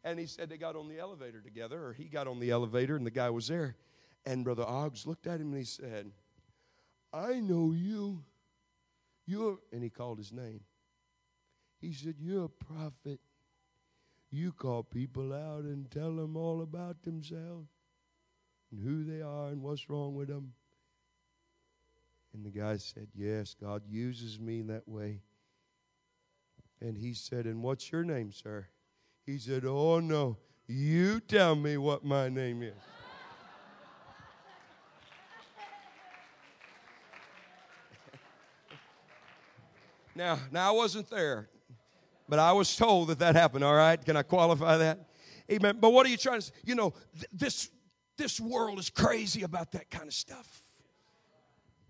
And 0.03 0.19
he 0.19 0.25
said 0.25 0.49
they 0.49 0.57
got 0.57 0.77
on 0.77 0.89
the 0.89 0.99
elevator 0.99 1.43
together, 1.43 1.85
or 1.85 1.93
he 1.93 2.05
got 2.05 2.27
on 2.27 2.41
the 2.41 2.51
elevator 2.51 2.97
and 2.97 3.05
the 3.05 3.11
guy 3.11 3.29
was 3.29 3.49
there. 3.49 3.77
And 4.25 4.43
Brother 4.45 4.65
Oggs 4.65 5.07
looked 5.07 5.27
at 5.27 5.41
him 5.41 5.49
and 5.49 5.59
he 5.59 5.65
said, 5.65 6.11
I 7.13 7.41
know 7.41 7.73
you. 7.73 8.25
You're, 9.27 9.59
and 9.73 9.83
he 9.83 9.91
called 9.91 10.19
his 10.19 10.33
name. 10.33 10.61
He 11.81 11.93
said, 11.93 12.17
You're 12.19 12.45
a 12.45 12.49
prophet. 12.49 13.21
You 14.31 14.53
call 14.53 14.85
people 14.85 15.33
out 15.33 15.65
and 15.65 15.91
tell 15.91 16.15
them 16.15 16.37
all 16.37 16.63
about 16.63 17.03
themselves 17.03 17.69
and 18.71 18.81
who 18.81 19.05
they 19.05 19.23
are 19.23 19.49
and 19.49 19.61
what's 19.63 19.91
wrong 19.91 20.15
with 20.15 20.29
them. 20.29 20.53
And 22.33 22.45
the 22.45 22.51
guy 22.51 22.77
said, 22.77 23.09
Yes, 23.15 23.57
God 23.61 23.83
uses 23.89 24.39
me 24.39 24.61
in 24.61 24.69
that 24.69 24.89
way. 24.89 25.23
And 26.81 26.97
he 26.97 27.15
said, 27.15 27.47
And 27.47 27.63
what's 27.63 27.91
your 27.91 28.05
name, 28.05 28.33
sir? 28.33 28.69
He 29.27 29.39
said, 29.39 29.65
Oh, 29.65 30.01
no, 30.01 30.37
you 30.67 31.21
tell 31.21 31.55
me 31.55 31.77
what 31.77 32.05
my 32.05 32.29
name 32.29 32.63
is. 32.63 32.75
Now, 40.21 40.39
now 40.51 40.69
I 40.69 40.77
wasn't 40.77 41.09
there, 41.09 41.49
but 42.29 42.39
I 42.39 42.53
was 42.53 42.77
told 42.77 43.09
that 43.09 43.21
that 43.21 43.37
happened. 43.37 43.65
All 43.65 43.75
right, 43.75 44.05
can 44.05 44.19
I 44.19 44.23
qualify 44.23 44.77
that? 44.77 45.09
Amen. 45.51 45.79
But 45.81 45.95
what 45.95 46.05
are 46.05 46.11
you 46.11 46.19
trying 46.19 46.41
to? 46.41 46.43
Say? 46.43 46.53
You 46.63 46.75
know, 46.75 46.93
th- 47.15 47.27
this 47.33 47.71
this 48.19 48.39
world 48.39 48.79
is 48.79 48.91
crazy 48.91 49.45
about 49.45 49.73
that 49.73 49.91
kind 49.91 50.07
of 50.07 50.13
stuff. 50.13 50.63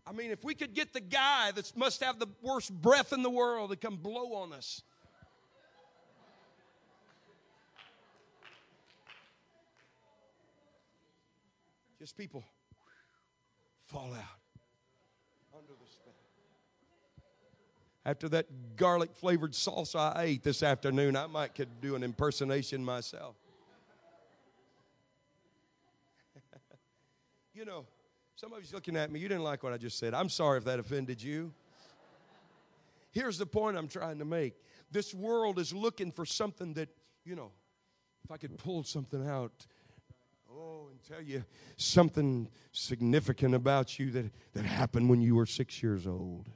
I 0.07 0.13
mean, 0.13 0.31
if 0.31 0.45
we 0.45 0.55
could 0.55 0.75
get 0.75 0.93
the 0.93 1.01
guy 1.01 1.51
that 1.51 1.77
must 1.77 2.05
have 2.05 2.21
the 2.21 2.29
worst 2.41 2.73
breath 2.73 3.13
in 3.13 3.25
the 3.25 3.31
world 3.31 3.71
to 3.71 3.77
come 3.77 3.97
blow 3.97 4.35
on 4.35 4.53
us. 4.53 4.81
Just 11.99 12.17
people 12.17 12.45
fall 13.89 14.15
out. 14.15 14.40
After 18.05 18.29
that 18.31 18.77
garlic 18.77 19.11
flavored 19.15 19.55
sauce 19.55 19.95
I 19.95 20.23
ate 20.23 20.43
this 20.43 20.63
afternoon, 20.63 21.17
I 21.17 21.27
might 21.27 21.55
could 21.55 21.81
do 21.81 21.95
an 21.97 22.03
impersonation 22.03 22.83
myself. 22.83 23.37
you 27.55 27.67
know, 27.67 27.85
some 28.37 28.55
of 28.55 28.61
you's 28.61 28.73
looking 28.73 28.97
at 28.97 29.13
me, 29.13 29.21
you 29.21 29.29
didn't 29.29 29.45
like 29.45 29.63
what 29.63 29.75
I 29.75 29.77
just 29.77 29.99
said. 29.99 30.15
I'm 30.15 30.31
sorry 30.31 30.57
if 30.57 30.65
that 30.65 30.79
offended 30.79 31.23
you. 31.23 31.53
Here's 33.13 33.37
the 33.37 33.47
point 33.47 33.77
I'm 33.77 33.89
trying 33.89 34.19
to 34.21 34.25
make. 34.25 34.55
This 34.91 35.13
world 35.13 35.59
is 35.59 35.75
looking 35.75 36.11
for 36.11 36.25
something 36.25 36.73
that, 36.75 36.89
you 37.25 37.37
know, 37.37 37.51
if 38.25 38.31
I 38.31 38.39
could 38.39 38.57
pull 38.57 38.83
something 38.83 39.29
out, 39.29 39.67
oh, 40.51 40.89
and 40.91 41.03
tell 41.03 41.21
you 41.21 41.45
something 41.77 42.49
significant 42.73 43.55
about 43.55 43.99
you 43.99 44.11
that, 44.13 44.33
that 44.55 44.65
happened 44.65 45.11
when 45.11 45.21
you 45.21 45.35
were 45.35 45.47
six 45.47 45.83
years 45.83 46.07
old. 46.07 46.49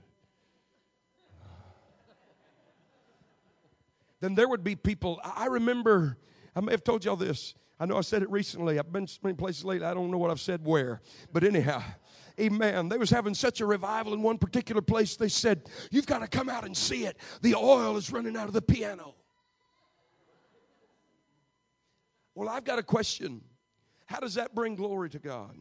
Then 4.24 4.34
there 4.34 4.48
would 4.48 4.64
be 4.64 4.74
people, 4.74 5.20
I 5.22 5.44
remember, 5.48 6.16
I 6.56 6.62
may 6.62 6.72
have 6.72 6.82
told 6.82 7.04
y'all 7.04 7.14
this. 7.14 7.52
I 7.78 7.84
know 7.84 7.98
I 7.98 8.00
said 8.00 8.22
it 8.22 8.30
recently. 8.30 8.78
I've 8.78 8.90
been 8.90 9.06
many 9.22 9.34
places 9.34 9.66
lately. 9.66 9.86
I 9.86 9.92
don't 9.92 10.10
know 10.10 10.16
what 10.16 10.30
I've 10.30 10.40
said 10.40 10.64
where. 10.64 11.02
But 11.30 11.44
anyhow, 11.44 11.82
amen. 12.40 12.88
They 12.88 12.96
was 12.96 13.10
having 13.10 13.34
such 13.34 13.60
a 13.60 13.66
revival 13.66 14.14
in 14.14 14.22
one 14.22 14.38
particular 14.38 14.80
place. 14.80 15.16
They 15.16 15.28
said, 15.28 15.68
you've 15.90 16.06
got 16.06 16.20
to 16.20 16.26
come 16.26 16.48
out 16.48 16.64
and 16.64 16.74
see 16.74 17.04
it. 17.04 17.18
The 17.42 17.54
oil 17.54 17.98
is 17.98 18.10
running 18.10 18.34
out 18.34 18.48
of 18.48 18.54
the 18.54 18.62
piano. 18.62 19.14
Well, 22.34 22.48
I've 22.48 22.64
got 22.64 22.78
a 22.78 22.82
question. 22.82 23.42
How 24.06 24.20
does 24.20 24.32
that 24.36 24.54
bring 24.54 24.74
glory 24.74 25.10
to 25.10 25.18
God? 25.18 25.54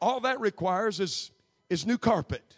All 0.00 0.20
that 0.20 0.40
requires 0.40 1.00
is, 1.00 1.32
is 1.68 1.84
new 1.84 1.98
carpet. 1.98 2.56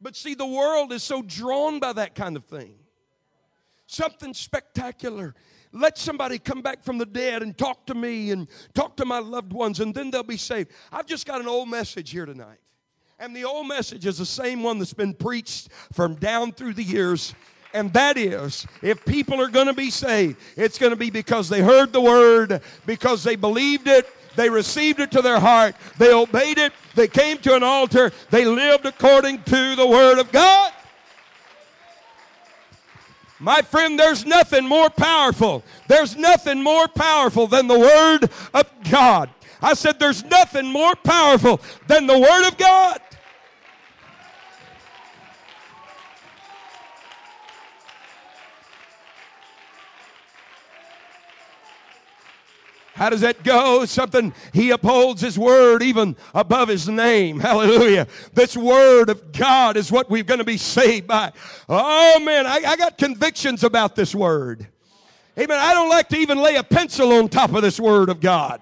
But 0.00 0.16
see, 0.16 0.34
the 0.34 0.46
world 0.46 0.92
is 0.92 1.02
so 1.02 1.22
drawn 1.22 1.80
by 1.80 1.92
that 1.94 2.14
kind 2.14 2.36
of 2.36 2.44
thing. 2.44 2.74
Something 3.86 4.34
spectacular. 4.34 5.34
Let 5.72 5.98
somebody 5.98 6.38
come 6.38 6.62
back 6.62 6.84
from 6.84 6.98
the 6.98 7.06
dead 7.06 7.42
and 7.42 7.56
talk 7.56 7.86
to 7.86 7.94
me 7.94 8.30
and 8.30 8.48
talk 8.74 8.96
to 8.98 9.04
my 9.04 9.18
loved 9.18 9.52
ones, 9.52 9.80
and 9.80 9.94
then 9.94 10.10
they'll 10.10 10.22
be 10.22 10.36
saved. 10.36 10.70
I've 10.92 11.06
just 11.06 11.26
got 11.26 11.40
an 11.40 11.48
old 11.48 11.68
message 11.68 12.10
here 12.10 12.26
tonight. 12.26 12.58
And 13.18 13.34
the 13.34 13.44
old 13.44 13.66
message 13.66 14.06
is 14.06 14.18
the 14.18 14.26
same 14.26 14.62
one 14.62 14.78
that's 14.78 14.94
been 14.94 15.14
preached 15.14 15.70
from 15.92 16.14
down 16.14 16.52
through 16.52 16.74
the 16.74 16.84
years. 16.84 17.34
And 17.74 17.92
that 17.92 18.16
is, 18.16 18.66
if 18.80 19.04
people 19.04 19.40
are 19.42 19.48
going 19.48 19.66
to 19.66 19.74
be 19.74 19.90
saved, 19.90 20.38
it's 20.56 20.78
going 20.78 20.90
to 20.90 20.96
be 20.96 21.10
because 21.10 21.48
they 21.48 21.60
heard 21.60 21.92
the 21.92 22.00
word, 22.00 22.62
because 22.86 23.24
they 23.24 23.36
believed 23.36 23.88
it, 23.88 24.08
they 24.38 24.48
received 24.48 25.00
it 25.00 25.10
to 25.10 25.20
their 25.20 25.40
heart. 25.40 25.74
They 25.98 26.12
obeyed 26.12 26.58
it. 26.58 26.72
They 26.94 27.08
came 27.08 27.38
to 27.38 27.56
an 27.56 27.64
altar. 27.64 28.12
They 28.30 28.44
lived 28.44 28.86
according 28.86 29.42
to 29.42 29.74
the 29.74 29.84
Word 29.84 30.20
of 30.20 30.30
God. 30.30 30.72
My 33.40 33.62
friend, 33.62 33.98
there's 33.98 34.24
nothing 34.24 34.64
more 34.64 34.90
powerful. 34.90 35.64
There's 35.88 36.16
nothing 36.16 36.62
more 36.62 36.86
powerful 36.86 37.48
than 37.48 37.66
the 37.66 37.80
Word 37.80 38.30
of 38.54 38.70
God. 38.88 39.28
I 39.60 39.74
said, 39.74 39.98
there's 39.98 40.22
nothing 40.22 40.66
more 40.66 40.94
powerful 40.94 41.60
than 41.88 42.06
the 42.06 42.16
Word 42.16 42.46
of 42.46 42.56
God. 42.56 43.00
How 52.98 53.10
does 53.10 53.20
that 53.20 53.44
go? 53.44 53.84
Something 53.84 54.34
he 54.52 54.70
upholds 54.70 55.20
his 55.20 55.38
word 55.38 55.84
even 55.84 56.16
above 56.34 56.68
his 56.68 56.88
name. 56.88 57.38
Hallelujah. 57.48 58.08
This 58.34 58.56
word 58.56 59.08
of 59.08 59.30
God 59.30 59.76
is 59.76 59.92
what 59.92 60.10
we're 60.10 60.24
going 60.24 60.38
to 60.38 60.44
be 60.44 60.56
saved 60.56 61.06
by. 61.06 61.32
Oh 61.68 62.18
man, 62.18 62.44
I, 62.44 62.56
I 62.66 62.76
got 62.76 62.98
convictions 62.98 63.62
about 63.62 63.94
this 63.94 64.16
word. 64.16 64.66
Amen. 65.38 65.58
I 65.60 65.74
don't 65.74 65.88
like 65.88 66.08
to 66.08 66.16
even 66.16 66.42
lay 66.42 66.56
a 66.56 66.64
pencil 66.64 67.12
on 67.12 67.28
top 67.28 67.54
of 67.54 67.62
this 67.62 67.78
word 67.78 68.08
of 68.08 68.18
God. 68.18 68.60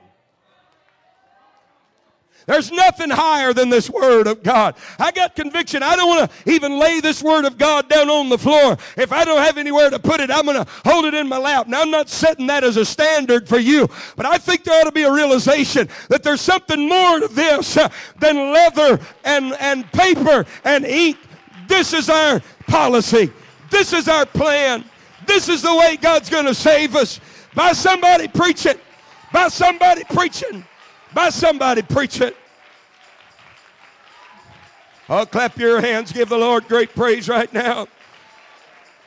There's 2.47 2.71
nothing 2.71 3.11
higher 3.11 3.53
than 3.53 3.71
this 3.71 3.91
Word 3.91 4.29
of 4.29 4.45
God. 4.45 4.77
I 5.01 5.11
got 5.11 5.35
conviction. 5.35 5.83
I 5.83 5.97
don't 5.97 6.09
want 6.09 6.31
to 6.31 6.53
even 6.53 6.79
lay 6.79 7.01
this 7.01 7.21
Word 7.21 7.45
of 7.45 7.59
God 7.59 7.89
down 7.89 8.09
on 8.09 8.29
the 8.29 8.39
floor. 8.39 8.79
If 8.97 9.13
I 9.13 9.25
don't 9.25 9.43
have 9.43 9.59
anywhere 9.59 9.91
to 9.91 9.99
put 9.99 10.21
it, 10.21 10.31
I'm 10.31 10.47
going 10.47 10.65
to 10.65 10.71
hold 10.85 11.07
it 11.07 11.15
in 11.15 11.29
my 11.29 11.39
lap. 11.39 11.67
Now, 11.67 11.83
I'm 11.83 11.91
not 11.91 12.09
setting 12.09 12.47
that 12.47 12.63
as 12.63 12.77
a 12.77 12.85
standard 12.85 13.49
for 13.49 13.59
you, 13.59 13.89
but 14.15 14.27
I 14.27 14.39
think 14.39 14.63
there 14.63 14.81
ought 14.81 14.85
to 14.85 14.93
be 14.93 15.03
a 15.03 15.13
realization 15.13 15.89
that 16.09 16.23
there's 16.23 16.41
something 16.41 16.89
more 16.89 17.19
to 17.19 17.27
this 17.27 17.77
uh, 17.77 17.89
than 18.21 18.37
leather 18.53 19.01
and, 19.25 19.55
and 19.55 19.91
paper 19.91 20.47
and 20.63 20.85
ink. 20.85 21.19
This 21.67 21.93
is 21.93 22.09
our 22.09 22.41
policy. 22.69 23.33
This 23.71 23.93
is 23.93 24.07
our 24.07 24.25
plan. 24.25 24.85
This 25.27 25.49
is 25.49 25.63
the 25.63 25.75
way 25.75 25.97
God's 25.97 26.31
going 26.31 26.47
to 26.47 26.55
save 26.55 26.95
us. 26.95 27.19
By 27.57 27.73
somebody 27.73 28.29
preaching. 28.29 28.77
By 29.33 29.49
somebody 29.49 30.05
preaching 30.05 30.65
by 31.17 31.31
somebody 31.31 31.81
preach 31.81 32.21
it. 32.21 32.37
Oh, 35.09 35.25
clap 35.25 35.57
your 35.57 35.81
hands. 35.81 36.13
Give 36.13 36.29
the 36.29 36.37
Lord 36.37 36.69
great 36.69 36.95
praise 36.95 37.27
right 37.27 37.51
now. 37.55 37.89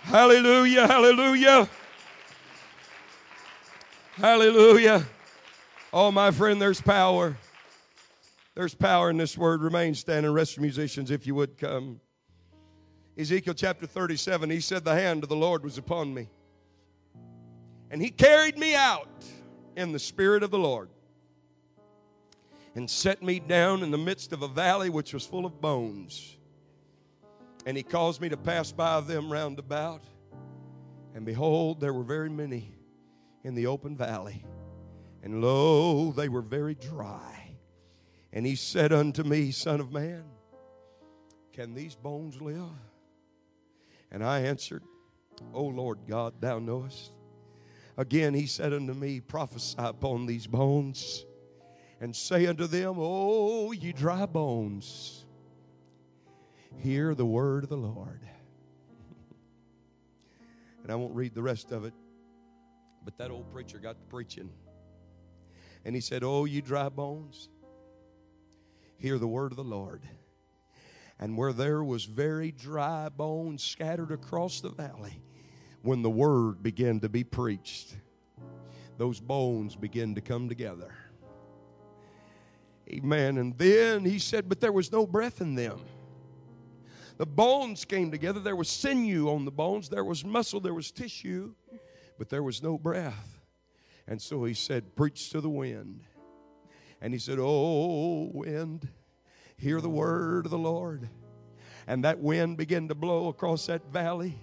Hallelujah, 0.01 0.87
hallelujah. 0.87 1.69
Hallelujah. 4.13 5.05
Oh, 5.93 6.11
my 6.11 6.31
friend, 6.31 6.59
there's 6.59 6.81
power. 6.81 7.37
There's 8.55 8.73
power 8.73 9.11
in 9.11 9.17
this 9.17 9.37
word. 9.37 9.61
Remain 9.61 9.93
standing. 9.93 10.31
Rest 10.31 10.59
musicians, 10.59 11.11
if 11.11 11.27
you 11.27 11.35
would 11.35 11.59
come. 11.59 11.99
Ezekiel 13.19 13.53
chapter 13.53 13.85
37, 13.85 14.49
he 14.49 14.61
said, 14.61 14.83
The 14.83 14.95
hand 14.95 15.21
of 15.21 15.29
the 15.29 15.35
Lord 15.35 15.63
was 15.63 15.77
upon 15.77 16.11
me. 16.11 16.27
And 17.91 18.01
he 18.01 18.09
carried 18.09 18.57
me 18.57 18.73
out 18.73 19.23
in 19.75 19.91
the 19.91 19.99
spirit 19.99 20.41
of 20.41 20.49
the 20.49 20.57
Lord 20.57 20.89
and 22.75 22.89
set 22.89 23.23
me 23.23 23.39
down 23.39 23.83
in 23.83 23.91
the 23.91 23.97
midst 23.97 24.31
of 24.33 24.41
a 24.41 24.47
valley 24.47 24.89
which 24.89 25.13
was 25.13 25.25
full 25.25 25.45
of 25.45 25.59
bones. 25.59 26.37
And 27.65 27.75
he 27.75 27.83
caused 27.83 28.21
me 28.21 28.29
to 28.29 28.37
pass 28.37 28.71
by 28.71 29.01
them 29.01 29.31
round 29.31 29.59
about. 29.59 30.03
And 31.13 31.25
behold, 31.25 31.79
there 31.81 31.93
were 31.93 32.03
very 32.03 32.29
many 32.29 32.71
in 33.43 33.55
the 33.55 33.67
open 33.67 33.97
valley. 33.97 34.43
And 35.23 35.41
lo, 35.41 36.11
they 36.11 36.29
were 36.29 36.41
very 36.41 36.75
dry. 36.75 37.51
And 38.31 38.45
he 38.45 38.55
said 38.55 38.93
unto 38.93 39.23
me, 39.23 39.51
Son 39.51 39.79
of 39.79 39.91
man, 39.91 40.23
can 41.51 41.73
these 41.73 41.95
bones 41.95 42.41
live? 42.41 42.69
And 44.11 44.23
I 44.23 44.41
answered, 44.41 44.83
O 45.53 45.63
Lord 45.63 45.99
God, 46.07 46.39
thou 46.39 46.59
knowest. 46.59 47.11
Again 47.97 48.33
he 48.33 48.45
said 48.45 48.71
unto 48.71 48.93
me, 48.93 49.19
Prophesy 49.19 49.75
upon 49.77 50.25
these 50.25 50.47
bones 50.47 51.25
and 51.99 52.15
say 52.15 52.47
unto 52.47 52.67
them, 52.67 52.95
O 52.97 53.71
ye 53.71 53.91
dry 53.91 54.25
bones, 54.25 55.25
hear 56.77 57.13
the 57.13 57.25
word 57.25 57.63
of 57.63 57.69
the 57.69 57.77
Lord. 57.77 58.21
and 60.83 60.91
I 60.91 60.95
won't 60.95 61.13
read 61.13 61.33
the 61.33 61.41
rest 61.41 61.71
of 61.71 61.85
it, 61.85 61.93
but 63.03 63.17
that 63.17 63.31
old 63.31 63.51
preacher 63.51 63.79
got 63.79 63.99
to 63.99 64.05
preaching. 64.05 64.49
And 65.85 65.95
he 65.95 66.01
said, 66.01 66.23
Oh, 66.23 66.45
ye 66.45 66.61
dry 66.61 66.89
bones, 66.89 67.49
hear 68.97 69.17
the 69.17 69.27
word 69.27 69.51
of 69.51 69.57
the 69.57 69.63
Lord. 69.63 70.01
And 71.19 71.37
where 71.37 71.51
there 71.51 71.83
was 71.83 72.05
very 72.05 72.51
dry 72.51 73.09
bones 73.09 73.61
scattered 73.61 74.11
across 74.11 74.61
the 74.61 74.69
valley, 74.69 75.21
when 75.81 76.01
the 76.01 76.09
word 76.09 76.63
began 76.63 77.01
to 77.01 77.09
be 77.09 77.25
preached, 77.25 77.95
those 78.97 79.19
bones 79.19 79.75
began 79.75 80.15
to 80.15 80.21
come 80.21 80.47
together. 80.47 80.93
Amen. 82.91 83.37
And 83.37 83.57
then 83.57 84.03
he 84.03 84.19
said, 84.19 84.49
But 84.49 84.59
there 84.59 84.71
was 84.71 84.91
no 84.91 85.05
breath 85.05 85.41
in 85.41 85.55
them. 85.55 85.79
The 87.17 87.25
bones 87.25 87.85
came 87.85 88.11
together. 88.11 88.39
There 88.39 88.55
was 88.55 88.69
sinew 88.69 89.29
on 89.29 89.45
the 89.45 89.51
bones, 89.51 89.89
there 89.89 90.05
was 90.05 90.23
muscle, 90.23 90.59
there 90.59 90.73
was 90.73 90.89
tissue, 90.89 91.53
but 92.17 92.29
there 92.29 92.43
was 92.43 92.63
no 92.63 92.77
breath. 92.77 93.39
And 94.07 94.21
so 94.21 94.43
he 94.45 94.53
said, 94.53 94.95
Preach 94.95 95.29
to 95.31 95.41
the 95.41 95.49
wind. 95.49 96.01
And 97.01 97.13
he 97.13 97.19
said, 97.19 97.37
Oh, 97.39 98.31
wind, 98.33 98.87
hear 99.57 99.81
the 99.81 99.89
word 99.89 100.45
of 100.45 100.51
the 100.51 100.57
Lord. 100.57 101.09
And 101.87 102.03
that 102.03 102.19
wind 102.19 102.57
began 102.57 102.87
to 102.87 102.95
blow 102.95 103.27
across 103.27 103.67
that 103.67 103.91
valley. 103.91 104.37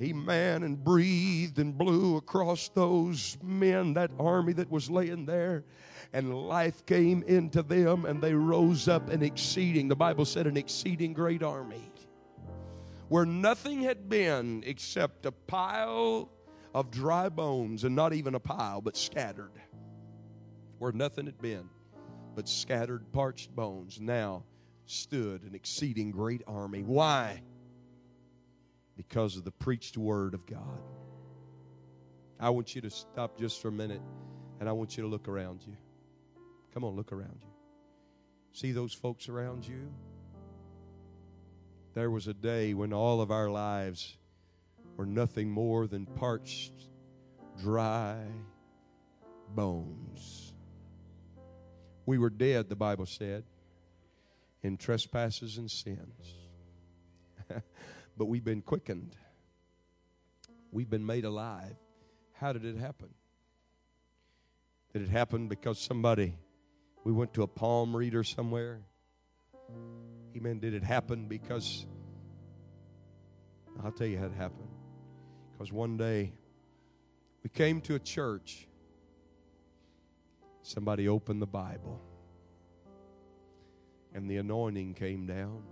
Amen. 0.00 0.62
And 0.62 0.82
breathed 0.82 1.58
and 1.58 1.76
blew 1.76 2.16
across 2.16 2.68
those 2.68 3.36
men, 3.42 3.94
that 3.94 4.12
army 4.18 4.52
that 4.54 4.70
was 4.70 4.90
laying 4.90 5.26
there 5.26 5.64
and 6.12 6.34
life 6.48 6.84
came 6.86 7.22
into 7.24 7.62
them, 7.62 8.04
and 8.04 8.22
they 8.22 8.34
rose 8.34 8.88
up 8.88 9.10
an 9.10 9.22
exceeding, 9.22 9.88
the 9.88 9.96
Bible 9.96 10.24
said, 10.24 10.46
an 10.46 10.56
exceeding 10.56 11.12
great 11.12 11.42
army, 11.42 11.92
where 13.08 13.26
nothing 13.26 13.82
had 13.82 14.08
been 14.08 14.62
except 14.66 15.26
a 15.26 15.32
pile 15.32 16.30
of 16.74 16.90
dry 16.90 17.28
bones, 17.28 17.84
and 17.84 17.94
not 17.94 18.12
even 18.12 18.34
a 18.34 18.40
pile, 18.40 18.80
but 18.80 18.96
scattered, 18.96 19.52
where 20.78 20.92
nothing 20.92 21.26
had 21.26 21.40
been, 21.40 21.68
but 22.34 22.48
scattered, 22.48 23.10
parched 23.12 23.54
bones. 23.54 24.00
Now 24.00 24.44
stood 24.86 25.42
an 25.42 25.54
exceeding 25.54 26.10
great 26.10 26.42
army. 26.46 26.82
Why? 26.82 27.42
Because 28.96 29.36
of 29.36 29.44
the 29.44 29.52
preached 29.52 29.98
word 29.98 30.34
of 30.34 30.46
God. 30.46 30.82
I 32.40 32.50
want 32.50 32.74
you 32.74 32.80
to 32.82 32.90
stop 32.90 33.38
just 33.38 33.60
for 33.60 33.68
a 33.68 33.72
minute 33.72 34.00
and 34.60 34.68
I 34.68 34.72
want 34.72 34.96
you 34.96 35.02
to 35.02 35.08
look 35.08 35.28
around 35.28 35.62
you. 35.66 35.76
Come 36.74 36.84
on, 36.84 36.94
look 36.96 37.12
around 37.12 37.38
you. 37.42 37.50
See 38.52 38.72
those 38.72 38.92
folks 38.92 39.28
around 39.28 39.66
you? 39.66 39.92
There 41.94 42.10
was 42.10 42.28
a 42.28 42.34
day 42.34 42.74
when 42.74 42.92
all 42.92 43.20
of 43.20 43.30
our 43.30 43.50
lives 43.50 44.16
were 44.96 45.06
nothing 45.06 45.50
more 45.50 45.86
than 45.86 46.06
parched, 46.06 46.72
dry 47.60 48.18
bones. 49.54 50.52
We 52.06 52.18
were 52.18 52.30
dead, 52.30 52.68
the 52.68 52.76
Bible 52.76 53.06
said, 53.06 53.44
in 54.62 54.76
trespasses 54.76 55.58
and 55.58 55.70
sins. 55.70 56.34
but 58.16 58.26
we've 58.26 58.44
been 58.44 58.62
quickened, 58.62 59.14
we've 60.72 60.90
been 60.90 61.06
made 61.06 61.24
alive. 61.24 61.76
How 62.32 62.52
did 62.52 62.64
it 62.64 62.76
happen? 62.76 63.08
Did 64.92 65.02
it 65.02 65.08
happen 65.08 65.48
because 65.48 65.78
somebody, 65.78 66.34
we 67.04 67.12
went 67.12 67.34
to 67.34 67.42
a 67.42 67.46
palm 67.46 67.96
reader 67.96 68.24
somewhere? 68.24 68.80
Amen. 70.36 70.58
Did 70.58 70.74
it 70.74 70.82
happen 70.82 71.26
because, 71.26 71.86
I'll 73.82 73.92
tell 73.92 74.06
you 74.06 74.18
how 74.18 74.26
it 74.26 74.34
happened. 74.34 74.68
Because 75.52 75.72
one 75.72 75.96
day 75.96 76.32
we 77.42 77.50
came 77.50 77.80
to 77.82 77.94
a 77.94 77.98
church, 77.98 78.68
somebody 80.62 81.08
opened 81.08 81.42
the 81.42 81.46
Bible, 81.46 82.00
and 84.14 84.30
the 84.30 84.36
anointing 84.36 84.94
came 84.94 85.26
down, 85.26 85.62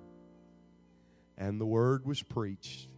and 1.39 1.61
the 1.61 1.66
word 1.66 2.07
was 2.07 2.22
preached, 2.22 2.89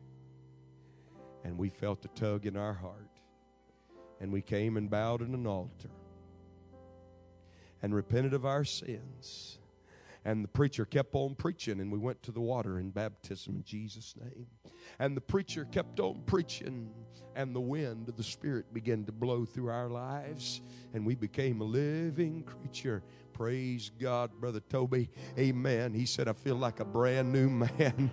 and 1.44 1.58
we 1.58 1.68
felt 1.68 2.04
a 2.04 2.08
tug 2.08 2.46
in 2.46 2.56
our 2.56 2.74
heart, 2.74 3.10
and 4.20 4.32
we 4.32 4.42
came 4.42 4.76
and 4.76 4.88
bowed 4.88 5.22
in 5.22 5.34
an 5.34 5.46
altar 5.46 5.90
and 7.82 7.94
repented 7.94 8.34
of 8.34 8.46
our 8.46 8.64
sins. 8.64 9.58
And 10.24 10.44
the 10.44 10.48
preacher 10.48 10.84
kept 10.84 11.14
on 11.14 11.34
preaching, 11.34 11.80
and 11.80 11.90
we 11.90 11.98
went 11.98 12.22
to 12.24 12.32
the 12.32 12.40
water 12.40 12.78
in 12.78 12.90
baptism 12.90 13.56
in 13.56 13.64
Jesus' 13.64 14.14
name. 14.20 14.46
And 14.98 15.16
the 15.16 15.20
preacher 15.20 15.64
kept 15.64 16.00
on 16.00 16.22
preaching, 16.26 16.90
and 17.36 17.54
the 17.54 17.60
wind 17.60 18.08
of 18.08 18.16
the 18.16 18.22
Spirit 18.22 18.72
began 18.74 19.04
to 19.04 19.12
blow 19.12 19.44
through 19.44 19.70
our 19.70 19.88
lives, 19.88 20.60
and 20.92 21.06
we 21.06 21.14
became 21.14 21.60
a 21.60 21.64
living 21.64 22.42
creature. 22.42 23.02
Praise 23.32 23.92
God, 24.00 24.32
Brother 24.40 24.60
Toby. 24.68 25.08
Amen. 25.38 25.94
He 25.94 26.04
said, 26.04 26.28
I 26.28 26.32
feel 26.32 26.56
like 26.56 26.80
a 26.80 26.84
brand 26.84 27.32
new 27.32 27.48
man. 27.50 28.10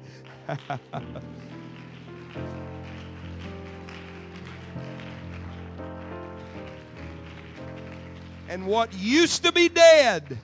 and 8.55 8.65
what 8.67 8.93
used 8.93 9.43
to 9.43 9.51
be 9.51 9.67
dead, 9.67 10.37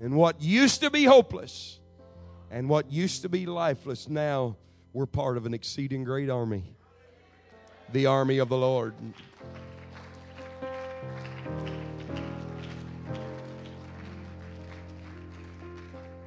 and 0.00 0.16
what 0.16 0.40
used 0.40 0.80
to 0.80 0.88
be 0.90 1.04
hopeless, 1.04 1.78
and 2.50 2.66
what 2.66 2.90
used 2.90 3.20
to 3.20 3.28
be 3.28 3.44
lifeless, 3.44 4.08
now 4.08 4.56
we're 4.94 5.04
part 5.04 5.36
of 5.36 5.44
an 5.44 5.52
exceeding 5.52 6.02
great 6.02 6.30
army 6.30 6.64
the 7.92 8.06
army 8.06 8.38
of 8.38 8.48
the 8.48 8.56
Lord. 8.56 8.94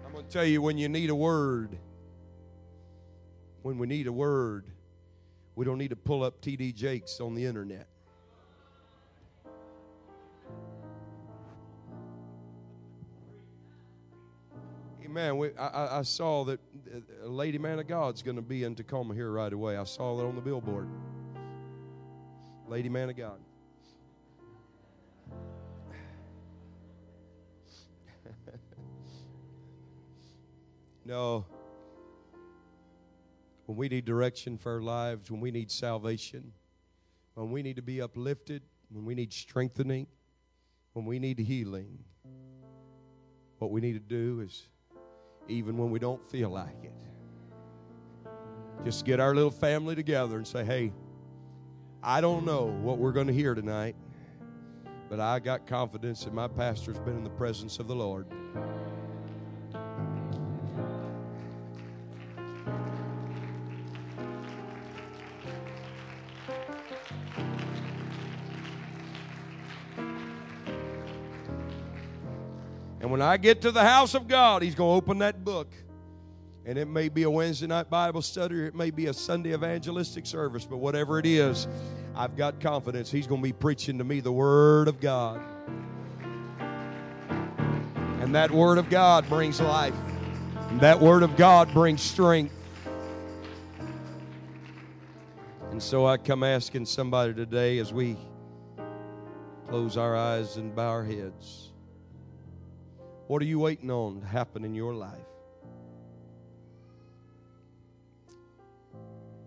I'm 0.06 0.12
going 0.14 0.24
to 0.24 0.32
tell 0.32 0.46
you 0.46 0.62
when 0.62 0.78
you 0.78 0.90
need 0.90 1.10
a 1.10 1.16
word, 1.16 1.76
when 3.64 3.80
we 3.80 3.88
need 3.88 4.06
a 4.06 4.14
word, 4.14 4.66
we 5.56 5.66
don't 5.66 5.80
need 5.80 5.90
to 5.90 5.96
pull 5.96 6.24
up 6.24 6.40
TD 6.40 6.76
Jakes 6.76 7.20
on 7.20 7.34
the 7.34 7.46
internet. 7.46 7.88
Amen. 15.10 15.38
We, 15.38 15.56
I, 15.58 16.00
I 16.00 16.02
saw 16.02 16.44
that 16.44 16.60
uh, 16.94 17.00
a 17.24 17.30
lady 17.30 17.58
man 17.58 17.80
of 17.80 17.88
God's 17.88 18.22
going 18.22 18.36
to 18.36 18.42
be 18.42 18.66
in 18.66 18.76
Tacoma 18.76 19.14
here 19.14 19.32
right 19.32 19.54
away. 19.54 19.78
I 19.78 19.86
saw 19.86 20.20
it 20.20 20.26
on 20.26 20.36
the 20.36 20.42
billboard. 20.42 20.90
Lady 22.68 22.90
man 22.90 23.10
of 23.10 23.16
God. 23.16 23.40
no. 31.06 31.46
When 33.66 33.78
we 33.78 33.88
need 33.88 34.04
direction 34.04 34.58
for 34.58 34.74
our 34.74 34.82
lives, 34.82 35.32
when 35.32 35.40
we 35.40 35.52
need 35.52 35.72
salvation, 35.72 36.52
when 37.36 37.50
we 37.50 37.64
need 37.64 37.78
to 37.78 37.82
be 37.82 38.02
uplifted, 38.02 38.62
when 38.90 39.06
we 39.06 39.16
need 39.16 39.32
strengthening, 39.32 40.08
when 40.92 41.06
we 41.06 41.18
need 41.18 41.40
healing, 41.40 42.00
what 43.60 43.72
we 43.72 43.80
need 43.80 43.94
to 43.94 44.00
do 44.00 44.42
is 44.42 44.68
even 45.50 45.78
when 45.78 45.90
we 45.92 46.00
don't 46.00 46.24
feel 46.30 46.50
like 46.50 46.84
it. 46.84 46.94
Just 48.84 49.06
get 49.06 49.20
our 49.20 49.34
little 49.34 49.52
family 49.52 49.96
together 49.96 50.38
and 50.38 50.48
say, 50.48 50.64
hey, 50.64 50.92
I 52.04 52.22
don't 52.22 52.46
know 52.46 52.66
what 52.66 53.00
we're 53.00 53.12
going 53.12 53.28
to 53.28 53.34
hear 53.34 53.56
tonight, 53.56 53.96
but 55.10 55.20
I 55.20 55.40
got 55.40 55.66
confidence 55.66 56.24
that 56.24 56.34
my 56.34 56.48
pastor's 56.48 57.00
been 57.00 57.18
in 57.18 57.24
the 57.24 57.30
presence 57.32 57.80
of 57.80 57.88
the 57.88 57.96
Lord. 57.96 58.28
And 73.08 73.12
when 73.14 73.22
I 73.22 73.38
get 73.38 73.62
to 73.62 73.72
the 73.72 73.86
house 73.86 74.16
of 74.16 74.28
God, 74.28 74.62
He's 74.62 74.76
going 74.76 74.90
to 74.90 74.98
open 74.98 75.20
that 75.20 75.46
book. 75.46 75.74
And 76.66 76.78
it 76.78 76.90
may 76.90 77.08
be 77.08 77.24
a 77.24 77.30
Wednesday 77.30 77.66
night 77.66 77.90
Bible 77.90 78.22
study 78.22 78.66
it 78.66 78.76
may 78.76 78.92
be 78.92 79.06
a 79.06 79.14
Sunday 79.14 79.54
evangelistic 79.54 80.26
service, 80.26 80.66
but 80.66 80.80
whatever 80.80 81.18
it 81.18 81.26
is, 81.26 81.70
I've 82.18 82.36
got 82.36 82.60
confidence 82.60 83.10
He's 83.10 83.26
going 83.26 83.40
to 83.40 83.48
be 83.48 83.54
preaching 83.54 83.98
to 84.00 84.04
me 84.04 84.20
the 84.20 84.34
Word 84.34 84.90
of 84.90 85.00
God. 85.00 85.40
And 88.20 88.36
that 88.36 88.52
Word 88.52 88.78
of 88.78 88.90
God 88.90 89.26
brings 89.30 89.62
life, 89.62 89.96
and 90.68 90.82
that 90.82 91.00
Word 91.00 91.24
of 91.24 91.38
God 91.38 91.74
brings 91.74 92.02
strength. 92.02 92.54
And 95.72 95.82
so 95.82 96.06
I 96.06 96.18
come 96.18 96.44
asking 96.44 96.88
somebody 96.88 97.34
today 97.34 97.78
as 97.78 97.94
we 97.94 98.18
close 99.70 99.96
our 99.96 100.14
eyes 100.14 100.58
and 100.58 100.76
bow 100.76 100.90
our 100.90 101.06
heads. 101.06 101.67
What 103.28 103.42
are 103.42 103.46
you 103.46 103.60
waiting 103.60 103.92
on 103.92 104.22
to 104.22 104.26
happen 104.26 104.64
in 104.64 104.74
your 104.74 104.94
life? 104.94 105.20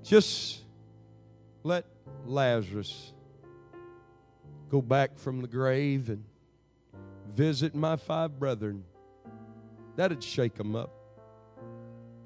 Just 0.02 0.60
let 1.62 1.86
Lazarus 2.26 3.14
go 4.70 4.82
back 4.82 5.16
from 5.16 5.40
the 5.40 5.48
grave 5.48 6.10
and 6.10 6.24
visit 7.28 7.74
my 7.74 7.96
five 7.96 8.38
brethren. 8.38 8.84
That'd 9.96 10.22
shake 10.22 10.56
them 10.56 10.76
up. 10.76 10.90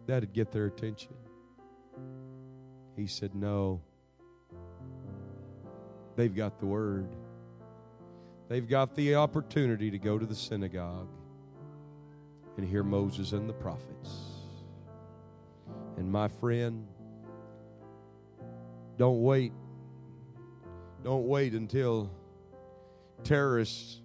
That'd 0.07 0.33
get 0.33 0.51
their 0.51 0.67
attention. 0.67 1.15
He 2.97 3.07
said, 3.07 3.35
No. 3.35 3.81
They've 6.17 6.35
got 6.35 6.59
the 6.59 6.67
word. 6.67 7.09
They've 8.49 8.69
got 8.69 8.95
the 8.95 9.17
opportunity 9.17 9.91
to 9.91 9.99
go 9.99 10.19
to 10.19 10.27
the 10.27 10.35
synagogue 10.35 11.09
and 12.57 12.69
hear 12.69 12.83
Moses 12.83 13.33
and 13.33 13.49
the 13.49 13.53
prophets. 13.53 14.11
And 15.97 16.11
my 16.11 16.29
friend, 16.29 16.87
don't 18.97 19.23
wait. 19.23 19.53
Don't 21.03 21.27
wait 21.27 21.53
until 21.53 22.11
terrorists 23.23 24.01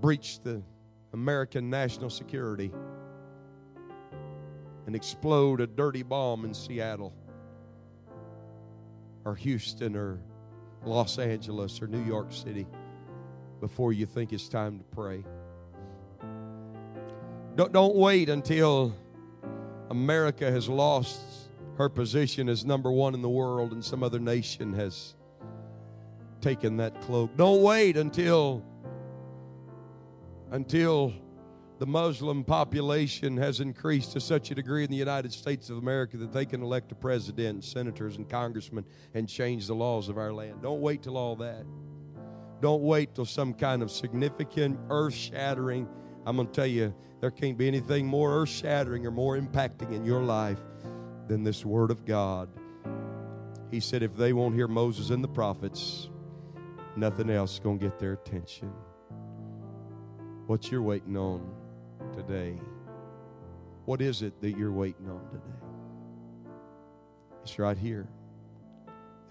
breach 0.00 0.40
the 0.40 0.62
American 1.12 1.70
national 1.70 2.10
security 2.10 2.70
and 4.86 4.94
explode 4.94 5.60
a 5.60 5.66
dirty 5.66 6.02
bomb 6.02 6.44
in 6.44 6.54
Seattle 6.54 7.12
or 9.24 9.34
Houston 9.34 9.96
or 9.96 10.20
Los 10.84 11.18
Angeles 11.18 11.82
or 11.82 11.88
New 11.88 12.04
York 12.04 12.32
City 12.32 12.66
before 13.60 13.92
you 13.92 14.06
think 14.06 14.32
it's 14.32 14.48
time 14.48 14.78
to 14.78 14.84
pray. 14.84 15.24
Don't, 17.56 17.72
don't 17.72 17.96
wait 17.96 18.28
until 18.28 18.94
America 19.88 20.50
has 20.50 20.68
lost 20.68 21.20
her 21.78 21.88
position 21.88 22.50
as 22.50 22.64
number 22.66 22.92
one 22.92 23.14
in 23.14 23.22
the 23.22 23.30
world, 23.30 23.72
and 23.72 23.82
some 23.82 24.02
other 24.02 24.18
nation 24.18 24.74
has 24.74 25.14
taken 26.42 26.76
that 26.76 27.00
cloak. 27.00 27.34
Don't 27.36 27.62
wait 27.62 27.96
until 27.96 28.62
until 30.50 31.12
the 31.78 31.86
Muslim 31.86 32.44
population 32.44 33.36
has 33.36 33.60
increased 33.60 34.12
to 34.12 34.20
such 34.20 34.50
a 34.50 34.54
degree 34.54 34.84
in 34.84 34.90
the 34.90 34.96
United 34.96 35.32
States 35.32 35.68
of 35.70 35.78
America 35.78 36.16
that 36.18 36.32
they 36.32 36.46
can 36.46 36.62
elect 36.62 36.92
a 36.92 36.94
president, 36.94 37.64
senators, 37.64 38.16
and 38.16 38.28
congressmen 38.28 38.84
and 39.14 39.28
change 39.28 39.66
the 39.66 39.74
laws 39.74 40.08
of 40.08 40.18
our 40.18 40.32
land. 40.32 40.62
Don't 40.62 40.80
wait 40.80 41.02
till 41.02 41.16
all 41.16 41.36
that. 41.36 41.64
Don't 42.62 42.82
wait 42.82 43.14
till 43.14 43.26
some 43.26 43.52
kind 43.52 43.82
of 43.82 43.90
significant, 43.90 44.78
earth 44.88 45.14
shattering. 45.14 45.86
I'm 46.26 46.34
going 46.34 46.48
to 46.48 46.52
tell 46.52 46.66
you, 46.66 46.92
there 47.20 47.30
can't 47.30 47.56
be 47.56 47.68
anything 47.68 48.04
more 48.04 48.42
earth 48.42 48.48
shattering 48.48 49.06
or 49.06 49.12
more 49.12 49.38
impacting 49.38 49.92
in 49.92 50.04
your 50.04 50.22
life 50.22 50.58
than 51.28 51.44
this 51.44 51.64
Word 51.64 51.92
of 51.92 52.04
God. 52.04 52.48
He 53.70 53.78
said, 53.78 54.02
if 54.02 54.16
they 54.16 54.32
won't 54.32 54.54
hear 54.54 54.66
Moses 54.66 55.10
and 55.10 55.22
the 55.22 55.28
prophets, 55.28 56.08
nothing 56.96 57.30
else 57.30 57.54
is 57.54 57.60
going 57.60 57.78
to 57.78 57.84
get 57.84 57.98
their 58.00 58.14
attention. 58.14 58.72
What 60.46 60.70
you're 60.70 60.82
waiting 60.82 61.16
on 61.16 61.48
today? 62.12 62.58
What 63.84 64.02
is 64.02 64.22
it 64.22 64.40
that 64.40 64.58
you're 64.58 64.72
waiting 64.72 65.08
on 65.08 65.24
today? 65.30 66.52
It's 67.42 67.58
right 67.58 67.78
here. 67.78 68.08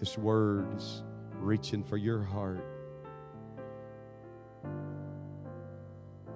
This 0.00 0.16
word 0.16 0.74
is 0.76 1.02
reaching 1.34 1.84
for 1.84 1.98
your 1.98 2.22
heart. 2.22 2.64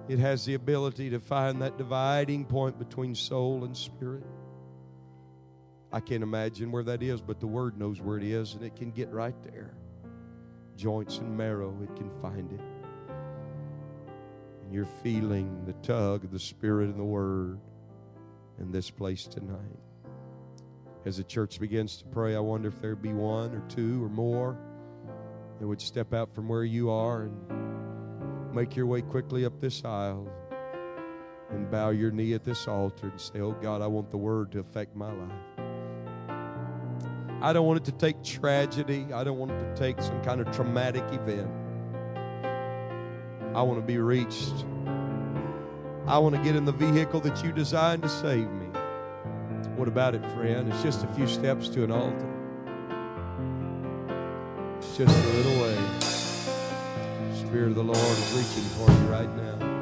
It 0.07 0.19
has 0.19 0.45
the 0.45 0.55
ability 0.55 1.11
to 1.11 1.19
find 1.19 1.61
that 1.61 1.77
dividing 1.77 2.45
point 2.45 2.77
between 2.77 3.15
soul 3.15 3.63
and 3.63 3.75
spirit. 3.75 4.25
I 5.91 5.99
can't 5.99 6.23
imagine 6.23 6.71
where 6.71 6.83
that 6.83 7.03
is, 7.03 7.21
but 7.21 7.39
the 7.39 7.47
Word 7.47 7.77
knows 7.77 8.01
where 8.01 8.17
it 8.17 8.23
is, 8.23 8.53
and 8.53 8.63
it 8.63 8.75
can 8.75 8.91
get 8.91 9.09
right 9.11 9.35
there. 9.43 9.73
Joints 10.77 11.17
and 11.17 11.37
marrow, 11.37 11.77
it 11.83 11.95
can 11.95 12.09
find 12.21 12.51
it. 12.51 12.61
And 14.63 14.73
you're 14.73 14.85
feeling 15.03 15.65
the 15.65 15.73
tug 15.85 16.23
of 16.23 16.31
the 16.31 16.39
Spirit 16.39 16.89
and 16.89 16.99
the 16.99 17.03
Word 17.03 17.59
in 18.59 18.71
this 18.71 18.89
place 18.89 19.25
tonight. 19.25 19.79
As 21.05 21.17
the 21.17 21.23
church 21.23 21.59
begins 21.59 21.97
to 21.97 22.05
pray, 22.05 22.35
I 22.35 22.39
wonder 22.39 22.69
if 22.69 22.79
there'd 22.81 23.01
be 23.01 23.13
one 23.13 23.53
or 23.53 23.63
two 23.67 24.03
or 24.03 24.09
more 24.09 24.57
that 25.59 25.67
would 25.67 25.81
step 25.81 26.13
out 26.13 26.33
from 26.33 26.47
where 26.47 26.63
you 26.63 26.89
are 26.89 27.23
and 27.23 27.70
make 28.53 28.75
your 28.75 28.85
way 28.85 29.01
quickly 29.01 29.45
up 29.45 29.59
this 29.59 29.83
aisle 29.85 30.27
and 31.49 31.69
bow 31.69 31.89
your 31.89 32.11
knee 32.11 32.33
at 32.33 32.43
this 32.43 32.67
altar 32.67 33.07
and 33.07 33.19
say, 33.19 33.39
Oh 33.39 33.51
God, 33.51 33.81
I 33.81 33.87
want 33.87 34.09
the 34.11 34.17
word 34.17 34.51
to 34.53 34.59
affect 34.59 34.95
my 34.95 35.11
life. 35.11 35.61
I 37.41 37.53
don't 37.53 37.65
want 37.65 37.79
it 37.79 37.85
to 37.85 37.91
take 37.91 38.23
tragedy. 38.23 39.07
I 39.13 39.23
don't 39.23 39.39
want 39.39 39.51
it 39.51 39.59
to 39.59 39.75
take 39.75 40.01
some 40.01 40.21
kind 40.23 40.41
of 40.41 40.55
traumatic 40.55 41.03
event. 41.11 41.49
I 43.55 43.61
want 43.63 43.79
to 43.79 43.85
be 43.85 43.97
reached. 43.97 44.65
I 46.07 46.17
want 46.19 46.35
to 46.35 46.41
get 46.43 46.55
in 46.55 46.65
the 46.65 46.71
vehicle 46.71 47.19
that 47.21 47.43
you 47.43 47.51
designed 47.51 48.03
to 48.03 48.09
save 48.09 48.49
me. 48.51 48.67
What 49.75 49.87
about 49.87 50.13
it, 50.13 50.23
friend? 50.31 50.71
It's 50.71 50.83
just 50.83 51.03
a 51.03 51.07
few 51.13 51.27
steps 51.27 51.67
to 51.69 51.83
an 51.83 51.91
altar. 51.91 52.27
It's 54.77 54.97
just 54.97 55.25
a 55.25 55.29
little 55.33 55.61
way. 55.61 55.80
Spirit 57.51 57.71
of 57.71 57.75
the 57.75 57.83
Lord 57.83 57.97
is 57.97 58.31
reaching 58.31 58.63
for 58.77 58.89
you 58.89 59.11
right 59.11 59.29
now. 59.35 59.80